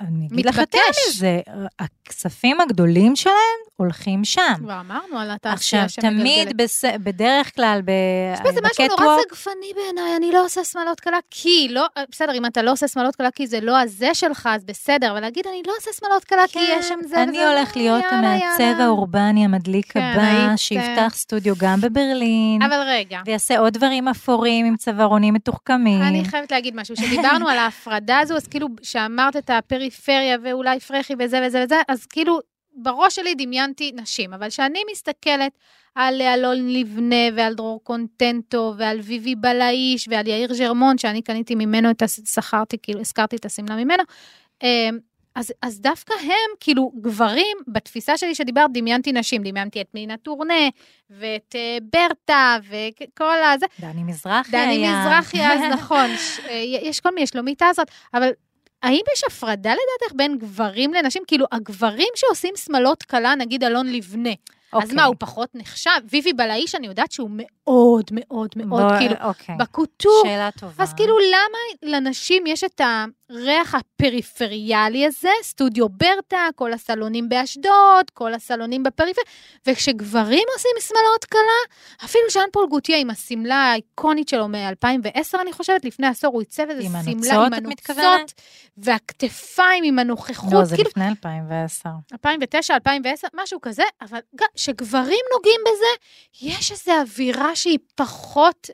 ואני 0.00 0.28
אגיד 0.32 0.46
לך 0.46 0.58
יותר. 0.58 0.78
מזה, 1.08 1.40
הכספים 1.78 2.60
הגדולים 2.60 3.16
שלהם 3.16 3.34
הולכים 3.76 4.24
שם. 4.24 4.54
כבר 4.58 4.80
אמרנו 4.80 5.18
על 5.18 5.30
התעשייה 5.30 5.84
עכשיו, 5.84 6.10
תמיד, 6.10 6.56
בס... 6.56 6.84
בדרך 6.84 7.54
כלל, 7.54 7.80
ב... 7.84 7.90
יש 8.34 8.40
בזה 8.40 8.60
משהו 8.64 8.96
נורא 8.98 9.16
זגפני 9.28 9.72
בעיניי, 9.74 10.16
אני 10.16 10.32
לא 10.32 10.44
עושה 10.44 10.64
שמלות 10.64 11.00
קלה 11.00 11.18
כי, 11.30 11.68
לא, 11.70 11.86
בסדר, 12.10 12.32
אם 12.34 12.46
אתה 12.46 12.62
לא 12.62 12.72
עושה 12.72 12.88
שמלות 12.88 13.16
קלה 13.16 13.30
כי 13.30 13.46
זה 13.46 13.60
לא 13.60 13.78
הזה 13.80 14.14
שלך, 14.14 14.48
אז 14.52 14.64
בסדר, 14.64 15.10
אבל 15.10 15.20
להגיד, 15.20 15.46
אני 15.46 15.62
לא 15.66 15.72
עושה 15.78 15.90
שמלות 16.00 16.24
קלה 16.24 16.42
כי 16.48 16.58
יש 16.58 16.88
שם 16.88 16.98
זה 17.08 17.22
אני 17.22 17.30
וזה, 17.30 17.50
הולך 17.50 17.76
להיות 17.76 18.04
המעצב. 18.10 18.80
האורבני 18.80 19.44
המדליק 19.44 19.92
כן, 19.92 20.00
הבא, 20.00 20.22
היית, 20.22 20.58
שיפתח 20.58 21.12
סטודיו 21.14 21.54
גם 21.58 21.80
בברלין, 21.80 22.62
אבל 22.62 22.82
רגע, 22.86 23.20
ויעשה 23.26 23.58
עוד 23.58 23.72
דברים 23.72 24.08
אפורים 24.08 24.66
עם 24.66 24.76
צווארונים 24.76 25.34
מתוחכמים. 25.34 26.02
אני 26.02 26.24
חייבת 26.24 26.52
להגיד 26.52 26.76
משהו, 26.76 26.96
שדיברנו 26.96 27.48
על 27.48 27.58
ההפרדה 27.58 28.18
הזו, 28.18 28.36
אז 28.36 28.46
כאילו, 28.46 28.68
שאמרת 28.82 29.36
את 29.36 29.50
הפריפריה 29.94 30.36
ואולי 30.42 30.80
פרחי 30.80 31.14
וזה 31.18 31.40
וזה 31.46 31.62
וזה, 31.64 31.80
אז 31.88 32.06
כאילו, 32.06 32.38
בראש 32.74 33.14
שלי 33.16 33.34
דמיינתי 33.34 33.92
נשים, 33.94 34.32
אבל 34.34 34.48
כשאני 34.48 34.80
מסתכלת 34.92 35.52
על 35.94 36.22
אלון 36.22 36.68
לבנה 36.68 37.16
ועל 37.36 37.54
דרור 37.54 37.80
קונטנטו 37.84 38.74
ועל 38.76 39.00
ויבי 39.00 39.34
בלאיש 39.34 40.08
ועל 40.10 40.26
יאיר 40.26 40.54
ז'רמון, 40.54 40.98
שאני 40.98 41.22
קניתי 41.22 41.54
ממנו 41.54 41.90
את, 41.90 42.02
הס- 42.02 42.34
שכרתי, 42.34 42.76
כאילו, 42.82 43.00
הזכרתי 43.00 43.36
את 43.36 43.44
השמלה 43.44 43.76
ממנו, 43.76 44.02
אמ, 44.62 44.98
אז, 45.34 45.52
אז 45.62 45.80
דווקא 45.80 46.14
הם, 46.22 46.50
כאילו, 46.60 46.92
גברים, 47.00 47.56
בתפיסה 47.68 48.16
שלי 48.16 48.34
שדיברת, 48.34 48.70
דמיינתי 48.72 49.12
נשים, 49.12 49.42
דמיינתי 49.42 49.80
את 49.80 49.86
מינה 49.94 50.16
טורנה, 50.16 50.68
ואת 51.10 51.54
אה, 51.58 51.78
ברטה, 51.92 52.56
וכל 52.68 53.24
הזה, 53.54 53.66
דני 53.80 54.02
מזרחי 54.02 54.50
דני 54.50 54.60
היה. 54.86 55.00
מזרחי 55.06 55.40
אז, 55.46 55.60
נכון, 55.74 56.06
ש- 56.16 56.40
אה, 56.48 56.54
יש 56.82 57.00
כל 57.00 57.14
מיני, 57.14 57.26
שלומית 57.26 57.62
הזאת, 57.62 57.86
אבל 58.14 58.30
האם 58.82 59.00
יש 59.14 59.24
הפרדה 59.28 59.70
לדעתך 59.72 60.14
בין 60.16 60.38
גברים 60.38 60.94
לנשים? 60.94 61.22
כאילו, 61.26 61.46
הגברים 61.52 62.08
שעושים 62.16 62.54
שמלות 62.56 63.02
קלה, 63.02 63.34
נגיד 63.34 63.64
אלון 63.64 63.92
לבנה, 63.92 64.30
אז 64.72 64.82
אוקיי. 64.82 64.94
מה, 64.96 65.04
הוא 65.04 65.16
פחות 65.18 65.48
נחשב? 65.54 65.90
ויבי 66.10 66.32
בלאיש, 66.32 66.74
אני 66.74 66.86
יודעת 66.86 67.12
שהוא 67.12 67.30
מאוד 67.32 68.04
מאוד 68.12 68.50
מאוד, 68.56 68.82
בוא- 68.82 68.98
כאילו, 68.98 69.14
אוקיי. 69.22 69.54
בקוטור. 69.58 70.22
שאלה 70.26 70.50
טובה. 70.60 70.82
אז 70.84 70.94
כאילו, 70.94 71.18
למה 71.18 71.58
לנשים 71.98 72.46
יש 72.46 72.64
את 72.64 72.80
ה... 72.80 73.04
הריח 73.30 73.74
הפריפריאלי 73.74 75.06
הזה, 75.06 75.30
סטודיו 75.42 75.88
ברטה, 75.88 76.48
כל 76.54 76.72
הסלונים 76.72 77.28
באשדוד, 77.28 78.10
כל 78.14 78.34
הסלונים 78.34 78.82
בפריפריה, 78.82 79.24
וכשגברים 79.66 80.44
עושים 80.54 80.70
שמלות 80.80 81.24
קלה, 81.24 81.76
אפילו 82.04 82.24
ז'אן 82.30 82.50
פול 82.52 82.66
גוטיה 82.70 82.98
עם 82.98 83.10
השמלה 83.10 83.54
האיקונית 83.54 84.28
שלו 84.28 84.48
מ-2010, 84.48 85.40
אני 85.40 85.52
חושבת, 85.52 85.84
לפני 85.84 86.06
עשור 86.06 86.32
הוא 86.32 86.40
עיצב 86.40 86.70
איזה 86.70 86.82
שמלה 86.82 87.46
עם 87.46 87.52
הנוצות? 87.52 88.32
והכתפיים 88.76 89.84
עם 89.84 89.98
הנוכחות, 89.98 90.52
לא, 90.52 90.64
זה 90.64 90.76
כאילו, 90.76 90.90
לפני 90.90 91.08
2010. 91.08 91.88
2009, 92.12 92.74
2010, 92.74 93.28
משהו 93.34 93.60
כזה, 93.60 93.82
אבל 94.00 94.18
כשגברים 94.56 95.24
נוגעים 95.34 95.60
בזה, 95.62 95.86
יש 96.42 96.72
איזו 96.72 96.92
אווירה 97.00 97.56
שהיא 97.56 97.78
פחות 97.94 98.70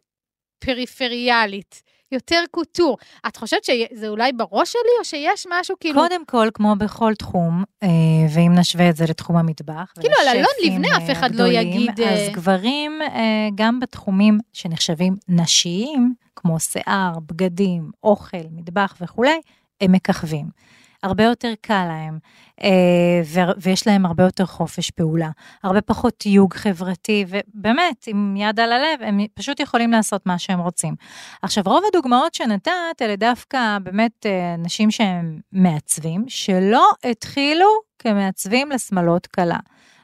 פריפריאלית, 0.59 1.83
יותר 2.13 2.43
קוטור. 2.51 2.99
את 3.27 3.37
חושבת 3.37 3.65
שזה 3.65 4.09
אולי 4.09 4.33
בראש 4.33 4.73
שלי, 4.73 4.91
או 4.99 5.05
שיש 5.05 5.47
משהו 5.51 5.77
כאילו... 5.81 6.01
קודם 6.01 6.25
כל, 6.25 6.49
כמו 6.55 6.75
בכל 6.79 7.15
תחום, 7.15 7.65
אה, 7.83 7.89
ואם 8.35 8.53
נשווה 8.55 8.91
את 8.91 8.97
זה 8.97 9.05
לתחום 9.09 9.37
המטבח, 9.37 9.93
כאילו, 10.01 10.15
על 10.23 10.29
אלון 10.29 10.53
לבנה 10.65 10.97
אף 10.97 11.09
אה, 11.09 11.13
אחד 11.13 11.35
לא 11.35 11.45
הגדולים, 11.45 11.81
יגיד, 11.83 12.01
אה, 12.01 12.15
אז 12.15 12.33
גברים, 12.33 13.03
אה, 13.03 13.49
גם 13.55 13.81
בתחומים 13.81 14.39
שנחשבים 14.53 15.17
נשיים, 15.29 16.15
כמו 16.37 16.61
שיער, 16.61 17.13
בגדים, 17.27 17.91
אוכל, 18.03 18.47
מטבח 18.51 18.97
וכולי, 19.01 19.41
הם 19.81 19.93
מככבים. 19.93 20.47
הרבה 21.03 21.25
יותר 21.25 21.53
קל 21.61 21.85
להם, 21.89 22.19
אה, 22.63 23.23
ויש 23.57 23.87
להם 23.87 24.07
הרבה 24.07 24.25
יותר 24.25 24.47
חופש 24.47 24.91
פעולה, 24.91 25.31
הרבה 25.63 25.81
פחות 25.81 26.15
תיוג 26.19 26.55
חברתי, 26.55 27.25
ובאמת, 27.29 28.05
עם 28.07 28.37
יד 28.37 28.61
על 28.61 28.73
הלב, 28.73 29.03
הם 29.03 29.21
פשוט 29.35 29.61
יכולים 29.61 29.93
לעשות 29.93 30.27
מה 30.27 30.39
שהם 30.39 30.61
רוצים. 30.61 30.95
עכשיו, 31.43 31.65
רוב 31.67 31.83
הדוגמאות 31.89 32.35
שנתת, 32.35 33.03
אלה 33.03 33.17
דווקא 33.17 33.79
באמת 33.83 34.27
אה, 34.27 34.57
נשים 34.59 34.91
שהם 34.91 35.41
מעצבים, 35.53 36.25
שלא 36.29 36.89
התחילו 37.05 37.67
כמעצבים 37.99 38.71
לשמלות 38.71 39.27
קלה. 39.27 39.59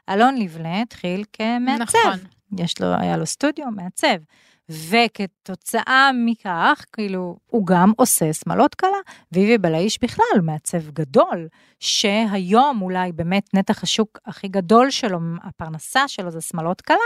אלון 0.09 0.37
לבנה 0.37 0.83
התחיל 0.83 1.25
כמעצב. 1.33 1.83
נכון. 1.83 2.19
יש 2.59 2.81
לו, 2.81 2.87
היה 2.99 3.17
לו 3.17 3.27
סטודיו, 3.27 3.67
מעצב. 3.77 4.17
וכתוצאה 4.91 6.11
מכך, 6.25 6.85
כאילו, 6.93 7.37
הוא 7.47 7.67
גם 7.67 7.93
עושה 7.97 8.33
שמלות 8.33 8.75
קלה. 8.75 8.89
ויבי 9.33 9.59
בלאיש 9.59 9.99
בכלל 10.03 10.41
מעצב 10.43 10.91
גדול, 10.91 11.49
שהיום 11.81 12.83
אולי 12.83 13.13
באמת 13.13 13.55
נתח 13.55 13.83
השוק 13.83 14.19
הכי 14.27 14.49
גדול 14.49 14.91
שלו, 14.91 15.19
הפרנסה 15.43 16.09
שלו 16.09 16.31
זה 16.31 16.41
שמלות 16.41 16.81
קלה, 16.81 16.97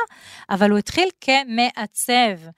אבל 0.51 0.71
הוא 0.71 0.79
התחיל 0.79 1.09
כמעצב. 1.21 2.49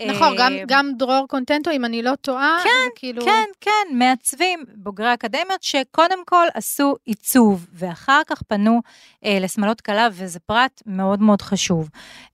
נכון, 0.00 0.32
אה, 0.32 0.34
גם, 0.38 0.52
גם 0.66 0.90
דרור 0.98 1.26
קונטנטו, 1.28 1.70
אם 1.70 1.84
אני 1.84 2.02
לא 2.02 2.14
טועה, 2.14 2.58
כן, 2.64 2.70
זה 2.84 2.90
כאילו... 2.94 3.24
כן, 3.24 3.44
כן, 3.60 3.96
מעצבים, 3.98 4.64
בוגרי 4.76 5.14
אקדמיות, 5.14 5.62
שקודם 5.62 6.18
כל 6.26 6.46
עשו 6.54 6.96
עיצוב, 7.04 7.66
ואחר 7.72 8.20
כך 8.26 8.42
פנו 8.42 8.80
אה, 9.24 9.38
לשמלות 9.40 9.80
קלה, 9.80 10.08
וזה 10.12 10.40
פרט 10.40 10.82
מאוד 10.86 11.22
מאוד 11.22 11.42
חשוב. 11.42 11.88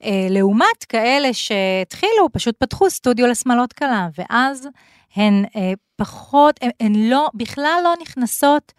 אה, 0.04 0.26
לעומת 0.30 0.84
כאלה 0.88 1.32
שהתחילו, 1.32 2.32
פשוט 2.32 2.54
פתחו 2.58 2.90
סטודיו 2.90 3.26
לשמלות 3.26 3.72
קלה, 3.72 4.08
ואז 4.18 4.68
הן 5.16 5.44
אה, 5.56 5.72
פחות, 5.96 6.60
הן, 6.62 6.70
הן 6.80 6.94
לא, 6.94 7.28
בכלל 7.34 7.80
לא 7.84 7.94
נכנסות 8.02 8.72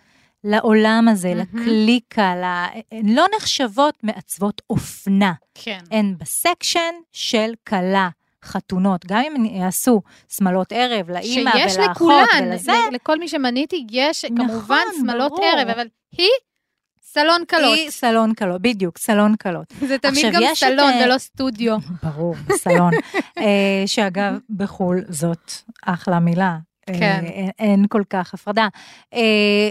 לעולם 0.43 1.07
הזה, 1.11 1.33
מהמם. 1.35 1.61
לקליקה, 1.61 2.35
לה, 2.35 2.67
הן 2.91 3.09
לא 3.09 3.25
נחשבות 3.37 4.03
מעצבות 4.03 4.61
אופנה. 4.69 5.33
כן. 5.53 5.79
הן 5.91 6.15
בסקשן 6.17 6.93
של 7.11 7.53
כלה. 7.67 8.09
חתונות, 8.45 9.05
גם 9.05 9.23
אם 9.27 9.45
יעשו 9.45 10.01
שמלות 10.29 10.67
ערב 10.71 11.09
לאימא 11.09 11.51
שיש 11.51 11.75
ולאחות 11.77 11.95
לכולן, 11.95 12.47
ולזה, 12.47 12.71
ל- 12.91 12.95
לכל 12.95 13.19
מי 13.19 13.27
שמניתי, 13.27 13.87
יש 13.91 14.25
נכון, 14.25 14.47
כמובן 14.47 14.83
שמלות. 15.01 15.31
ערב, 15.43 15.67
אבל 15.69 15.87
היא 16.17 16.27
סלון 17.03 17.43
קלות. 17.47 17.77
היא 17.77 17.89
סלון 17.89 18.33
קלות, 18.33 18.61
בדיוק, 18.61 18.97
סלון 18.97 19.35
קלות. 19.35 19.73
זה 19.87 19.97
תמיד 19.97 20.33
גם 20.33 20.41
יש 20.43 20.63
את, 20.63 20.69
סלון 20.69 20.93
אה, 20.93 21.05
ולא 21.05 21.17
סטודיו. 21.17 21.77
ברור, 22.03 22.35
סלון. 22.51 22.91
אה, 23.37 23.83
שאגב, 23.85 24.33
בחו"ל 24.49 25.01
זאת 25.09 25.51
אחלה 25.85 26.19
מילה. 26.19 26.57
אה, 26.89 26.99
כן. 26.99 27.21
אין, 27.25 27.49
אין 27.59 27.85
כל 27.89 28.01
כך 28.09 28.33
הפרדה. 28.33 28.67
אה, 29.13 29.19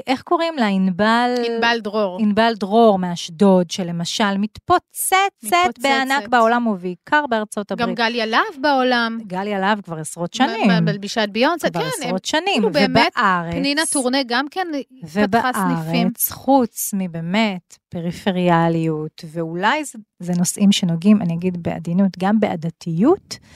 איך 0.06 0.22
קוראים 0.22 0.56
לה? 0.56 0.66
ענבל... 0.66 1.34
ענבל 1.46 1.78
דרור. 1.82 2.18
ענבל 2.20 2.52
דרור 2.60 2.98
מאשדוד, 2.98 3.70
שלמשל 3.70 4.38
מתפוצצת 4.38 5.16
מתפוצצת. 5.42 5.78
בענק 5.82 6.28
בעולם 6.28 6.66
ובעיקר 6.66 7.24
בארצות 7.30 7.72
גם 7.72 7.78
הברית. 7.80 7.96
גליה 7.98 8.26
להב 8.26 8.42
בעולם. 8.60 9.18
גליה 9.26 9.58
להב 9.58 9.80
כבר 9.80 9.98
עשרות 9.98 10.34
שנים. 10.34 10.70
בלבישת 10.84 11.28
ביונסה, 11.32 11.70
כבר 11.70 11.80
כן. 11.80 11.86
הם- 11.86 12.06
עשרות 12.06 12.24
שנים. 12.24 12.44
כאילו 12.54 12.70
באמת, 12.72 13.12
ובארץ... 13.16 13.54
פנינה 13.54 13.82
טורנה 13.92 14.18
גם 14.26 14.46
כן 14.50 14.66
פתחה 15.00 15.50
סניפים. 15.52 16.06
ובארץ, 16.06 16.30
חוץ 16.32 16.90
מבאמת 16.94 17.76
פריפריאליות, 17.88 19.24
ואולי 19.32 19.84
זה, 19.84 19.98
זה 20.18 20.32
נושאים 20.38 20.72
שנוגעים, 20.72 21.22
אני 21.22 21.34
אגיד 21.34 21.62
בעדינות, 21.62 22.18
גם 22.18 22.40
בעדתיות, 22.40 23.38
אה, 23.42 23.48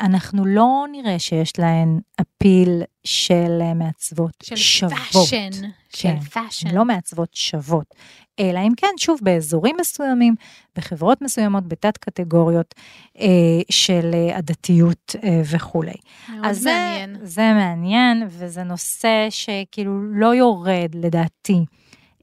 אנחנו 0.00 0.46
לא 0.46 0.84
נראה 0.92 1.18
שיש 1.18 1.58
להן 1.58 1.98
appeal 2.20 2.82
של 3.04 3.58
אה, 3.60 3.74
מעצבות 3.74 4.34
של 4.42 4.56
שוות. 4.56 4.92
fashion. 5.12 5.50
של 5.52 5.68
כן, 6.02 6.20
fashion. 6.20 6.68
הן 6.68 6.74
לא 6.74 6.84
מעצבות 6.84 7.34
שוות. 7.34 7.94
אלא 8.40 8.58
אם 8.58 8.72
כן, 8.76 8.94
שוב, 8.96 9.18
באזורים 9.22 9.76
מסוימים, 9.80 10.34
בחברות 10.76 11.22
מסוימות, 11.22 11.68
בתת 11.68 11.96
קטגוריות 11.96 12.74
אה, 13.18 13.26
של 13.70 14.10
אה, 14.14 14.36
עדתיות 14.36 15.16
אה, 15.24 15.42
וכולי. 15.50 15.92
מאוד 16.28 16.44
אז 16.44 16.58
זה, 16.58 16.70
מעניין. 16.70 17.16
זה 17.22 17.52
מעניין, 17.54 18.22
וזה 18.28 18.62
נושא 18.62 19.26
שכאילו 19.30 20.02
לא 20.02 20.34
יורד, 20.34 20.94
לדעתי, 20.94 21.64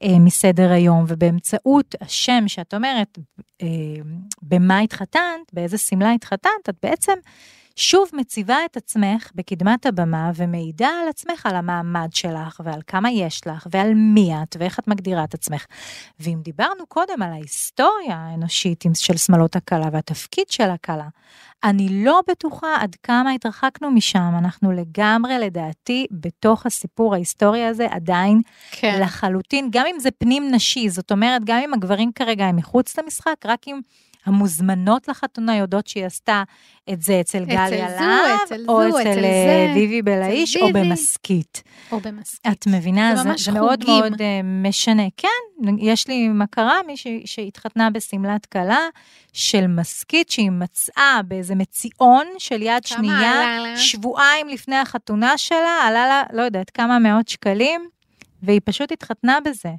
אה, 0.02 0.18
מסדר 0.18 0.72
היום, 0.72 1.04
ובאמצעות 1.08 1.94
השם 2.00 2.44
שאת 2.46 2.74
אומרת, 2.74 3.18
אה, 3.62 3.66
במה 4.42 4.78
התחתנת, 4.78 5.52
באיזה 5.52 5.78
שמלה 5.78 6.12
התחתנת, 6.12 6.68
את 6.68 6.74
בעצם 6.82 7.12
שוב 7.80 8.08
מציבה 8.12 8.56
את 8.64 8.76
עצמך 8.76 9.30
בקדמת 9.34 9.86
הבמה 9.86 10.30
ומעידה 10.34 10.88
על 11.02 11.08
עצמך, 11.08 11.46
על 11.46 11.56
המעמד 11.56 12.08
שלך 12.12 12.60
ועל 12.64 12.80
כמה 12.86 13.10
יש 13.10 13.46
לך 13.46 13.66
ועל 13.70 13.94
מי 13.94 14.30
את 14.42 14.56
ואיך 14.58 14.78
את 14.78 14.88
מגדירה 14.88 15.24
את 15.24 15.34
עצמך. 15.34 15.66
ואם 16.20 16.38
דיברנו 16.42 16.86
קודם 16.86 17.22
על 17.22 17.32
ההיסטוריה 17.32 18.16
האנושית 18.16 18.84
של 18.94 19.16
שמאלות 19.16 19.56
הכלה 19.56 19.86
והתפקיד 19.92 20.50
של 20.50 20.70
הכלה, 20.70 21.08
אני 21.64 22.04
לא 22.04 22.20
בטוחה 22.30 22.76
עד 22.80 22.96
כמה 23.02 23.30
התרחקנו 23.30 23.90
משם, 23.90 24.32
אנחנו 24.38 24.72
לגמרי, 24.72 25.38
לדעתי, 25.38 26.06
בתוך 26.10 26.66
הסיפור 26.66 27.14
ההיסטורי 27.14 27.64
הזה 27.64 27.86
עדיין 27.90 28.40
כן. 28.70 29.00
לחלוטין, 29.02 29.68
גם 29.72 29.86
אם 29.86 30.00
זה 30.00 30.10
פנים 30.10 30.50
נשי, 30.50 30.88
זאת 30.88 31.12
אומרת, 31.12 31.42
גם 31.44 31.58
אם 31.64 31.74
הגברים 31.74 32.12
כרגע 32.14 32.44
הם 32.44 32.56
מחוץ 32.56 32.98
למשחק, 32.98 33.36
רק 33.44 33.68
אם 33.68 33.80
המוזמנות 34.26 35.08
לחתונה 35.08 35.56
יודעות 35.56 35.86
שהיא 35.86 36.04
עשתה 36.04 36.42
את 36.92 37.02
זה 37.02 37.20
אצל 37.20 37.42
אצל 37.42 37.76
להב, 37.76 38.40
אצל 38.44 38.64
או 38.68 38.90
זו, 38.90 39.00
אצל 39.00 39.10
אצל 39.10 39.24
אה, 39.24 39.66
זה, 39.68 39.72
ויבי 39.74 40.02
בלעיש, 40.02 40.56
או. 40.56 40.72
במסכית. 40.72 41.62
או 41.92 42.00
במסכית. 42.00 42.46
את 42.52 42.66
מבינה? 42.66 43.16
זה 43.16 43.22
זה, 43.22 43.30
זה 43.36 43.52
מאוד. 43.52 43.84
מאוד 43.86 44.12
uh, 44.12 44.18
משנה. 44.44 45.02
כן, 45.16 45.28
יש 45.78 46.08
לי 46.08 46.28
מכרה, 46.28 46.78
מישהי 46.86 47.22
שהתחתנה 47.24 47.90
בשמלת 47.90 48.46
כלה 48.46 48.80
של 49.32 49.66
מסכית 49.66 50.30
שהיא 50.30 50.50
מצאה 50.50 51.20
באיזה 51.28 51.54
מציאון 51.54 52.26
של 52.38 52.62
יד 52.62 52.86
שנייה, 52.86 53.58
עלה? 53.58 53.76
שבועיים 53.76 54.48
לפני 54.48 54.76
החתונה 54.76 55.38
שלה, 55.38 55.78
עלה 55.86 56.06
לה, 56.06 56.22
לא 56.32 56.42
יודעת, 56.42 56.70
כמה 56.70 56.98
מאות 56.98 57.28
שקלים, 57.28 57.88
והיא 58.42 58.60
פשוט 58.64 58.92
התחתנה 58.92 59.38
בזה. 59.44 59.70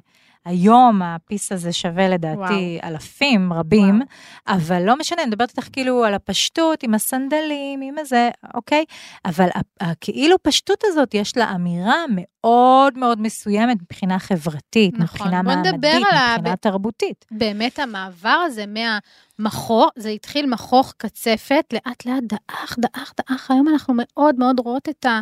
היום 0.44 1.02
הפיס 1.02 1.52
הזה 1.52 1.72
שווה 1.72 2.08
לדעתי 2.08 2.38
וואו. 2.38 2.92
אלפים 2.92 3.52
רבים, 3.52 3.94
וואו. 3.94 4.58
אבל 4.58 4.82
לא 4.82 4.96
משנה, 4.96 5.22
אני 5.22 5.30
מדברת 5.30 5.50
איתך 5.50 5.68
כאילו 5.72 6.04
על 6.04 6.14
הפשטות, 6.14 6.82
עם 6.82 6.94
הסנדלים, 6.94 7.80
עם 7.82 7.98
הזה, 7.98 8.30
אוקיי? 8.54 8.84
אבל 9.24 9.48
הכאילו 9.80 10.36
פשטות 10.42 10.82
הזאת, 10.86 11.14
יש 11.14 11.36
לה 11.36 11.54
אמירה 11.54 12.04
מאוד 12.14 12.98
מאוד 12.98 13.20
מסוימת 13.20 13.76
מבחינה 13.82 14.18
חברתית, 14.18 14.94
נכון. 14.94 15.02
מבחינה 15.02 15.42
מעמדית, 15.42 15.74
מבחינה 15.74 16.36
ב... 16.42 16.54
תרבותית. 16.54 17.24
באמת 17.30 17.78
המעבר 17.78 18.38
הזה 18.46 18.64
מהמכוך, 18.66 19.90
זה 19.96 20.08
התחיל 20.08 20.46
מכוך 20.46 20.94
קצפת, 20.96 21.64
לאט 21.72 22.06
לאט 22.06 22.22
דעך, 22.22 22.76
דעך, 22.78 23.12
דעך, 23.16 23.50
היום 23.50 23.68
אנחנו 23.68 23.94
מאוד 23.96 24.38
מאוד 24.38 24.60
רואות 24.60 24.88
את 24.88 25.06
ה... 25.06 25.20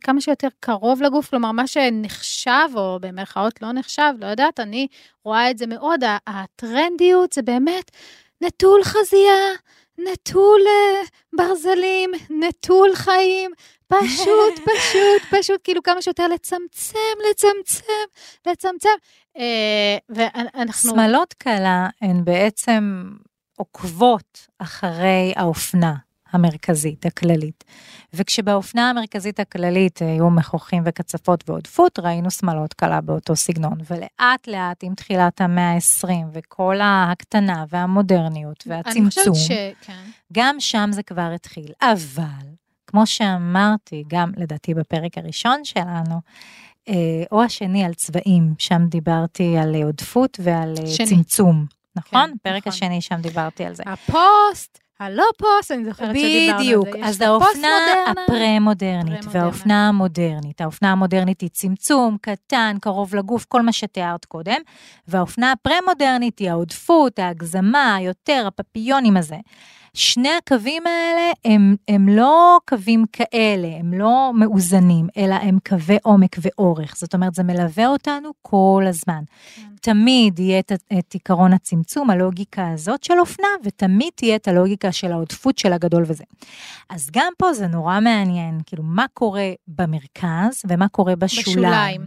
כמה 0.00 0.20
שיותר 0.20 0.48
קרוב 0.60 1.02
לגוף, 1.02 1.30
כלומר, 1.30 1.52
מה 1.52 1.66
שנחשב, 1.66 2.68
או 2.74 2.98
במרכאות 3.00 3.62
לא 3.62 3.72
נחשב, 3.72 4.12
לא 4.20 4.26
יודעת, 4.26 4.60
אני 4.60 4.86
רואה 5.24 5.50
את 5.50 5.58
זה 5.58 5.66
מאוד, 5.66 6.00
הטרנדיות 6.26 7.32
זה 7.32 7.42
באמת 7.42 7.90
נטול 8.40 8.84
חזייה, 8.84 9.54
נטול 9.98 10.60
ברזלים, 11.32 12.10
נטול 12.30 12.94
חיים, 12.94 13.50
פשוט, 13.88 14.58
פשוט, 14.68 15.22
פשוט, 15.38 15.60
כאילו 15.64 15.82
כמה 15.82 16.02
שיותר 16.02 16.28
לצמצם, 16.28 16.98
לצמצם, 17.30 17.92
לצמצם. 18.46 18.88
ואנחנו... 20.08 20.90
שמלות 20.90 21.32
קלה 21.32 21.88
הן 22.02 22.24
בעצם 22.24 23.04
עוקבות 23.56 24.46
אחרי 24.58 25.32
האופנה. 25.36 25.94
המרכזית, 26.32 27.06
הכללית. 27.06 27.64
וכשבאופנה 28.14 28.90
המרכזית 28.90 29.40
הכללית 29.40 30.02
היו 30.02 30.30
מכוחים 30.30 30.82
וקצפות 30.86 31.50
ועודפות, 31.50 31.98
ראינו 31.98 32.30
שמלות 32.30 32.74
קלה 32.74 33.00
באותו 33.00 33.36
סגנון. 33.36 33.78
ולאט 33.90 34.46
לאט, 34.46 34.84
עם 34.84 34.94
תחילת 34.94 35.40
המאה 35.40 35.72
ה-20 35.72 36.08
וכל 36.32 36.80
ההקטנה 36.80 37.64
והמודרניות 37.68 38.64
והצמצום, 38.66 39.02
אני 39.02 39.10
חושבת 39.10 39.34
ש... 39.34 39.50
כן. 39.86 40.04
גם 40.32 40.56
שם 40.58 40.88
זה 40.92 41.02
כבר 41.02 41.30
התחיל. 41.34 41.72
אבל, 41.82 42.46
כמו 42.86 43.06
שאמרתי, 43.06 44.04
גם 44.08 44.32
לדעתי 44.36 44.74
בפרק 44.74 45.18
הראשון 45.18 45.64
שלנו, 45.64 46.20
אה, 46.88 46.94
או 47.32 47.42
השני 47.42 47.84
על 47.84 47.94
צבעים, 47.94 48.54
שם 48.58 48.86
דיברתי 48.88 49.56
על 49.56 49.74
עודפות 49.82 50.40
ועל 50.42 50.74
אה, 50.80 50.86
שני. 50.86 51.06
צמצום. 51.06 51.66
נכון? 51.96 52.30
כן, 52.30 52.36
פרק 52.42 52.66
נכון. 52.66 52.72
השני 52.72 53.00
שם 53.00 53.20
דיברתי 53.20 53.64
על 53.64 53.74
זה. 53.74 53.82
הפוסט, 53.86 54.78
הלא 55.00 55.24
פוסט, 55.38 55.70
אני 55.70 55.84
זוכרת 55.84 56.16
שדיברנו 56.16 56.58
על 56.58 56.58
זה. 56.58 56.64
בדיוק, 56.64 56.88
אז 57.02 57.20
האופנה. 57.20 57.68
הפרה-מודרנית. 58.06 59.24
והאופנה 59.30 59.88
המודרנית. 59.88 60.60
האופנה 60.60 60.92
המודרנית 60.92 61.40
היא 61.40 61.50
צמצום, 61.52 62.16
קטן, 62.20 62.76
קרוב 62.80 63.14
לגוף, 63.14 63.44
כל 63.44 63.62
מה 63.62 63.72
שתיארת 63.72 64.24
קודם, 64.24 64.60
והאופנה 65.08 65.52
הפרה-מודרנית 65.52 66.38
היא 66.38 66.50
העודפות, 66.50 67.18
ההגזמה, 67.18 67.94
היותר, 67.94 68.44
הפפיונים 68.46 69.16
הזה. 69.16 69.36
שני 69.98 70.28
הקווים 70.38 70.82
האלה 70.86 71.32
הם, 71.44 71.76
הם 71.88 72.08
לא 72.08 72.58
קווים 72.68 73.04
כאלה, 73.12 73.68
הם 73.80 73.92
לא 73.92 74.32
מאוזנים, 74.34 75.08
אלא 75.16 75.34
הם 75.34 75.58
קווי 75.68 75.96
עומק 76.02 76.36
ואורך. 76.38 76.96
זאת 76.96 77.14
אומרת, 77.14 77.34
זה 77.34 77.42
מלווה 77.42 77.86
אותנו 77.86 78.30
כל 78.42 78.84
הזמן. 78.88 79.22
כן. 79.54 79.62
תמיד 79.82 80.38
יהיה 80.38 80.58
את, 80.58 80.72
את 80.98 81.12
עיקרון 81.12 81.52
הצמצום, 81.52 82.10
הלוגיקה 82.10 82.70
הזאת 82.70 83.04
של 83.04 83.14
אופנה, 83.20 83.48
ותמיד 83.64 84.10
תהיה 84.14 84.36
את 84.36 84.48
הלוגיקה 84.48 84.92
של 84.92 85.12
העודפות 85.12 85.58
של 85.58 85.72
הגדול 85.72 86.04
וזה. 86.06 86.24
אז 86.90 87.10
גם 87.12 87.32
פה 87.38 87.52
זה 87.52 87.66
נורא 87.66 88.00
מעניין, 88.00 88.60
כאילו, 88.66 88.82
מה 88.82 89.06
קורה 89.14 89.50
במרכז 89.68 90.62
ומה 90.68 90.88
קורה 90.88 91.16
בשוליים. 91.16 91.58
בשוליים. 91.58 92.06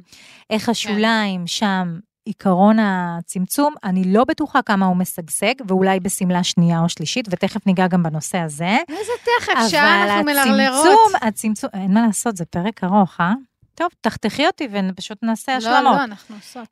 איך 0.50 0.70
השוליים 0.70 1.48
שם, 1.48 2.00
עיקרון 2.26 2.78
הצמצום, 2.80 3.74
אני 3.84 4.14
לא 4.14 4.24
בטוחה 4.24 4.62
כמה 4.62 4.86
הוא 4.86 4.98
משגשג, 4.98 5.54
ואולי 5.68 6.00
בשמלה 6.00 6.44
שנייה 6.44 6.80
או 6.80 6.90
שלישית, 6.90 7.26
ותכף 7.32 7.68
ניגע 7.68 7.88
גם 7.88 8.04
בנושא 8.04 8.38
הזה. 8.38 8.78
איזה 8.90 9.12
תכף, 9.24 9.54
שעה 9.70 10.04
אנחנו 10.04 10.24
מלרלרות. 10.26 10.86
הצמצום, 10.86 11.28
הצמצום, 11.28 11.70
אין 11.74 11.94
מה 11.94 12.02
לעשות, 12.02 12.38
זה 12.38 12.46
פרק 12.46 12.84
ארוך, 12.84 13.18
אה? 13.20 13.34
טוב, 13.82 13.90
תחתכי 14.02 14.48
אותי 14.48 14.68
ופשוט 14.72 15.18
נעשה 15.24 15.52
לא, 15.52 15.58
השלמות. 15.58 15.98
לא, 15.98 16.04
אנחנו 16.04 16.36
עושות. 16.36 16.68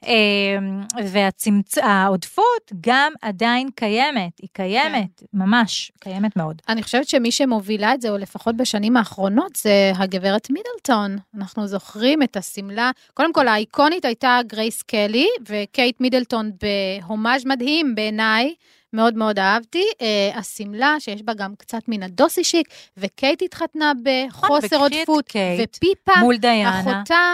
והעודפות 1.84 2.72
גם 2.82 3.14
עדיין 3.22 3.70
קיימת, 3.76 4.32
היא 4.41 4.49
קיימת, 4.53 5.24
ממש, 5.34 5.91
קיימת 5.99 6.36
מאוד. 6.36 6.62
אני 6.70 6.84
חושבת 6.84 7.10
שמי 7.10 7.32
שמובילה 7.32 7.93
את 7.93 8.01
זה, 8.01 8.10
או 8.10 8.18
לפחות 8.18 8.57
בשנים 8.57 8.97
האחרונות, 8.97 9.55
זה 9.55 9.91
הגברת 9.95 10.49
מידלטון. 10.49 11.18
אנחנו 11.38 11.68
זוכרים 11.68 12.24
את 12.24 12.38
השמלה, 12.38 12.91
קודם 13.14 13.34
כל 13.34 13.47
האיקונית 13.47 14.05
הייתה 14.05 14.39
גרייס 14.47 14.82
קלי, 14.82 15.28
וקייט 15.47 16.01
מידלטון 16.01 16.51
בהומאז' 16.62 17.45
מדהים 17.45 17.95
בעיניי. 17.95 18.53
מאוד 18.93 19.17
מאוד 19.17 19.39
אהבתי, 19.39 19.83
אה, 20.01 20.31
השמלה 20.35 20.95
שיש 20.99 21.21
בה 21.23 21.33
גם 21.33 21.55
קצת 21.57 21.81
מן 21.87 22.03
הדוסי 22.03 22.43
שיק, 22.43 22.67
וקייט 22.97 23.41
התחתנה 23.41 23.91
בחוסר 24.03 24.77
עודפות, 24.77 25.29
ופיפה, 25.63 26.19
מול 26.19 26.37
דיאנה. 26.37 26.79
אחותה, 26.79 27.33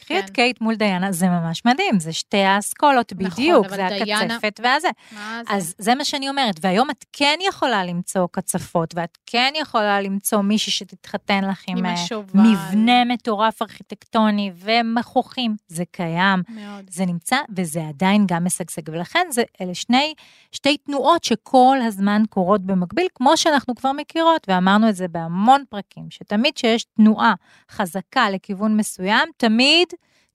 קחי 0.00 0.18
את 0.18 0.24
כן. 0.26 0.32
קייט 0.32 0.60
מול 0.60 0.74
דיאנה, 0.74 1.12
זה 1.12 1.28
ממש 1.28 1.62
מדהים, 1.64 2.00
זה 2.00 2.12
שתי 2.12 2.36
האסכולות 2.42 3.12
נכון, 3.12 3.30
בדיוק, 3.30 3.68
זה 3.68 3.88
דיאנה- 4.04 4.34
הקצפת 4.34 4.60
והזה. 4.62 4.88
מה 5.12 5.40
זה? 5.48 5.54
אז 5.56 5.74
זה 5.78 5.94
מה 5.94 6.04
שאני 6.04 6.28
אומרת, 6.28 6.54
והיום 6.60 6.90
את 6.90 7.04
כן 7.12 7.38
יכולה 7.48 7.84
למצוא 7.84 8.26
קצפות, 8.32 8.94
ואת 8.96 9.18
כן 9.26 9.52
יכולה 9.60 10.00
למצוא 10.00 10.40
מישהי 10.40 10.72
שתתחתן 10.72 11.44
לך 11.44 11.62
עם, 11.66 11.78
עם 11.78 11.86
אה, 11.86 11.92
השובל. 11.92 12.40
מבנה 12.40 13.04
מטורף 13.04 13.62
ארכיטקטוני 13.62 14.52
ומכוחים, 14.56 15.56
זה 15.68 15.84
קיים. 15.90 16.42
מאוד. 16.48 16.84
זה 16.90 17.06
נמצא 17.06 17.36
וזה 17.56 17.88
עדיין 17.88 18.24
גם 18.28 18.44
משגשג, 18.44 18.82
ולכן 18.88 19.26
זה, 19.30 19.42
אלה 19.60 19.74
שני, 19.74 20.14
שתי 20.52 20.76
תנועות 20.76 21.24
שכל 21.24 21.78
הזמן 21.86 22.22
קורות 22.30 22.60
במקביל, 22.66 23.06
כמו 23.14 23.36
שאנחנו 23.36 23.74
כבר 23.74 23.92
מכירות, 23.92 24.46
ואמרנו 24.48 24.88
את 24.88 24.96
זה 24.96 25.08
בהמון 25.08 25.64
פרקים, 25.70 26.04
שתמיד 26.10 26.56
שיש 26.56 26.84
תנועה 26.96 27.34
חזקה 27.70 28.30
לכיוון 28.30 28.76
מסוים, 28.76 29.28
תמיד 29.36 29.88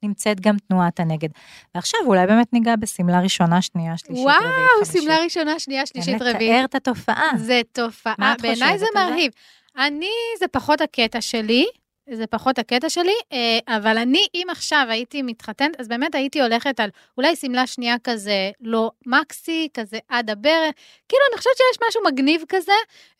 נמצאת 0.03 0.41
גם 0.41 0.55
תנועת 0.67 0.99
הנגד. 0.99 1.29
ועכשיו 1.75 1.99
אולי 2.05 2.27
באמת 2.27 2.53
ניגע 2.53 2.75
בשמלה 2.75 3.21
ראשונה, 3.21 3.61
שנייה, 3.61 3.97
שלישית, 3.97 4.25
רביעית, 4.25 4.41
וואו, 4.43 4.85
חמישית. 4.85 5.01
שמלה 5.01 5.17
ראשונה, 5.23 5.59
שנייה, 5.59 5.85
שלישית, 5.85 6.17
תן 6.19 6.27
רביעית. 6.27 6.51
לתאר 6.51 6.65
את 6.65 6.75
התופעה. 6.75 7.29
זה 7.37 7.61
תופעה, 7.71 8.33
בעיניי 8.41 8.79
זה? 8.79 8.85
מרהיב. 8.95 9.31
אני, 9.77 10.11
זה 10.39 10.47
פחות 10.47 10.81
הקטע 10.81 11.21
שלי, 11.21 11.65
זה 12.11 12.27
פחות 12.27 12.59
הקטע 12.59 12.89
שלי, 12.89 13.15
אה, 13.33 13.77
אבל 13.77 13.97
אני, 13.97 14.27
אם 14.35 14.47
עכשיו 14.51 14.85
הייתי 14.89 15.21
מתחתנת, 15.21 15.79
אז 15.79 15.87
באמת 15.87 16.15
הייתי 16.15 16.41
הולכת 16.41 16.79
על 16.79 16.89
אולי 17.17 17.35
שמלה 17.35 17.67
שנייה 17.67 17.95
כזה, 18.03 18.51
לא 18.61 18.91
מקסי, 19.05 19.67
כזה 19.73 19.97
עד 20.09 20.29
הברך. 20.29 20.73
כאילו, 21.09 21.21
אני 21.31 21.37
חושבת 21.37 21.53
שיש 21.57 21.87
משהו 21.89 22.01
מגניב 22.11 22.43
כזה 22.49 22.71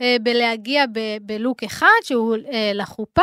אה, 0.02 0.16
בלהגיע 0.22 0.86
בלוק 1.22 1.64
אחד, 1.64 1.88
שהוא 2.04 2.36
אה, 2.54 2.72
לחופה. 2.74 3.22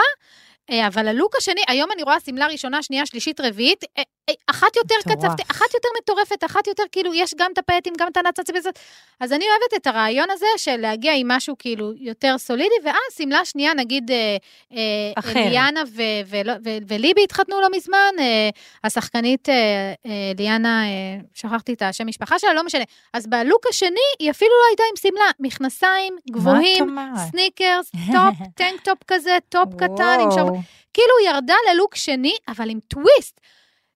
אה, 0.73 0.87
אבל 0.87 1.09
הלוק 1.09 1.37
השני, 1.37 1.61
היום 1.69 1.91
אני 1.95 2.03
רואה 2.03 2.21
שמלה 2.21 2.47
ראשונה, 2.47 2.83
שנייה, 2.83 3.07
שלישית, 3.07 3.41
רביעית, 3.41 3.85
אה, 3.99 4.03
אחת 4.47 4.77
יותר. 4.77 4.95
קצפתי, 5.03 5.43
אחת 5.51 5.75
יותר 5.75 5.89
מטורפת, 6.03 6.45
אחת 6.45 6.67
יותר, 6.67 6.83
כאילו, 6.93 7.15
יש 7.15 7.35
גם 7.39 7.51
את 7.53 7.59
הפייטים, 7.59 7.93
גם 7.99 8.09
את 8.09 8.17
הנצצים 8.17 8.57
הזאת. 8.57 8.79
אז 9.21 9.33
אני 9.33 9.45
אוהבת 9.45 9.83
את 9.83 9.87
הרעיון 9.87 10.31
הזה 10.31 10.47
של 10.57 10.77
להגיע 10.77 11.13
עם 11.17 11.29
משהו 11.29 11.55
כאילו 11.59 11.93
יותר 11.97 12.39
סולידי, 12.39 12.75
ואז 12.85 12.97
שמלה 13.19 13.45
שנייה, 13.45 13.75
נגיד 13.75 14.11
אה, 14.11 14.37
אה, 14.73 14.79
אחרת. 15.17 15.37
ליאנה 15.37 15.83
ו- 15.97 16.03
ולא- 16.27 16.53
ו- 16.65 16.79
וליבי 16.89 17.25
התחתנו 17.25 17.61
לא 17.61 17.69
מזמן, 17.77 18.11
אה, 18.19 18.49
השחקנית 18.85 19.49
ליאנה, 20.39 20.83
שכחתי 21.35 21.73
את 21.73 21.83
השם 21.83 22.07
משפחה 22.07 22.39
שלה, 22.39 22.55
לא 22.55 22.65
משנה. 22.65 22.85
אז 23.13 23.27
בלוק 23.27 23.67
השני, 23.71 23.91
היא 24.19 24.31
אפילו 24.31 24.51
לא 24.51 24.67
הייתה 24.71 24.83
עם 24.91 24.97
שמלה, 24.97 25.31
מכנסיים 25.41 26.17
גבוהים? 26.31 26.85
סניקרס, 27.31 27.91
טופ, 28.13 28.35
טנק 28.59 28.81
טופ 28.81 28.99
כזה, 29.07 29.39
טופ 29.49 29.69
קטן, 29.75 30.19
עם 30.23 30.31
שוב... 30.31 30.49
כאילו 30.95 31.15
ירדה 31.27 31.55
ללוק 31.73 31.95
שני, 31.97 32.35
אבל 32.49 32.71
עם 32.71 32.79
טוויסט. 32.89 33.41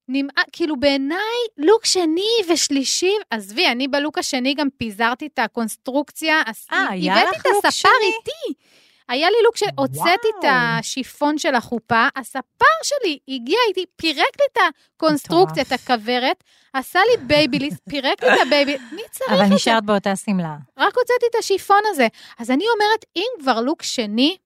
נמע, 0.08 0.42
כאילו 0.52 0.80
בעיניי, 0.80 1.36
לוק 1.58 1.84
שני 1.86 2.52
ושלישי, 2.52 3.12
עזבי, 3.30 3.66
אני 3.66 3.88
בלוק 3.88 4.18
השני 4.18 4.54
גם 4.54 4.68
פיזרתי 4.76 5.26
את 5.26 5.38
הקונסטרוקציה, 5.38 6.42
אה, 6.72 6.78
הבאתי 6.78 7.36
את 7.40 7.66
הספר? 7.66 7.88
איתי. 8.02 8.60
היה 9.08 9.30
לי 9.30 9.36
לוק 9.44 9.56
שהוצאתי 9.56 10.28
את. 10.38 10.44
השיפון 10.48 11.38
של 11.38 11.54
החופה, 11.54 12.08
הספר 12.16 12.76
שלי 12.82 13.18
הגיע 13.28 13.58
איתי, 13.68 13.84
פירק 13.96 14.18
לי 14.18 14.44
את 14.52 14.58
הקונסטרוקציה, 14.96 15.62
את. 15.62 15.72
הכוורת, 15.72 16.44
עשה 16.72 17.00
לי 17.10 17.26
בייביליס, 17.26 17.82
פירק 17.90 18.22
לי 18.22 18.34
את 18.34 18.38
הבייביליס, 18.46 18.84
מי 18.92 19.02
צריך 19.10 19.30
אבל 19.30 19.42
את 19.42 19.48
זה? 19.48 19.54
נשארת 19.54 19.84
באותה 19.84 20.16
שמלה. 20.16 20.56
רק 20.78 20.94
הוצאתי 20.96 21.26
את 21.30 21.34
השיפון 21.38 21.80
הזה. 21.86 22.06
אז 22.38 22.50
אני 22.50 22.64
אומרת, 22.74 23.04
אם 23.16 23.42
כבר 23.42 23.60
לוק 23.60 23.82
שני, 23.82 24.36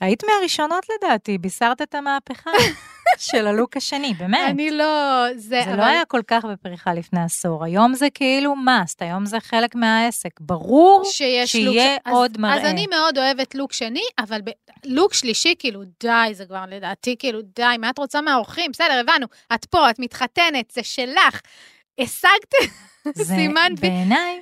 היית 0.00 0.24
מהראשונות 0.24 0.86
לדעתי, 0.94 1.38
בישרת 1.38 1.82
את 1.82 1.94
המהפכה 1.94 2.50
של 3.18 3.46
הלוק 3.46 3.76
השני, 3.76 4.14
באמת. 4.14 4.50
אני 4.50 4.70
לא... 4.70 5.24
זה, 5.34 5.48
זה 5.48 5.64
אבל... 5.64 5.76
לא 5.76 5.84
היה 5.84 6.04
כל 6.04 6.20
כך 6.26 6.44
בפריחה 6.44 6.94
לפני 6.94 7.22
עשור, 7.22 7.64
היום 7.64 7.94
זה 7.94 8.10
כאילו 8.14 8.54
must, 8.54 8.96
היום 9.00 9.26
זה 9.26 9.40
חלק 9.40 9.74
מהעסק. 9.74 10.40
ברור 10.40 11.04
שיש 11.04 11.52
שיהיה 11.52 11.96
לוק... 12.04 12.08
עוד 12.14 12.30
אז, 12.34 12.40
מראה. 12.40 12.56
אז 12.56 12.64
אני 12.64 12.86
מאוד 12.86 13.18
אוהבת 13.18 13.54
לוק 13.54 13.72
שני, 13.72 14.04
אבל 14.18 14.40
ב... 14.44 14.50
לוק 14.84 15.14
שלישי, 15.14 15.54
כאילו, 15.58 15.82
די, 16.00 16.28
זה 16.32 16.46
כבר 16.46 16.64
לדעתי, 16.68 17.16
כאילו, 17.18 17.40
די, 17.56 17.76
מה 17.78 17.90
את 17.90 17.98
רוצה 17.98 18.20
מהאורחים? 18.20 18.70
בסדר, 18.70 19.00
הבנו, 19.00 19.26
את 19.54 19.64
פה, 19.64 19.90
את 19.90 19.98
מתחתנת, 19.98 20.70
זה 20.70 20.82
שלך. 20.82 21.40
השגת, 21.98 22.54
סימן 23.22 23.72
וי. 23.80 23.90
בעיניי, 23.90 24.40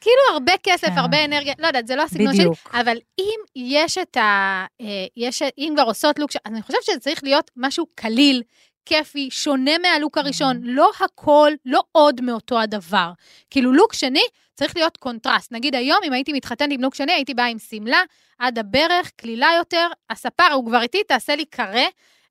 כאילו 0.00 0.20
הרבה 0.32 0.52
כסף, 0.62 0.86
כן. 0.86 0.98
הרבה 0.98 1.24
אנרגיה, 1.24 1.54
לא 1.58 1.66
יודעת, 1.66 1.86
זה 1.86 1.96
לא 1.96 2.02
הסגנון 2.02 2.36
שלי. 2.36 2.46
אבל 2.72 2.96
אם 3.18 3.40
יש 3.56 3.98
את 3.98 4.16
ה... 4.16 4.64
אה, 4.80 4.86
יש, 5.16 5.42
אם 5.58 5.72
כבר 5.74 5.82
עושות 5.82 6.18
לוק, 6.18 6.30
אני 6.46 6.62
חושבת 6.62 6.82
שזה 6.82 7.00
צריך 7.00 7.24
להיות 7.24 7.50
משהו 7.56 7.86
קליל, 7.94 8.42
כיפי, 8.86 9.28
שונה 9.30 9.78
מהלוק 9.78 10.18
הראשון, 10.18 10.56
Mm-hmm. 10.56 10.64
לא 10.64 10.90
הכל, 11.00 11.52
לא 11.66 11.82
עוד 11.92 12.20
מאותו 12.20 12.60
הדבר. 12.60 13.10
כאילו, 13.50 13.72
לוק 13.72 13.92
שני 13.94 14.24
צריך 14.54 14.76
להיות 14.76 14.96
קונטרסט. 14.96 15.52
נגיד 15.52 15.74
היום, 15.74 15.98
אם 16.04 16.12
הייתי 16.12 16.32
מתחתנת 16.32 16.68
עם 16.72 16.80
לוק 16.82 16.94
שני, 16.94 17.12
הייתי 17.12 17.34
באה 17.34 17.46
עם 17.46 17.58
שמלה 17.58 18.02
עד 18.38 18.58
הברך, 18.58 19.10
קלילה 19.16 19.50
יותר, 19.58 19.86
הספר, 20.10 20.52
הוא 20.52 20.66
כבר 20.66 20.82
איתי, 20.82 21.04
תעשה 21.04 21.36
לי 21.36 21.44
קארה. 21.44 21.84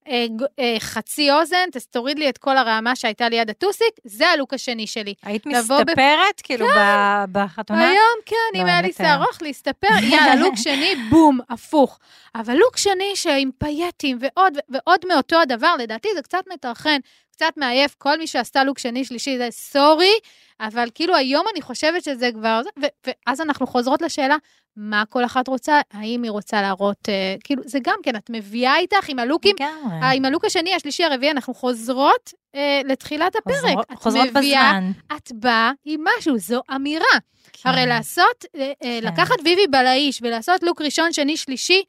אה, 0.08 0.26
אה, 0.60 0.76
חצי 0.80 1.32
אוזן, 1.32 1.70
תס- 1.72 1.86
תוריד 1.91 2.20
לי 2.20 2.30
את 2.30 2.38
כל 2.38 2.58
הרעמה 2.58 2.95
שהייתה 2.95 3.30
ליד 3.30 3.49
הטוסיק, 3.49 3.88
זה 4.04 4.28
הלוק 4.28 4.54
השני 4.54 4.88
שלי. 4.88 5.14
היית 5.24 5.47
ב- 5.47 5.49
מסתפרת 5.49 6.41
כאילו 6.43 6.66
ב- 6.78 7.26
בחתונה? 7.32 7.89
היום 7.89 7.99
כן, 8.26 8.36
לא, 8.56 8.62
אם 8.62 8.66
היה 8.66 8.82
לי. 8.82 8.93
שיער 8.93 9.24
ארוך, 9.24 9.41
להסתפר, 9.41 9.88
יאללה, 10.01 10.36
לוק 10.43 10.54
שני, 10.56 10.95
בום, 11.10 11.39
הפוך. 11.49 11.99
אבל 12.36 12.56
לוק 12.56 12.78
שני 12.78 13.12
שעם 13.16 13.49
פייטים 13.58 14.18
ועוד 14.22 14.58
ועוד 14.70 14.99
מאותו 15.08 15.41
הדבר, 15.41 15.76
לדעתי 15.80 16.08
זה 16.16 16.22
קצת 16.22 16.43
מטרחן, 16.54 16.97
קצת 17.36 17.54
מעייף, 17.58 17.96
כל 17.98 18.18
מי 18.18 18.28
שעשתה 18.28 18.64
לוק 18.64 18.80
שני, 18.80 19.06
שלישי, 19.06 19.38
זה 19.38 19.48
סורי, 19.52 20.14
אבל 20.60 20.90
כאילו 20.96 21.16
היום 21.16 21.46
אני 21.54 21.62
חושבת 21.62 22.04
שזה 22.04 22.30
כבר, 22.34 22.62
ו- 22.82 22.86
ואז 23.28 23.42
אנחנו 23.42 23.68
חוזרות 23.68 24.02
לשאלה, 24.02 24.36
מה 24.78 25.04
כל 25.10 25.26
אחת 25.26 25.48
רוצה, 25.48 25.82
האם 25.94 26.24
היא 26.24 26.32
רוצה 26.32 26.62
להראות, 26.62 27.10
אה, 27.10 27.36
כאילו, 27.44 27.64
זה 27.66 27.80
גם 27.84 27.96
כן, 28.04 28.16
את 28.16 28.30
מביאה 28.30 28.78
איתך 28.78 29.10
עם 29.10 29.20
הלוקים. 29.20 29.56
אה, 30.04 30.12
עם 30.12 30.26
הלוק 30.26 30.46
השני, 30.46 30.76
השלישי, 30.76 31.04
הרביעי, 31.04 31.32
אנחנו 31.32 31.54
חוזרות 31.54 32.34
אה, 32.56 32.82
לתחילת 32.86 33.36
הפרק. 33.36 33.56
חוזרות- 33.56 33.92
את 33.92 33.98
חוזרות 33.98 34.28
מביאה, 34.30 34.74
בזמן. 34.74 34.92
את 35.18 35.32
באה 35.32 35.72
עם 35.86 36.04
משהו, 36.18 36.38
זו 36.38 36.62
אמירה. 36.76 37.06
כן. 37.54 37.70
הרי 37.70 37.86
לעשות, 37.86 38.46
אה, 38.56 38.62
אה, 38.84 39.00
כן. 39.02 39.08
לקחת 39.08 39.36
ויבי 39.46 39.68
בלאיש 39.68 40.20
ולעשות 40.22 40.64
לוק 40.64 40.82
ראשון, 40.82 41.14
שני, 41.14 41.38
שלישי, 41.38 41.84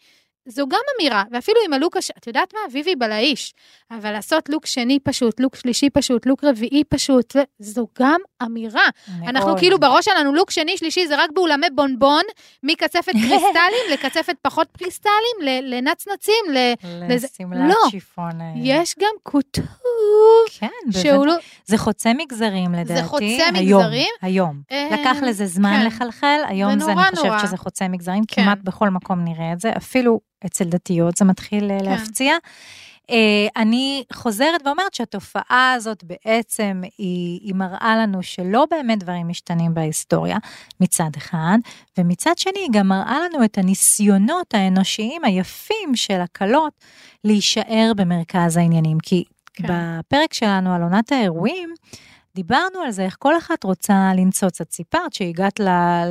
זו 0.46 0.66
גם 0.68 0.80
אמירה, 0.96 1.22
ואפילו 1.30 1.56
עם 1.66 1.72
הלוק 1.72 1.96
הש... 1.96 2.10
את 2.10 2.26
יודעת 2.26 2.54
מה? 2.54 2.60
ויבי 2.72 2.96
בלאיש. 2.96 3.54
אבל 3.90 4.12
לעשות 4.12 4.48
לוק 4.48 4.66
שני 4.66 4.98
פשוט, 5.00 5.40
לוק 5.40 5.56
שלישי 5.56 5.90
פשוט, 5.90 6.26
לוק 6.26 6.44
רביעי 6.44 6.84
פשוט, 6.88 7.36
זו 7.58 7.86
גם 7.98 8.20
אמירה. 8.42 8.86
אנחנו 9.26 9.46
מאוד. 9.48 9.58
כאילו 9.58 9.78
בראש 9.78 10.04
שלנו, 10.04 10.34
לוק 10.34 10.50
שני, 10.50 10.78
שלישי, 10.78 11.06
זה 11.06 11.16
רק 11.16 11.30
באולמי 11.34 11.66
בונבון, 11.74 12.22
מקצפת 12.62 13.12
קריסטלים 13.22 13.84
לקצפת 13.92 14.36
פחות 14.42 14.68
קריסטלים, 14.78 15.36
לנצנצים, 15.62 16.44
ל... 16.52 16.58
לזה- 16.84 17.26
לשמלת 17.34 17.68
לא. 17.68 17.90
שיפון. 17.90 18.40
אה, 18.40 18.52
יש 18.56 18.94
גם 19.00 19.14
כותוב, 19.22 19.64
כן, 20.58 20.68
שהוא. 20.90 21.26
לא... 21.26 21.34
זה 21.66 21.78
חוצה 21.78 22.12
מגזרים 22.14 22.72
לדעתי. 22.72 23.02
חוצה 23.02 23.24
היום, 23.54 23.80
מגזרים? 23.80 24.08
היום. 24.22 24.60
אה, 24.72 24.88
לקח 24.92 25.16
לזה 25.22 25.46
זמן 25.46 25.76
כן. 25.80 25.86
לחלחל, 25.86 26.40
היום 26.46 26.80
זה, 26.80 26.92
אני 26.92 27.00
חושבת 27.10 27.24
נורא. 27.24 27.38
שזה 27.46 27.56
חוצה 27.56 27.88
מגזרים, 27.88 28.24
כן. 28.28 28.42
כמעט 28.42 28.58
בכל 28.64 28.88
מקום 28.88 29.24
נראה 29.24 29.52
את 29.52 29.60
זה, 29.60 29.72
אפילו 29.76 30.20
אצל 30.46 30.64
דתיות 30.64 31.16
זה 31.16 31.24
מתחיל 31.24 31.70
אה, 31.70 31.78
כן. 31.78 31.84
להפציע. 31.84 32.36
אה, 33.10 33.46
אני 33.56 34.04
חוזרת 34.12 34.60
ואומרת 34.64 34.94
שהתופעה 34.94 35.72
הזאת 35.72 36.04
בעצם 36.04 36.82
היא, 36.98 37.40
היא 37.42 37.54
מראה 37.54 37.96
לנו 37.96 38.22
שלא 38.22 38.66
באמת 38.70 38.98
דברים 38.98 39.28
משתנים 39.28 39.74
בהיסטוריה, 39.74 40.36
מצד 40.80 41.10
אחד, 41.16 41.58
ומצד 41.98 42.38
שני 42.38 42.60
היא 42.60 42.68
גם 42.72 42.88
מראה 42.88 43.18
לנו 43.24 43.44
את 43.44 43.58
הניסיונות 43.58 44.54
האנושיים 44.54 45.24
היפים 45.24 45.94
של 45.94 46.20
הקלות 46.20 46.72
להישאר 47.24 47.92
במרכז 47.96 48.56
העניינים. 48.56 48.98
כי 49.02 49.24
כן. 49.54 49.68
בפרק 49.68 50.32
שלנו 50.32 50.74
על 50.74 50.82
עונת 50.82 51.12
האירועים, 51.12 51.74
דיברנו 52.34 52.80
על 52.84 52.90
זה, 52.90 53.02
איך 53.04 53.16
כל 53.18 53.36
אחת 53.38 53.64
רוצה 53.64 54.10
לנצוץ. 54.16 54.60
את 54.60 54.72
סיפרת 54.72 55.12
שהגעת 55.12 55.60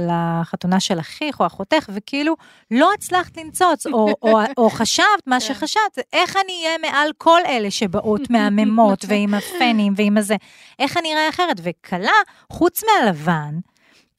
לחתונה 0.07 0.79
של 0.79 0.99
אחיך 0.99 1.39
או 1.39 1.45
אחותך, 1.45 1.89
וכאילו 1.93 2.35
לא 2.71 2.91
הצלחת 2.93 3.37
לנצוץ, 3.37 3.87
או, 3.87 4.13
או, 4.21 4.39
או 4.57 4.69
חשבת 4.79 5.27
מה 5.27 5.39
כן. 5.39 5.45
שחשבת, 5.45 5.99
איך 6.13 6.37
אני 6.45 6.61
אהיה 6.65 6.77
מעל 6.77 7.09
כל 7.17 7.39
אלה 7.47 7.71
שבאות 7.71 8.29
מהממות, 8.29 9.05
ועם 9.07 9.33
הפנים 9.33 9.93
ועם 9.95 10.17
הזה, 10.17 10.35
איך 10.79 10.97
אני 10.97 11.13
אראה 11.13 11.29
אחרת? 11.29 11.57
וכלה, 11.63 12.11
חוץ 12.49 12.83
מהלבן, 12.83 13.59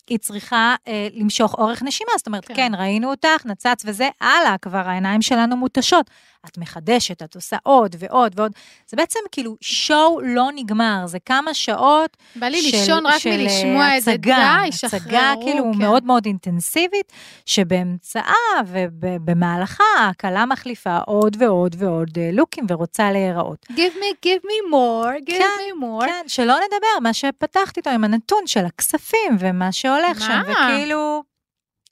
היא 0.08 0.18
צריכה 0.18 0.74
אה, 0.88 1.08
למשוך 1.12 1.54
אורך 1.58 1.82
נשימה, 1.82 2.12
זאת 2.16 2.26
אומרת, 2.26 2.44
כן. 2.44 2.54
כן. 2.54 2.68
כן, 2.72 2.80
ראינו 2.80 3.10
אותך, 3.10 3.46
נצץ 3.46 3.82
וזה, 3.84 4.08
הלאה, 4.20 4.58
כבר 4.62 4.88
העיניים 4.88 5.22
שלנו 5.22 5.56
מותשות. 5.56 6.10
את 6.48 6.58
מחדשת, 6.58 7.22
את 7.22 7.34
עושה 7.34 7.56
עוד 7.62 7.96
ועוד 7.98 8.32
ועוד. 8.40 8.52
זה 8.86 8.96
בעצם 8.96 9.20
כאילו 9.32 9.56
שואו 9.60 10.20
לא 10.20 10.48
נגמר, 10.54 11.02
זה 11.06 11.18
כמה 11.26 11.54
שעות 11.54 12.16
בא 12.36 12.46
לי 12.46 12.62
של- 12.62 12.76
לישון 12.76 13.06
רק 13.06 13.18
של, 13.18 13.30
מלשמוע 13.30 13.98
את 13.98 14.02
זה, 14.02 14.16
די, 14.16 14.30
שחררו. 14.70 14.96
הצגה 15.04 15.32
כאילו 15.42 15.64
כן. 15.72 15.78
מאוד 15.78 16.04
מאוד 16.04 16.26
אינטנסיבית, 16.26 17.12
שבאמצעה 17.46 18.34
ובמהלכה 18.66 19.84
הכלה 20.10 20.46
מחליפה 20.46 20.98
עוד 21.06 21.36
ועוד 21.40 21.76
ועוד 21.78 22.10
אה, 22.18 22.30
לוקים 22.32 22.66
ורוצה 22.68 23.12
להיראות. 23.12 23.66
Give 23.72 23.74
me, 23.96 24.26
give 24.26 24.44
me 24.44 24.72
more, 24.74 25.30
give 25.30 25.38
כן, 25.38 25.44
me 25.78 25.82
more. 25.82 26.06
כן, 26.06 26.24
שלא 26.28 26.54
נדבר, 26.54 27.00
מה 27.02 27.12
שפתחת 27.12 27.76
איתו 27.76 27.90
עם 27.90 28.04
הנתון 28.04 28.46
של 28.46 28.64
הכספים 28.64 29.36
ומה 29.38 29.72
שהולך 29.72 30.20
מה? 30.20 30.26
שם, 30.26 30.42
וכאילו, 30.52 31.22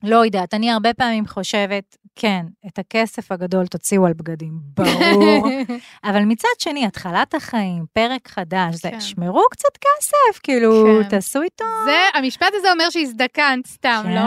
לא 0.02 0.24
יודעת, 0.24 0.54
אני 0.54 0.70
הרבה 0.72 0.94
פעמים 0.94 1.26
חושבת, 1.26 1.96
כן, 2.16 2.46
את 2.66 2.78
הכסף 2.78 3.32
הגדול 3.32 3.66
תוציאו 3.66 4.06
על 4.06 4.12
בגדים, 4.12 4.52
ברור, 4.64 5.48
אבל 6.04 6.22
מצד 6.24 6.48
שני, 6.58 6.86
התחלת 6.86 7.34
החיים, 7.34 7.84
פרק 7.92 8.28
חדש, 8.28 8.74
זה, 8.74 8.90
כן. 8.90 9.00
שמרו 9.00 9.42
קצת 9.50 9.68
כסף, 9.80 10.38
כאילו, 10.42 10.86
כן. 11.02 11.08
תעשו 11.08 11.42
איתו, 11.42 11.64
זה, 11.84 12.18
המשפט 12.18 12.46
הזה 12.54 12.72
אומר 12.72 12.90
שהזדקנת, 12.90 13.66
סתם, 13.66 14.02
כן. 14.04 14.14
לא? 14.14 14.22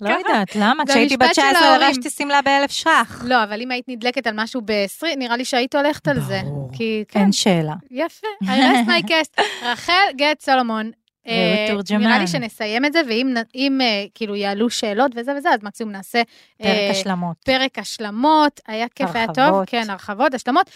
לא? 0.00 0.14
יודעת, 0.18 0.56
למה? 0.56 0.82
זה 0.86 0.92
כשהייתי 0.92 1.16
בת 1.16 1.22
המשפט 1.22 1.34
של 1.34 1.42
19 1.50 1.68
ההורים. 1.68 1.88
לבשתי 1.88 2.10
שמלה 2.10 2.42
באלף 2.42 2.70
ש"ח. 2.70 3.24
לא, 3.24 3.44
אבל 3.44 3.62
אם 3.62 3.70
היית 3.70 3.84
נדלקת 3.88 4.26
על 4.26 4.34
משהו 4.36 4.60
ב-20, 4.64 5.06
נראה 5.16 5.36
לי 5.36 5.44
שהיית 5.44 5.74
הולכת 5.74 6.08
על 6.08 6.20
זה. 6.20 6.40
ברור. 6.44 6.70
כי, 6.72 7.04
כן, 7.08 7.20
אין 7.20 7.32
שאלה. 7.32 7.74
יפה, 7.90 8.26
I 8.42 8.46
rest 8.46 8.88
my 8.88 9.06
case. 9.10 9.42
רחל 9.62 9.92
גט 10.16 10.40
סולומון. 10.40 10.90
אה. 11.26 11.66
נראה 11.98 12.18
לי 12.18 12.26
שנסיים 12.26 12.84
את 12.84 12.92
זה, 12.92 13.00
ואם 13.08 13.80
אה, 13.80 14.04
כאילו 14.14 14.36
יעלו 14.36 14.70
שאלות 14.70 15.12
וזה 15.16 15.32
וזה, 15.38 15.50
אז 15.50 15.60
מקסימום 15.62 15.92
נעשה 15.92 16.22
פרק 16.58 16.66
אה, 16.68 16.90
השלמות. 16.90 17.36
פרק 17.44 17.78
השלמות, 17.78 18.60
היה 18.66 18.86
כיף, 18.94 19.10
היה 19.16 19.26
טוב, 19.26 19.38
הרחבות. 19.38 19.68
כן, 19.68 19.90
הרחבות, 19.90 20.34
השלמות. 20.34 20.70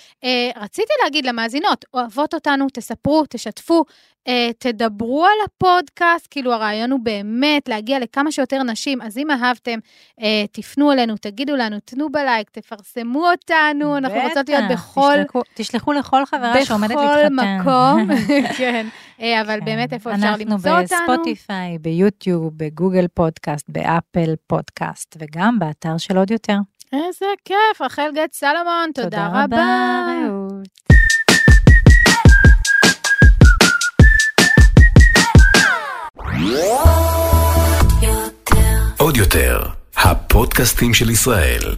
רציתי 0.56 0.92
להגיד 1.04 1.26
למאזינות, 1.26 1.84
אוהבות 1.94 2.34
אותנו, 2.34 2.66
תספרו, 2.72 3.24
תשתפו, 3.28 3.84
תדברו 4.58 5.24
על 5.24 5.32
הפודקאסט, 5.44 6.26
כאילו 6.30 6.52
הרעיון 6.52 6.90
הוא 6.90 7.00
באמת 7.02 7.68
להגיע 7.68 7.98
לכמה 7.98 8.32
שיותר 8.32 8.62
נשים, 8.62 9.02
אז 9.02 9.18
אם 9.18 9.30
אהבתם, 9.30 9.78
אה, 10.20 10.44
תפנו 10.52 10.92
אלינו, 10.92 11.14
תגידו 11.16 11.56
לנו, 11.56 11.76
תנו 11.84 12.12
בלייק, 12.12 12.50
תפרסמו 12.50 13.30
אותנו, 13.30 13.96
אנחנו 13.96 14.18
רוצות 14.28 14.48
להיות 14.48 14.64
בכל... 14.70 15.14
תשלחו- 15.54 15.92
לכל 15.92 16.26
חברה 16.26 16.64
שעומדת 16.64 16.96
להתחתן. 16.96 17.36
בכל 17.36 17.44
מקום, 17.60 18.08
כן. 18.58 18.86
אבל. 19.40 19.60
באמת, 19.60 19.92
איפה 19.92 20.14
אפשר 20.14 20.33
למצוא 20.40 20.70
אנחנו 20.70 20.82
אותנו? 20.82 20.98
בספוטיפיי, 21.08 21.78
ביוטיוב, 21.78 22.50
בגוגל 22.56 23.06
פודקאסט, 23.14 23.66
באפל 23.68 24.34
פודקאסט, 24.46 25.16
וגם 25.18 25.58
באתר 25.58 25.98
של 25.98 26.16
עוד 26.16 26.30
יותר. 26.30 26.56
איזה 26.92 27.26
כיף, 27.44 27.80
רחל 27.80 28.10
גט 28.14 28.32
סלומון, 28.32 28.90
תודה 28.94 29.28
רבה. 29.34 30.04
רעות. 30.06 30.84
עוד 38.98 39.16
יותר, 39.16 39.62
הפודקאסטים 39.96 40.94
של 40.94 41.10
ישראל. 41.10 41.74